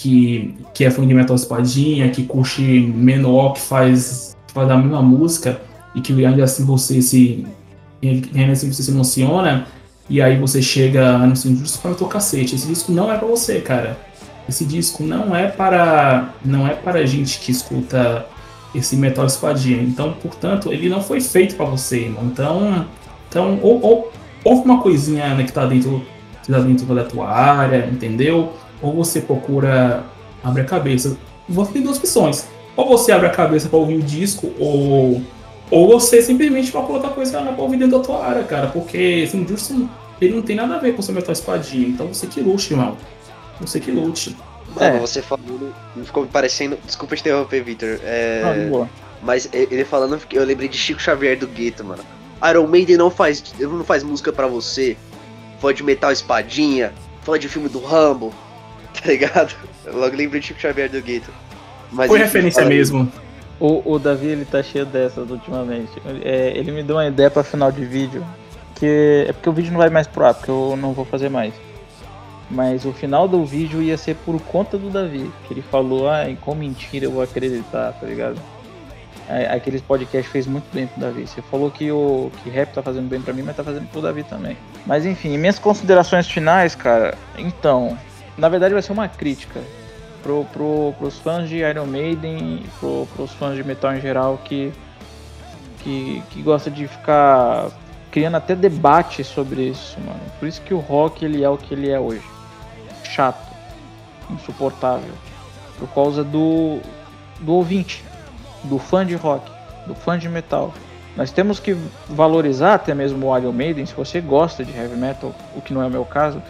que, 0.05 0.55
que 0.75 0.85
é 0.85 0.91
metal 0.91 1.35
espadinha, 1.35 2.11
que 2.11 2.25
curte 2.25 2.61
menor, 2.61 3.55
que 3.55 3.63
faz, 3.63 4.37
faz 4.53 4.71
a 4.71 4.77
mesma 4.77 5.01
música 5.01 5.59
e 5.95 6.03
que 6.03 6.13
ainda 6.27 6.45
assim 6.45 6.63
você 6.63 7.01
se 7.01 7.47
ainda 8.03 8.53
assim 8.53 8.71
você 8.71 8.83
se 8.83 8.91
emociona 8.91 9.67
e 10.11 10.21
aí 10.21 10.39
você 10.39 10.61
chega 10.61 11.17
no 11.21 11.35
seu 11.35 11.57
justo 11.57 11.79
para 11.79 11.93
o 11.93 12.07
cacete. 12.07 12.55
Esse 12.55 12.67
disco 12.67 12.93
não 12.93 13.11
é 13.11 13.17
para 13.17 13.27
você, 13.27 13.63
cara. 13.63 13.97
Esse 14.47 14.67
disco 14.67 15.03
não 15.03 15.35
é 15.35 15.49
para 15.49 16.35
não 16.45 16.69
é 16.69 16.75
para 16.75 17.07
gente 17.07 17.41
que 17.41 17.51
escuta 17.51 18.27
esse 18.75 18.97
metal 18.97 19.25
espadinha. 19.25 19.83
Então, 19.83 20.13
portanto, 20.21 20.71
ele 20.71 20.91
não 20.91 21.03
foi 21.03 21.23
feito 21.23 21.55
para 21.55 21.65
você, 21.65 22.01
irmão. 22.01 22.25
Então, 22.27 22.87
então 23.31 23.59
ou, 23.63 24.13
ou, 24.45 24.63
uma 24.63 24.83
coisinha 24.83 25.35
né, 25.35 25.45
que 25.45 25.53
tá 25.53 25.65
dentro, 25.65 26.03
que 26.43 26.53
tá 26.53 26.59
dentro 26.59 26.95
da 26.95 27.05
tua 27.05 27.31
área, 27.31 27.89
entendeu? 27.91 28.53
Ou 28.85 28.93
você 28.93 29.21
procura 29.21 30.05
abre 30.43 30.61
a 30.61 30.65
cabeça. 30.65 31.17
Você 31.49 31.73
tem 31.73 31.83
duas 31.83 31.97
opções. 31.97 32.47
Ou 32.77 32.89
você 32.89 33.13
abre 33.13 33.27
a 33.27 33.31
cabeça 33.31 33.69
para 33.69 33.79
ouvir 33.79 33.97
o 33.97 34.03
disco, 34.03 34.53
ou, 34.59 35.23
ou 35.71 35.89
você 35.89 36.21
simplesmente 36.21 36.71
procura 36.71 36.99
outra 36.99 37.11
coisa 37.11 37.41
pra 37.41 37.63
ouvir 37.63 37.79
dentro 37.79 37.99
da 37.99 38.05
tua 38.05 38.25
área, 38.25 38.45
cara. 38.45 38.67
Porque 38.67 39.25
assim, 39.27 39.47
Justin, 39.47 39.89
ele 40.21 40.35
não 40.35 40.43
tem 40.43 40.57
nada 40.57 40.75
a 40.75 40.79
ver 40.79 40.93
com 40.93 41.01
o 41.01 41.03
seu 41.03 41.15
metal 41.15 41.33
espadinha. 41.33 41.89
Então 41.89 42.09
você 42.09 42.27
que 42.27 42.41
lute, 42.41 42.73
irmão. 42.73 42.97
Você 43.61 43.81
que 43.81 43.91
lute. 43.91 44.37
Mano, 44.75 44.97
é. 44.97 44.99
você 44.99 45.23
falando, 45.23 45.73
ficou 46.05 46.25
me 46.25 46.29
parecendo. 46.29 46.77
Desculpa 46.85 47.15
te 47.15 47.21
interromper, 47.21 47.63
Victor. 47.63 48.01
É... 48.03 48.43
Ah, 48.45 48.87
mas 49.23 49.49
ele 49.53 49.85
falando, 49.85 50.21
eu 50.33 50.45
lembrei 50.45 50.69
de 50.69 50.77
Chico 50.77 51.01
Xavier 51.01 51.39
do 51.39 51.47
Gueto, 51.47 51.83
mano. 51.83 52.05
Iron 52.51 52.67
Maiden 52.67 52.99
não 52.99 53.11
faz, 53.11 53.43
não 53.59 53.85
faz 53.85 54.03
música 54.03 54.33
para 54.33 54.47
você. 54.47 54.97
Fã 55.61 55.73
de 55.73 55.83
metal 55.83 56.13
espadinha, 56.13 56.93
fã 57.23 57.39
de 57.39 57.49
filme 57.49 57.71
do 57.71 57.79
Rambo, 57.79 58.35
tá 59.03 59.09
ligado? 59.11 59.55
Eu 59.85 59.99
logo 59.99 60.17
lembrei 60.17 60.41
de 60.41 60.47
Chico 60.47 60.61
Xavier 60.61 60.89
do 60.89 61.03
Gueto. 61.03 61.31
Mas, 61.91 62.09
Foi 62.09 62.19
enfim, 62.19 62.27
referência 62.27 62.65
mesmo. 62.65 63.11
O, 63.61 63.95
o 63.95 63.99
Davi, 63.99 64.27
ele 64.27 64.45
tá 64.45 64.63
cheio 64.63 64.87
dessas 64.87 65.31
ultimamente. 65.31 65.91
É, 66.23 66.53
ele 66.57 66.73
me 66.73 66.83
deu 66.83 66.97
uma 66.97 67.07
ideia 67.07 67.31
pra 67.31 67.45
final 67.45 67.71
de 67.71 67.85
vídeo. 67.85 68.25
Que 68.75 69.27
é 69.29 69.33
porque 69.33 69.49
o 69.49 69.53
vídeo 69.53 69.71
não 69.71 69.79
vai 69.79 69.91
mais 69.91 70.07
pro 70.07 70.25
ar, 70.25 70.35
porque 70.35 70.51
eu 70.51 70.77
não 70.77 70.93
vou 70.93 71.05
fazer 71.05 71.29
mais. 71.29 71.55
Mas 72.51 72.85
o 72.85 72.93
final 72.93 73.29
do 73.29 73.45
vídeo 73.45 73.81
ia 73.81 73.97
ser 73.97 74.17
por 74.17 74.41
conta 74.43 74.77
do 74.77 74.91
Davi. 74.91 75.31
Que 75.47 75.55
ele 75.55 75.63
falou, 75.63 76.09
ah, 76.09 76.25
com 76.41 76.55
mentira 76.55 77.07
eu 77.07 77.13
vou 77.13 77.23
acreditar, 77.23 77.93
tá 77.93 78.07
ligado? 78.07 78.41
Aqueles 79.51 79.81
podcast 79.81 80.31
fez 80.31 80.47
muito 80.47 80.67
bem 80.73 80.87
pro 80.87 81.01
Davi. 81.01 81.27
Você 81.27 81.41
falou 81.43 81.71
que 81.71 81.91
o 81.91 82.31
que 82.43 82.51
rap 82.51 82.75
tá 82.75 82.83
fazendo 82.83 83.09
bem 83.09 83.23
para 83.23 83.33
mim, 83.33 83.43
mas 83.43 83.57
tá 83.57 83.65
fazendo 83.65 83.89
pro 83.89 84.03
Davi 84.03 84.23
também. 84.25 84.57
Mas 84.85 85.07
enfim, 85.07 85.39
minhas 85.39 85.59
considerações 85.59 86.29
finais, 86.29 86.75
cara. 86.75 87.17
Então, 87.39 87.97
na 88.37 88.49
verdade 88.49 88.75
vai 88.75 88.83
ser 88.83 88.93
uma 88.93 89.09
crítica 89.09 89.61
pro, 90.23 90.45
pro, 90.47 90.95
pros 90.99 91.19
fãs 91.19 91.49
de 91.49 91.59
Iron 91.59 91.87
Maiden 91.87 92.63
e 92.65 92.69
pro, 92.81 93.07
pros 93.15 93.33
fãs 93.33 93.55
de 93.55 93.63
metal 93.63 93.95
em 93.95 94.01
geral 94.01 94.41
que, 94.45 94.73
que, 95.81 96.23
que 96.31 96.43
gosta 96.43 96.71
de 96.71 96.89
ficar 96.89 97.69
criando 98.11 98.37
até 98.37 98.55
debate 98.55 99.23
sobre 99.23 99.69
isso, 99.69 99.99
mano. 100.01 100.21
Por 100.39 100.49
isso 100.49 100.63
que 100.63 100.73
o 100.73 100.79
rock 100.79 101.25
ele 101.25 101.43
é 101.43 101.49
o 101.49 101.59
que 101.59 101.75
ele 101.75 101.91
é 101.91 101.99
hoje. 101.99 102.23
Chato, 103.05 103.45
insuportável. 104.31 105.13
Por 105.79 105.89
causa 105.89 106.25
do, 106.25 106.79
do 107.41 107.53
ouvinte, 107.53 108.05
do 108.65 108.79
fã 108.79 109.05
de 109.05 109.15
rock, 109.15 109.51
do 109.87 109.95
fã 109.95 110.19
de 110.19 110.29
metal. 110.29 110.73
Nós 111.17 111.31
temos 111.31 111.61
que 111.61 111.77
valorizar 112.09 112.75
até 112.75 112.95
mesmo 112.95 113.27
o 113.27 113.39
Iron 113.39 113.53
Maiden, 113.53 113.85
se 113.85 113.95
você 113.95 114.21
gosta 114.21 114.65
de 114.65 114.77
heavy 114.77 114.97
metal, 114.97 115.35
o 115.55 115.61
que 115.61 115.75
não 115.75 115.83
é 115.83 115.87
o 115.87 115.91
meu 115.91 116.05
caso, 116.05 116.43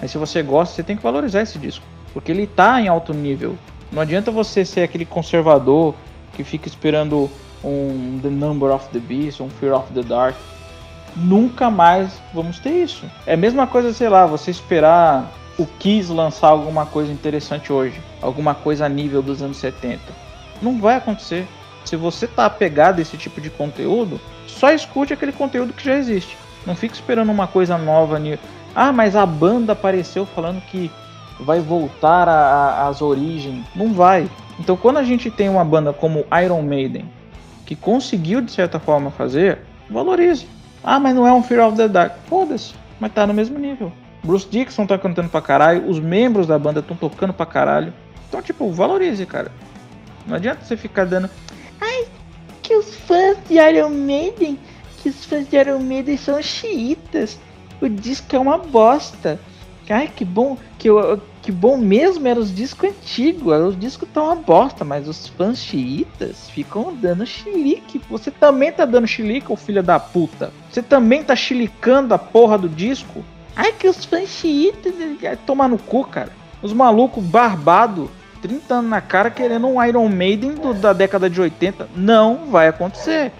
mas 0.00 0.10
se 0.10 0.18
você 0.18 0.42
gosta, 0.42 0.74
você 0.74 0.82
tem 0.82 0.96
que 0.96 1.02
valorizar 1.02 1.42
esse 1.42 1.58
disco. 1.58 1.84
Porque 2.12 2.32
ele 2.32 2.46
tá 2.46 2.80
em 2.80 2.88
alto 2.88 3.12
nível. 3.12 3.56
Não 3.90 4.02
adianta 4.02 4.30
você 4.30 4.64
ser 4.64 4.82
aquele 4.82 5.04
conservador 5.04 5.94
que 6.34 6.44
fica 6.44 6.68
esperando 6.68 7.30
um 7.64 8.18
The 8.22 8.28
Number 8.28 8.70
of 8.70 8.88
the 8.90 8.98
Beast, 8.98 9.40
um 9.40 9.48
Fear 9.48 9.74
of 9.74 9.92
the 9.92 10.02
Dark. 10.02 10.36
Nunca 11.14 11.70
mais 11.70 12.20
vamos 12.34 12.58
ter 12.58 12.82
isso. 12.82 13.06
É 13.26 13.34
a 13.34 13.36
mesma 13.36 13.66
coisa, 13.66 13.92
sei 13.92 14.08
lá, 14.08 14.26
você 14.26 14.50
esperar 14.50 15.32
o 15.58 15.66
Kiss 15.66 16.12
lançar 16.12 16.48
alguma 16.48 16.84
coisa 16.84 17.10
interessante 17.10 17.72
hoje. 17.72 18.00
Alguma 18.20 18.54
coisa 18.54 18.84
a 18.84 18.88
nível 18.88 19.22
dos 19.22 19.42
anos 19.42 19.56
70. 19.56 20.00
Não 20.60 20.78
vai 20.78 20.96
acontecer. 20.96 21.46
Se 21.84 21.96
você 21.96 22.26
tá 22.26 22.46
apegado 22.46 22.98
a 22.98 23.02
esse 23.02 23.16
tipo 23.16 23.40
de 23.40 23.48
conteúdo, 23.48 24.20
só 24.46 24.72
escute 24.72 25.12
aquele 25.12 25.32
conteúdo 25.32 25.72
que 25.72 25.84
já 25.84 25.96
existe. 25.96 26.36
Não 26.66 26.74
fique 26.74 26.94
esperando 26.94 27.30
uma 27.30 27.46
coisa 27.46 27.78
nova 27.78 28.18
ah, 28.78 28.92
mas 28.92 29.16
a 29.16 29.24
banda 29.24 29.72
apareceu 29.72 30.26
falando 30.26 30.60
que 30.60 30.90
vai 31.40 31.60
voltar 31.60 32.28
às 32.86 33.00
origens. 33.00 33.64
Não 33.74 33.94
vai. 33.94 34.28
Então, 34.60 34.76
quando 34.76 34.98
a 34.98 35.02
gente 35.02 35.30
tem 35.30 35.48
uma 35.48 35.64
banda 35.64 35.94
como 35.94 36.26
Iron 36.44 36.60
Maiden, 36.60 37.10
que 37.64 37.74
conseguiu 37.74 38.42
de 38.42 38.52
certa 38.52 38.78
forma 38.78 39.10
fazer, 39.10 39.60
valorize. 39.88 40.46
Ah, 40.84 41.00
mas 41.00 41.14
não 41.14 41.26
é 41.26 41.32
um 41.32 41.42
Fear 41.42 41.66
of 41.66 41.76
the 41.78 41.88
Dark. 41.88 42.16
Foda-se, 42.28 42.74
mas 43.00 43.14
tá 43.14 43.26
no 43.26 43.32
mesmo 43.32 43.58
nível. 43.58 43.90
Bruce 44.22 44.46
Dixon 44.46 44.86
tá 44.86 44.98
cantando 44.98 45.30
pra 45.30 45.40
caralho, 45.40 45.88
os 45.88 45.98
membros 45.98 46.46
da 46.46 46.58
banda 46.58 46.80
estão 46.80 46.94
tocando 46.94 47.32
pra 47.32 47.46
caralho. 47.46 47.94
Então, 48.28 48.42
tipo, 48.42 48.70
valorize, 48.70 49.24
cara. 49.24 49.50
Não 50.26 50.36
adianta 50.36 50.62
você 50.62 50.76
ficar 50.76 51.06
dando. 51.06 51.30
Ai, 51.80 52.04
que 52.62 52.76
os 52.76 52.94
fãs 52.94 53.38
de 53.48 53.54
Iron 53.54 53.88
Maiden, 53.88 54.58
que 55.02 55.08
os 55.08 55.24
fãs 55.24 55.48
de 55.48 55.56
Iron 55.56 55.78
Maiden 55.78 56.18
são 56.18 56.42
xiitas 56.42 57.38
o 57.80 57.88
disco 57.88 58.34
é 58.34 58.38
uma 58.38 58.58
bosta. 58.58 59.38
Ai, 59.88 60.08
que 60.08 60.24
bom, 60.24 60.58
que, 60.78 60.88
que 61.42 61.52
bom 61.52 61.76
mesmo 61.76 62.26
eram 62.26 62.40
os 62.40 62.52
discos 62.52 62.90
antigos. 62.90 63.52
Os 63.68 63.78
discos 63.78 64.08
estão 64.08 64.26
uma 64.26 64.36
bosta, 64.36 64.84
mas 64.84 65.06
os 65.06 65.28
fãs 65.28 65.58
xiitas 65.58 66.50
ficam 66.50 66.94
dando 66.94 67.24
chilique. 67.24 68.00
Você 68.10 68.30
também 68.30 68.72
tá 68.72 68.84
dando 68.84 69.06
chilique, 69.06 69.52
ô 69.52 69.56
filho 69.56 69.82
da 69.82 70.00
puta. 70.00 70.52
Você 70.70 70.82
também 70.82 71.22
tá 71.22 71.36
chilicando 71.36 72.14
a 72.14 72.18
porra 72.18 72.58
do 72.58 72.68
disco. 72.68 73.24
Ai, 73.54 73.72
que 73.72 73.88
os 73.88 74.04
fãs 74.04 74.28
xiitas. 74.28 74.92
Tomar 75.46 75.68
no 75.68 75.78
cu, 75.78 76.04
cara. 76.04 76.32
Os 76.60 76.72
malucos 76.72 77.22
barbados, 77.22 78.08
30 78.42 78.74
anos 78.74 78.90
na 78.90 79.00
cara, 79.00 79.30
querendo 79.30 79.68
um 79.68 79.82
Iron 79.84 80.08
Maiden 80.08 80.54
do, 80.54 80.74
da 80.74 80.92
década 80.92 81.30
de 81.30 81.40
80. 81.40 81.88
Não 81.94 82.46
vai 82.50 82.66
acontecer. 82.66 83.30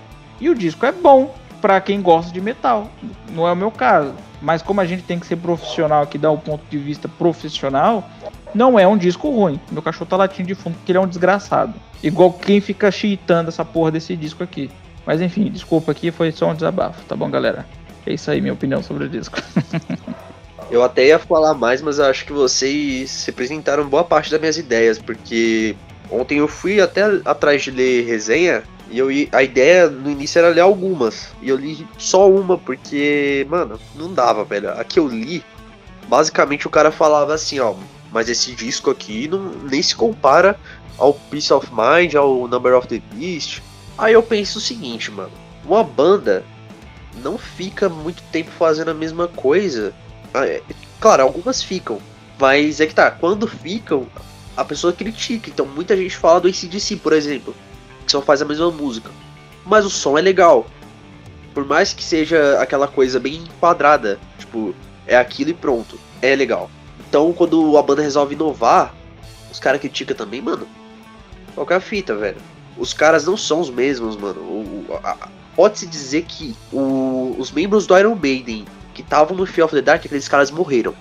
E 0.41 0.49
o 0.49 0.55
disco 0.55 0.87
é 0.87 0.93
bom 0.93 1.35
para 1.67 1.81
quem 1.81 2.01
gosta 2.01 2.33
de 2.33 2.41
metal. 2.41 2.89
Não 3.33 3.49
é 3.49 3.51
o 3.51 3.57
meu 3.57 3.73
caso. 3.73 4.15
Mas 4.41 4.63
como 4.63 4.81
a 4.81 4.85
gente 4.85 5.03
tem 5.03 5.19
que 5.19 5.27
ser 5.27 5.35
profissional 5.35 6.05
aqui, 6.05 6.17
dar 6.17 6.31
o 6.31 6.39
ponto 6.39 6.63
de 6.71 6.79
vista 6.79 7.09
profissional, 7.09 8.09
não 8.55 8.79
é 8.79 8.87
um 8.87 8.97
disco 8.97 9.29
ruim. 9.29 9.59
Meu 9.73 9.83
cachorro 9.83 10.07
tá 10.07 10.17
latindo 10.17 10.47
de 10.47 10.55
fundo 10.55 10.77
porque 10.77 10.93
ele 10.93 10.99
é 10.99 11.01
um 11.01 11.09
desgraçado. 11.09 11.75
Igual 12.05 12.33
quem 12.35 12.61
fica 12.61 12.89
cheatando 12.93 13.49
essa 13.49 13.65
porra 13.65 13.91
desse 13.91 14.15
disco 14.15 14.45
aqui. 14.45 14.71
Mas 15.05 15.21
enfim, 15.21 15.51
desculpa 15.51 15.91
aqui, 15.91 16.13
foi 16.13 16.31
só 16.31 16.51
um 16.51 16.55
desabafo, 16.55 17.05
tá 17.05 17.17
bom, 17.17 17.29
galera? 17.29 17.67
É 18.07 18.13
isso 18.13 18.31
aí, 18.31 18.41
minha 18.41 18.55
opinião 18.55 18.81
sobre 18.81 19.07
o 19.07 19.09
disco. 19.09 19.37
eu 20.71 20.85
até 20.85 21.09
ia 21.09 21.19
falar 21.19 21.55
mais, 21.55 21.83
mas 21.83 21.99
acho 21.99 22.27
que 22.27 22.33
vocês 22.33 23.25
representaram 23.27 23.89
boa 23.89 24.05
parte 24.05 24.31
das 24.31 24.39
minhas 24.39 24.57
ideias, 24.57 25.01
porque 25.01 25.75
ontem 26.13 26.39
eu 26.39 26.47
fui 26.47 26.81
até 26.81 27.03
atrás 27.25 27.65
de 27.65 27.73
ler 27.73 28.07
resenha 28.07 28.63
e 28.91 28.99
eu, 28.99 29.09
a 29.33 29.43
ideia 29.43 29.89
no 29.89 30.11
início 30.11 30.39
era 30.39 30.49
ler 30.49 30.61
algumas. 30.61 31.35
E 31.43 31.49
eu 31.49 31.57
li 31.57 31.87
só 31.99 32.31
uma, 32.31 32.57
porque, 32.57 33.47
mano, 33.49 33.81
não 33.95 34.13
dava, 34.13 34.45
velho. 34.45 34.71
A 34.71 34.85
que 34.85 34.99
eu 34.99 35.09
li, 35.09 35.45
basicamente 36.09 36.67
o 36.67 36.71
cara 36.71 36.91
falava 36.91 37.35
assim, 37.35 37.59
ó. 37.59 37.75
Mas 38.13 38.29
esse 38.29 38.53
disco 38.53 38.91
aqui 38.91 39.27
não, 39.29 39.51
nem 39.71 39.83
se 39.83 39.95
compara 39.95 40.59
ao 40.97 41.13
Peace 41.13 41.53
of 41.53 41.69
Mind, 41.71 42.15
ao 42.15 42.47
Number 42.47 42.75
of 42.77 42.87
the 42.87 43.03
Beast. 43.13 43.61
Aí 43.99 44.13
eu 44.13 44.23
penso 44.23 44.59
o 44.59 44.63
seguinte, 44.63 45.11
mano. 45.11 45.33
Uma 45.65 45.83
banda 45.83 46.45
não 47.23 47.37
fica 47.37 47.89
muito 47.89 48.23
tempo 48.31 48.51
fazendo 48.53 48.91
a 48.91 48.95
mesma 48.95 49.27
coisa. 49.27 49.93
Ah, 50.33 50.47
é, 50.47 50.63
claro, 51.01 51.25
algumas 51.25 51.63
ficam. 51.63 51.99
Mas 52.39 52.81
é 52.81 52.87
que 52.87 52.95
tá, 52.95 53.11
quando 53.11 53.49
ficam, 53.49 54.07
a 54.57 54.65
pessoa 54.65 54.93
critica. 54.93 55.51
Então 55.51 55.67
muita 55.67 55.97
gente 55.97 56.17
fala 56.17 56.41
do 56.41 56.49
ACDC, 56.49 56.97
por 56.97 57.13
exemplo 57.13 57.55
que 58.07 58.13
só 58.13 58.23
faz 58.23 58.41
a 58.41 58.45
mesma 58.45 58.71
música. 58.71 59.11
Mas 59.65 59.85
o 59.85 59.91
som 59.91 60.17
é 60.17 60.23
legal. 60.23 60.67
Por 61.53 61.67
mais 61.67 61.93
que 61.93 62.05
seja 62.05 62.61
aquela 62.61 62.87
coisa 62.87 63.19
bem 63.19 63.45
quadrada, 63.61 64.19
tipo, 64.39 64.75
é 65.07 65.17
aquilo 65.17 65.51
e 65.51 65.55
pronto. 65.55 65.99
É 66.23 66.35
legal. 66.35 66.71
Então, 67.09 67.33
quando 67.33 67.77
a 67.77 67.83
banda 67.83 68.03
resolve 68.03 68.35
inovar, 68.35 68.95
os 69.51 69.59
caras 69.59 69.81
criticam 69.81 70.17
também, 70.17 70.41
mano. 70.41 70.67
Qual 71.55 71.67
é 71.71 71.75
a 71.75 71.81
fita, 71.81 72.15
velho? 72.15 72.37
Os 72.77 72.93
caras 72.93 73.25
não 73.27 73.37
são 73.37 73.61
os 73.61 73.71
mesmos, 73.71 74.17
mano. 74.17 74.85
Pode-se 75.55 75.87
dizer 75.87 76.23
que 76.25 76.55
o, 76.73 77.35
os 77.39 77.51
membros 77.51 77.87
do 77.87 77.99
Iron 77.99 78.15
Maiden 78.15 78.67
que 78.93 79.03
estavam 79.03 79.37
no 79.37 79.47
Fear 79.47 79.67
of 79.67 79.75
the 79.75 79.83
Dark, 79.83 80.05
aqueles 80.05 80.29
caras 80.29 80.51
morreram. 80.51 80.95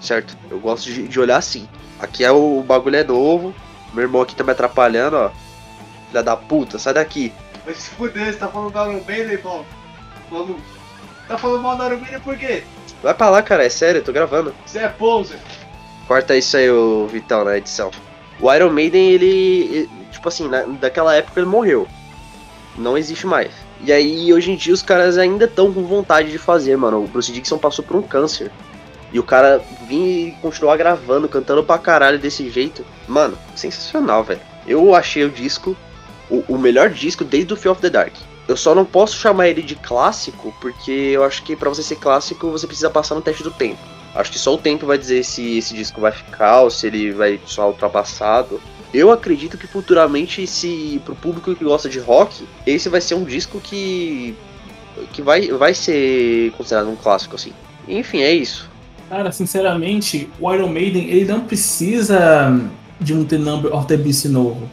Certo? 0.00 0.36
Eu 0.50 0.58
gosto 0.58 0.84
de, 0.84 1.08
de 1.08 1.20
olhar 1.20 1.36
assim. 1.36 1.68
Aqui 1.98 2.24
é 2.24 2.30
o, 2.30 2.60
o 2.60 2.62
bagulho 2.62 2.96
é 2.96 3.04
novo. 3.04 3.54
Meu 3.94 4.04
irmão 4.04 4.22
aqui 4.22 4.34
tá 4.34 4.44
me 4.44 4.52
atrapalhando, 4.52 5.16
ó. 5.16 5.30
Filha 6.16 6.22
da 6.22 6.34
puta, 6.36 6.78
sai 6.78 6.94
daqui. 6.94 7.30
Vai 7.62 7.74
se 7.74 7.90
fuder, 7.90 8.32
você 8.32 8.38
tá 8.38 8.48
falando 8.48 8.72
do 8.72 8.78
Iron 8.78 9.04
Maiden, 9.06 9.36
Paulo? 9.36 9.66
Maluco. 10.30 10.60
Tá 11.28 11.36
falando 11.36 11.62
mal 11.62 11.76
do 11.76 11.84
Iron 11.84 11.98
Maiden 11.98 12.20
por 12.20 12.38
quê? 12.38 12.62
Vai 13.02 13.12
pra 13.12 13.28
lá, 13.28 13.42
cara, 13.42 13.66
é 13.66 13.68
sério, 13.68 13.98
eu 13.98 14.04
tô 14.04 14.14
gravando. 14.14 14.54
Você 14.64 14.78
é 14.78 14.88
poser. 14.88 15.38
Corta 16.08 16.34
isso 16.34 16.56
aí, 16.56 16.70
o 16.70 17.06
Vitão, 17.06 17.44
na 17.44 17.58
edição. 17.58 17.90
O 18.40 18.50
Iron 18.50 18.70
Maiden, 18.70 19.10
ele. 19.10 19.90
Tipo 20.10 20.28
assim, 20.28 20.48
na, 20.48 20.62
daquela 20.62 21.14
época 21.14 21.38
ele 21.38 21.48
morreu. 21.48 21.86
Não 22.78 22.96
existe 22.96 23.26
mais. 23.26 23.52
E 23.82 23.92
aí, 23.92 24.32
hoje 24.32 24.52
em 24.52 24.56
dia, 24.56 24.72
os 24.72 24.80
caras 24.80 25.18
ainda 25.18 25.44
estão 25.44 25.70
com 25.70 25.84
vontade 25.84 26.30
de 26.30 26.38
fazer, 26.38 26.76
mano. 26.78 27.04
O 27.04 27.06
Bruce 27.06 27.30
Dixon 27.30 27.58
passou 27.58 27.84
por 27.84 27.96
um 27.96 28.02
câncer. 28.02 28.50
E 29.12 29.18
o 29.18 29.22
cara 29.22 29.62
vir 29.86 30.28
e 30.28 30.32
continuar 30.40 30.78
gravando, 30.78 31.28
cantando 31.28 31.62
pra 31.62 31.76
caralho 31.76 32.18
desse 32.18 32.48
jeito. 32.48 32.86
Mano, 33.06 33.36
sensacional, 33.54 34.24
velho. 34.24 34.40
Eu 34.66 34.94
achei 34.94 35.22
o 35.22 35.30
disco, 35.30 35.76
o, 36.30 36.44
o, 36.48 36.58
melhor 36.58 36.90
disco 36.90 37.24
desde 37.24 37.52
o 37.52 37.56
Fear 37.56 37.72
of 37.72 37.82
the 37.82 37.90
Dark. 37.90 38.14
Eu 38.48 38.56
só 38.56 38.74
não 38.74 38.84
posso 38.84 39.16
chamar 39.16 39.48
ele 39.48 39.62
de 39.62 39.74
clássico, 39.74 40.54
porque 40.60 40.90
eu 40.90 41.24
acho 41.24 41.42
que 41.42 41.56
para 41.56 41.68
você 41.68 41.82
ser 41.82 41.96
clássico, 41.96 42.50
você 42.50 42.66
precisa 42.66 42.90
passar 42.90 43.14
no 43.14 43.22
teste 43.22 43.42
do 43.42 43.50
tempo. 43.50 43.80
Acho 44.14 44.32
que 44.32 44.38
só 44.38 44.54
o 44.54 44.58
tempo 44.58 44.86
vai 44.86 44.96
dizer 44.96 45.24
se 45.24 45.58
esse 45.58 45.74
disco 45.74 46.00
vai 46.00 46.12
ficar 46.12 46.62
ou 46.62 46.70
se 46.70 46.86
ele 46.86 47.12
vai 47.12 47.40
só 47.44 47.68
ultrapassado. 47.68 48.60
Eu 48.94 49.10
acredito 49.10 49.58
que 49.58 49.66
futuramente, 49.66 50.46
se 50.46 51.00
pro 51.04 51.14
público 51.14 51.54
que 51.54 51.64
gosta 51.64 51.88
de 51.88 51.98
rock, 51.98 52.46
esse 52.66 52.88
vai 52.88 53.00
ser 53.00 53.14
um 53.14 53.24
disco 53.24 53.60
que 53.60 54.34
que 55.12 55.20
vai, 55.20 55.48
vai 55.48 55.74
ser 55.74 56.52
considerado 56.52 56.88
um 56.88 56.96
clássico 56.96 57.34
assim. 57.34 57.52
Enfim, 57.86 58.20
é 58.22 58.32
isso. 58.32 58.70
Cara, 59.08 59.30
sinceramente, 59.30 60.28
o 60.40 60.52
Iron 60.52 60.68
Maiden 60.68 61.08
ele 61.08 61.26
não 61.26 61.40
precisa 61.40 62.58
de 63.00 63.14
um 63.14 63.24
The 63.24 63.38
Number 63.38 63.74
of 63.74 63.86
the 63.86 63.96
Beast 63.96 64.24
novo. 64.26 64.68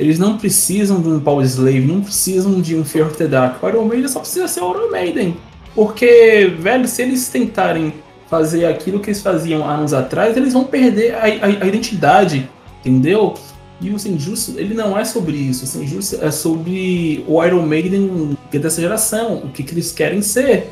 Eles 0.00 0.18
não 0.18 0.38
precisam 0.38 0.98
de 0.98 1.08
um 1.08 1.20
Power 1.20 1.44
Slave, 1.44 1.82
não 1.82 2.00
precisam 2.00 2.58
de 2.58 2.74
um 2.74 2.82
Fear 2.82 3.10
the 3.12 3.26
Dark. 3.26 3.62
O 3.62 3.68
Iron 3.68 3.84
Maiden 3.84 4.08
só 4.08 4.20
precisa 4.20 4.48
ser 4.48 4.62
o 4.62 4.70
Iron 4.70 4.90
Maiden. 4.90 5.36
Porque, 5.74 6.54
velho, 6.58 6.88
se 6.88 7.02
eles 7.02 7.28
tentarem 7.28 7.92
fazer 8.26 8.64
aquilo 8.64 8.98
que 8.98 9.10
eles 9.10 9.20
faziam 9.20 9.62
anos 9.68 9.92
atrás, 9.92 10.38
eles 10.38 10.54
vão 10.54 10.64
perder 10.64 11.14
a, 11.16 11.24
a, 11.24 11.64
a 11.64 11.66
identidade, 11.66 12.48
entendeu? 12.80 13.34
E 13.78 13.90
o 13.90 13.98
Senjutsu, 13.98 14.54
ele 14.56 14.72
não 14.72 14.98
é 14.98 15.04
sobre 15.04 15.36
isso. 15.36 15.64
O 15.64 15.68
Senjutsu 15.68 16.18
é 16.24 16.30
sobre 16.30 17.22
o 17.28 17.44
Iron 17.44 17.66
Maiden 17.66 18.38
dessa 18.50 18.80
geração, 18.80 19.42
o 19.44 19.48
que, 19.50 19.62
que 19.62 19.74
eles 19.74 19.92
querem 19.92 20.22
ser. 20.22 20.70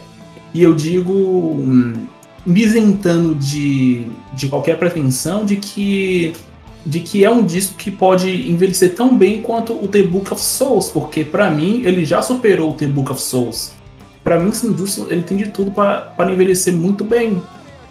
E 0.54 0.62
eu 0.62 0.74
digo, 0.74 1.12
hum, 1.12 1.92
me 2.46 2.62
isentando 2.62 3.34
de, 3.34 4.06
de 4.32 4.48
qualquer 4.48 4.78
pretensão 4.78 5.44
de 5.44 5.56
que 5.56 6.32
de 6.84 7.00
que 7.00 7.24
é 7.24 7.30
um 7.30 7.44
disco 7.44 7.76
que 7.76 7.90
pode 7.90 8.50
envelhecer 8.50 8.94
tão 8.94 9.16
bem 9.16 9.42
quanto 9.42 9.72
o 9.72 9.88
The 9.88 10.02
Book 10.02 10.32
of 10.32 10.42
Souls, 10.42 10.90
porque 10.90 11.24
para 11.24 11.50
mim 11.50 11.82
ele 11.84 12.04
já 12.04 12.22
superou 12.22 12.70
o 12.70 12.74
The 12.74 12.86
Book 12.86 13.12
of 13.12 13.20
Souls. 13.20 13.72
Para 14.24 14.38
mim, 14.38 14.52
Sin 14.52 14.76
Justo, 14.76 15.06
ele 15.10 15.22
tem 15.22 15.38
de 15.38 15.48
tudo 15.48 15.70
para 15.70 16.30
envelhecer 16.30 16.74
muito 16.74 17.02
bem. 17.02 17.42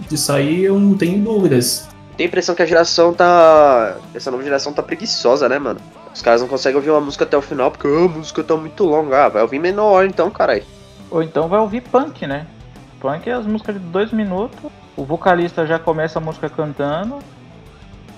Disso 0.02 0.32
aí 0.32 0.64
eu 0.64 0.80
não 0.80 0.96
tenho 0.96 1.18
dúvidas. 1.24 1.88
Tem 2.16 2.26
a 2.26 2.28
impressão 2.28 2.54
que 2.54 2.62
a 2.62 2.66
geração 2.66 3.14
tá. 3.14 3.98
Essa 4.14 4.30
nova 4.30 4.44
geração 4.44 4.74
tá 4.74 4.84
preguiçosa, 4.84 5.50
né, 5.50 5.58
mano? 5.58 5.80
Os 6.14 6.22
caras 6.22 6.42
não 6.42 6.48
conseguem 6.48 6.76
ouvir 6.76 6.90
uma 6.92 7.02
música 7.02 7.24
até 7.24 7.38
o 7.38 7.42
final 7.42 7.72
porque 7.72 7.88
oh, 7.88 8.06
a 8.06 8.08
música 8.08 8.44
tá 8.44 8.56
muito 8.56 8.84
longa. 8.84 9.26
Ah, 9.26 9.30
vai 9.30 9.42
ouvir 9.42 9.60
menor 9.60 10.06
então, 10.06 10.30
caralho. 10.30 10.64
Ou 11.10 11.24
então 11.24 11.48
vai 11.48 11.60
ouvir 11.60 11.82
punk, 11.82 12.28
né? 12.28 12.46
Punk 13.00 13.28
é 13.28 13.34
as 13.34 13.46
músicas 13.46 13.76
de 13.76 13.82
dois 13.82 14.12
minutos, 14.12 14.60
o 14.96 15.06
vocalista 15.06 15.66
já 15.66 15.78
começa 15.78 16.20
a 16.20 16.22
música 16.22 16.50
cantando. 16.50 17.20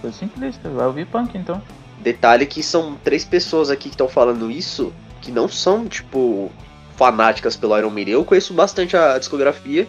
Foi 0.01 0.11
simplista, 0.11 0.69
vai 0.69 0.87
ouvir 0.87 1.05
punk 1.07 1.37
então. 1.37 1.61
Detalhe 1.99 2.45
que 2.45 2.63
são 2.63 2.95
três 3.03 3.25
pessoas 3.25 3.69
aqui 3.69 3.89
que 3.89 3.95
estão 3.95 4.07
falando 4.07 4.49
isso 4.49 4.93
que 5.21 5.31
não 5.31 5.49
são, 5.49 5.87
tipo, 5.87 6.49
fanáticas 6.95 7.55
pelo 7.55 7.77
Iron 7.77 7.89
Maiden. 7.89 8.13
Eu 8.13 8.25
conheço 8.25 8.53
bastante 8.53 8.95
a 8.95 9.17
discografia, 9.17 9.87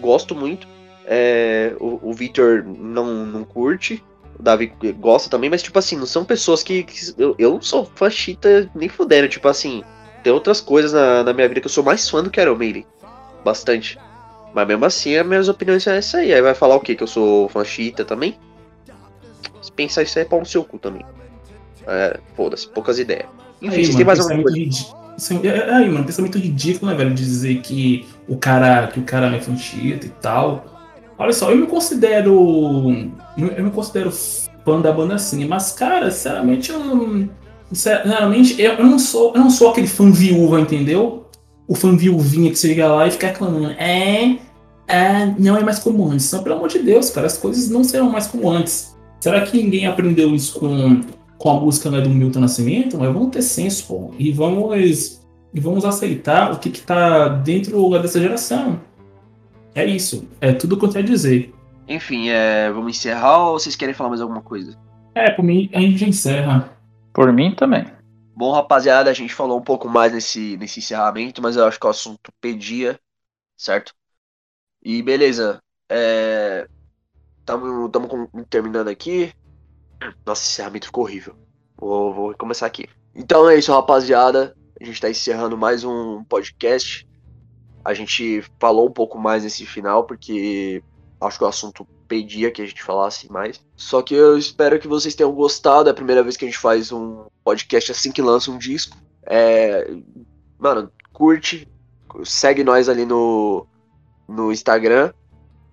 gosto 0.00 0.34
muito. 0.34 0.66
É, 1.06 1.74
o, 1.80 2.10
o 2.10 2.12
Victor 2.12 2.64
não, 2.64 3.24
não 3.24 3.44
curte, 3.44 4.02
o 4.38 4.42
Davi 4.42 4.72
gosta 4.98 5.30
também, 5.30 5.48
mas 5.48 5.62
tipo 5.62 5.78
assim, 5.78 5.96
não 5.96 6.06
são 6.06 6.24
pessoas 6.24 6.62
que. 6.62 6.82
que 6.82 7.14
eu, 7.16 7.34
eu 7.38 7.52
não 7.52 7.62
sou 7.62 7.90
fã 7.94 8.10
chita 8.10 8.70
nem 8.74 8.88
fudendo, 8.88 9.28
tipo 9.28 9.48
assim. 9.48 9.82
Tem 10.22 10.32
outras 10.32 10.60
coisas 10.60 10.92
na, 10.92 11.22
na 11.22 11.32
minha 11.32 11.48
vida 11.48 11.60
que 11.60 11.66
eu 11.66 11.70
sou 11.70 11.84
mais 11.84 12.08
fã 12.08 12.22
do 12.22 12.30
que 12.30 12.40
Iron 12.40 12.56
Maiden. 12.56 12.86
Bastante. 13.44 13.98
Mas 14.52 14.66
mesmo 14.66 14.84
assim, 14.84 15.16
as 15.16 15.26
minhas 15.26 15.48
opiniões 15.48 15.82
são 15.82 15.92
essa 15.92 16.18
aí. 16.18 16.34
Aí 16.34 16.42
vai 16.42 16.54
falar 16.54 16.74
o 16.74 16.80
quê? 16.80 16.94
Que 16.94 17.02
eu 17.02 17.06
sou 17.06 17.48
fã 17.48 17.64
chita 17.64 18.04
também? 18.04 18.36
Pensar 19.76 20.02
isso 20.02 20.18
aí 20.18 20.24
é 20.24 20.28
pau 20.28 20.40
no 20.40 20.46
seu 20.46 20.64
cu 20.64 20.78
também. 20.78 21.04
É, 21.86 22.18
foda-se, 22.34 22.68
poucas 22.68 22.98
ideias. 22.98 23.26
Enfim, 23.62 23.76
aí, 23.76 23.92
mano, 23.92 24.06
mais 24.06 24.20
alguma 24.20 24.42
coisa? 24.42 24.58
É, 25.42 25.46
é, 25.46 25.74
aí, 25.74 25.88
mano, 25.88 26.04
pensamento 26.04 26.38
ridículo, 26.38 26.90
né, 26.90 26.96
velho? 26.96 27.14
De 27.14 27.24
dizer 27.24 27.60
que 27.60 28.06
o 28.28 28.36
cara, 28.36 28.88
que 28.88 28.98
o 28.98 29.02
cara 29.02 29.34
é 29.34 29.56
chita 29.56 30.06
e 30.06 30.10
tal. 30.10 30.64
Olha 31.18 31.32
só, 31.32 31.50
eu 31.50 31.56
me 31.56 31.66
considero. 31.66 32.32
Eu 33.36 33.64
me 33.64 33.70
considero 33.70 34.10
fã 34.10 34.80
da 34.80 34.92
banda 34.92 35.14
assim, 35.14 35.44
mas, 35.46 35.72
cara, 35.72 36.10
sinceramente, 36.10 36.70
eu 36.70 36.78
não. 36.78 37.30
Sinceramente, 37.72 38.60
eu 38.60 38.84
não 38.84 38.98
sou, 38.98 39.32
eu 39.34 39.40
não 39.40 39.50
sou 39.50 39.70
aquele 39.70 39.86
fã 39.88 40.10
viúva, 40.10 40.60
entendeu? 40.60 41.26
O 41.66 41.74
fã 41.74 41.96
viúvinha 41.96 42.50
que 42.50 42.56
você 42.56 42.68
liga 42.68 42.86
lá 42.86 43.06
e 43.06 43.10
fica 43.10 43.28
reclamando. 43.28 43.70
É, 43.72 44.36
é, 44.86 45.34
não 45.38 45.56
é 45.56 45.64
mais 45.64 45.78
como 45.78 46.08
antes. 46.08 46.30
Não, 46.30 46.42
pelo 46.42 46.56
amor 46.56 46.68
de 46.68 46.78
Deus, 46.78 47.10
cara, 47.10 47.26
as 47.26 47.38
coisas 47.38 47.68
não 47.68 47.82
serão 47.82 48.10
mais 48.10 48.26
como 48.26 48.48
antes. 48.48 48.95
Será 49.20 49.40
que 49.42 49.56
ninguém 49.56 49.86
aprendeu 49.86 50.34
isso 50.34 50.58
com, 50.58 51.00
com 51.38 51.50
a 51.50 51.60
música 51.60 51.90
né, 51.90 52.00
do 52.00 52.10
Milton 52.10 52.40
Nascimento? 52.40 52.98
Mas 52.98 53.12
vamos 53.12 53.30
ter 53.30 53.42
senso, 53.42 53.86
pô. 53.86 54.14
E 54.18 54.32
vamos, 54.32 55.20
e 55.52 55.60
vamos 55.60 55.84
aceitar 55.84 56.52
o 56.52 56.58
que, 56.58 56.70
que 56.70 56.80
tá 56.80 57.28
dentro 57.28 57.90
dessa 57.98 58.20
geração. 58.20 58.80
É 59.74 59.84
isso. 59.84 60.28
É 60.40 60.52
tudo 60.52 60.78
que 60.78 60.84
eu 60.84 60.88
tenho 60.88 61.04
a 61.04 61.08
dizer. 61.08 61.54
Enfim, 61.88 62.28
é, 62.28 62.70
vamos 62.70 62.96
encerrar 62.96 63.48
ou 63.48 63.58
vocês 63.58 63.76
querem 63.76 63.94
falar 63.94 64.10
mais 64.10 64.20
alguma 64.20 64.42
coisa? 64.42 64.76
É, 65.14 65.30
por 65.30 65.44
mim 65.44 65.70
a 65.72 65.80
gente 65.80 66.04
encerra. 66.04 66.76
Por 67.12 67.32
mim 67.32 67.54
também. 67.54 67.86
Bom, 68.34 68.52
rapaziada, 68.52 69.10
a 69.10 69.14
gente 69.14 69.32
falou 69.32 69.58
um 69.58 69.62
pouco 69.62 69.88
mais 69.88 70.12
nesse, 70.12 70.58
nesse 70.58 70.80
encerramento, 70.80 71.40
mas 71.40 71.56
eu 71.56 71.64
acho 71.64 71.80
que 71.80 71.86
o 71.86 71.90
assunto 71.90 72.30
pedia, 72.38 73.00
certo? 73.56 73.94
E 74.82 75.02
beleza, 75.02 75.62
é... 75.88 76.68
Tamo, 77.46 77.88
tamo 77.88 78.28
terminando 78.50 78.88
aqui. 78.88 79.32
Nossa, 80.26 80.42
esse 80.42 80.50
encerramento 80.50 80.86
ficou 80.86 81.04
horrível. 81.04 81.36
Vou, 81.76 82.12
vou 82.12 82.34
começar 82.34 82.66
aqui. 82.66 82.88
Então 83.14 83.48
é 83.48 83.56
isso, 83.56 83.72
rapaziada. 83.72 84.56
A 84.80 84.84
gente 84.84 85.00
tá 85.00 85.08
encerrando 85.08 85.56
mais 85.56 85.84
um 85.84 86.24
podcast. 86.24 87.08
A 87.84 87.94
gente 87.94 88.44
falou 88.58 88.88
um 88.88 88.92
pouco 88.92 89.16
mais 89.16 89.44
nesse 89.44 89.64
final, 89.64 90.04
porque 90.04 90.82
acho 91.20 91.38
que 91.38 91.44
o 91.44 91.46
assunto 91.46 91.86
pedia 92.08 92.50
que 92.50 92.60
a 92.60 92.66
gente 92.66 92.82
falasse 92.82 93.30
mais. 93.30 93.64
Só 93.76 94.02
que 94.02 94.14
eu 94.14 94.36
espero 94.36 94.80
que 94.80 94.88
vocês 94.88 95.14
tenham 95.14 95.32
gostado. 95.32 95.88
É 95.88 95.92
a 95.92 95.94
primeira 95.94 96.24
vez 96.24 96.36
que 96.36 96.44
a 96.44 96.48
gente 96.48 96.58
faz 96.58 96.90
um 96.90 97.26
podcast 97.44 97.92
assim 97.92 98.10
que 98.10 98.20
lança 98.20 98.50
um 98.50 98.58
disco. 98.58 98.96
É... 99.24 99.88
Mano, 100.58 100.90
curte, 101.12 101.68
segue 102.24 102.64
nós 102.64 102.88
ali 102.88 103.06
no, 103.06 103.66
no 104.28 104.50
Instagram. 104.50 105.12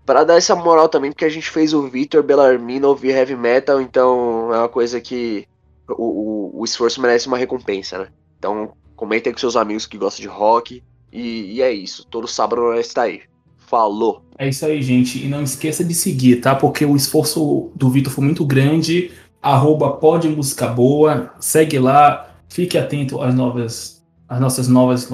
Para 0.06 0.24
dar 0.24 0.36
essa 0.36 0.56
moral 0.56 0.90
também, 0.90 1.12
porque 1.12 1.26
a 1.26 1.30
gente 1.30 1.50
fez 1.50 1.74
o 1.74 1.88
Victor 1.88 2.22
Bellarmino 2.24 2.90
ouvir 2.90 3.12
heavy 3.12 3.36
metal, 3.36 3.82
então 3.82 4.54
é 4.54 4.58
uma 4.58 4.70
coisa 4.70 5.00
que 5.00 5.48
o, 5.88 6.04
o, 6.04 6.62
o 6.62 6.66
esforço 6.66 7.02
merece 7.02 7.28
uma 7.28 7.38
recompensa, 7.38 7.98
né? 8.00 8.08
Então 8.38 8.74
comentem 8.96 9.32
com 9.32 9.40
seus 9.40 9.56
amigos 9.56 9.86
que 9.86 9.98
gostam 9.98 10.22
de 10.22 10.28
rock. 10.28 10.84
E, 11.12 11.54
e 11.54 11.62
é 11.62 11.72
isso. 11.72 12.06
Todo 12.08 12.28
sábado 12.28 12.62
nós 12.62 12.88
está 12.88 13.04
aí. 13.04 13.22
Falou. 13.58 14.24
É 14.38 14.50
isso 14.50 14.66
aí, 14.66 14.82
gente. 14.82 15.24
E 15.24 15.28
não 15.28 15.44
esqueça 15.44 15.84
de 15.84 15.94
seguir, 15.94 16.38
tá? 16.38 16.56
Porque 16.56 16.86
o 16.86 16.96
esforço 16.96 17.72
do 17.76 17.90
Vitor 17.90 18.12
foi 18.12 18.24
muito 18.24 18.46
grande. 18.46 19.12
Arroba 19.42 19.92
pode 19.92 20.28
música 20.28 20.68
boa. 20.68 21.34
Segue 21.40 21.80
lá. 21.80 22.36
Fique 22.50 22.78
atento 22.78 23.22
às 23.22 23.34
novas. 23.34 24.04
Às 24.28 24.40
nossas 24.40 24.68
novas 24.68 25.10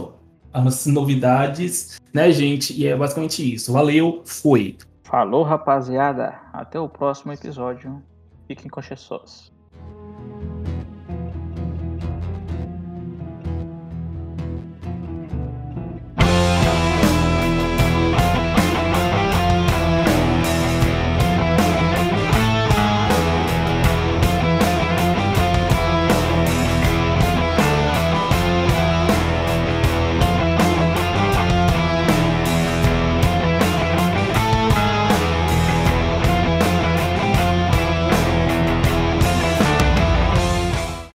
as 0.54 0.86
novidades, 0.86 2.00
né, 2.14 2.32
gente? 2.32 2.74
E 2.80 2.88
é 2.88 2.96
basicamente 2.96 3.54
isso. 3.54 3.72
Valeu, 3.72 4.22
fui. 4.26 4.78
Falou, 5.04 5.44
rapaziada. 5.44 6.40
Até 6.54 6.80
o 6.80 6.88
próximo 6.88 7.34
episódio. 7.34 8.02
Fiquem 8.48 8.70
com 8.70 8.82
Jesus. 8.82 9.52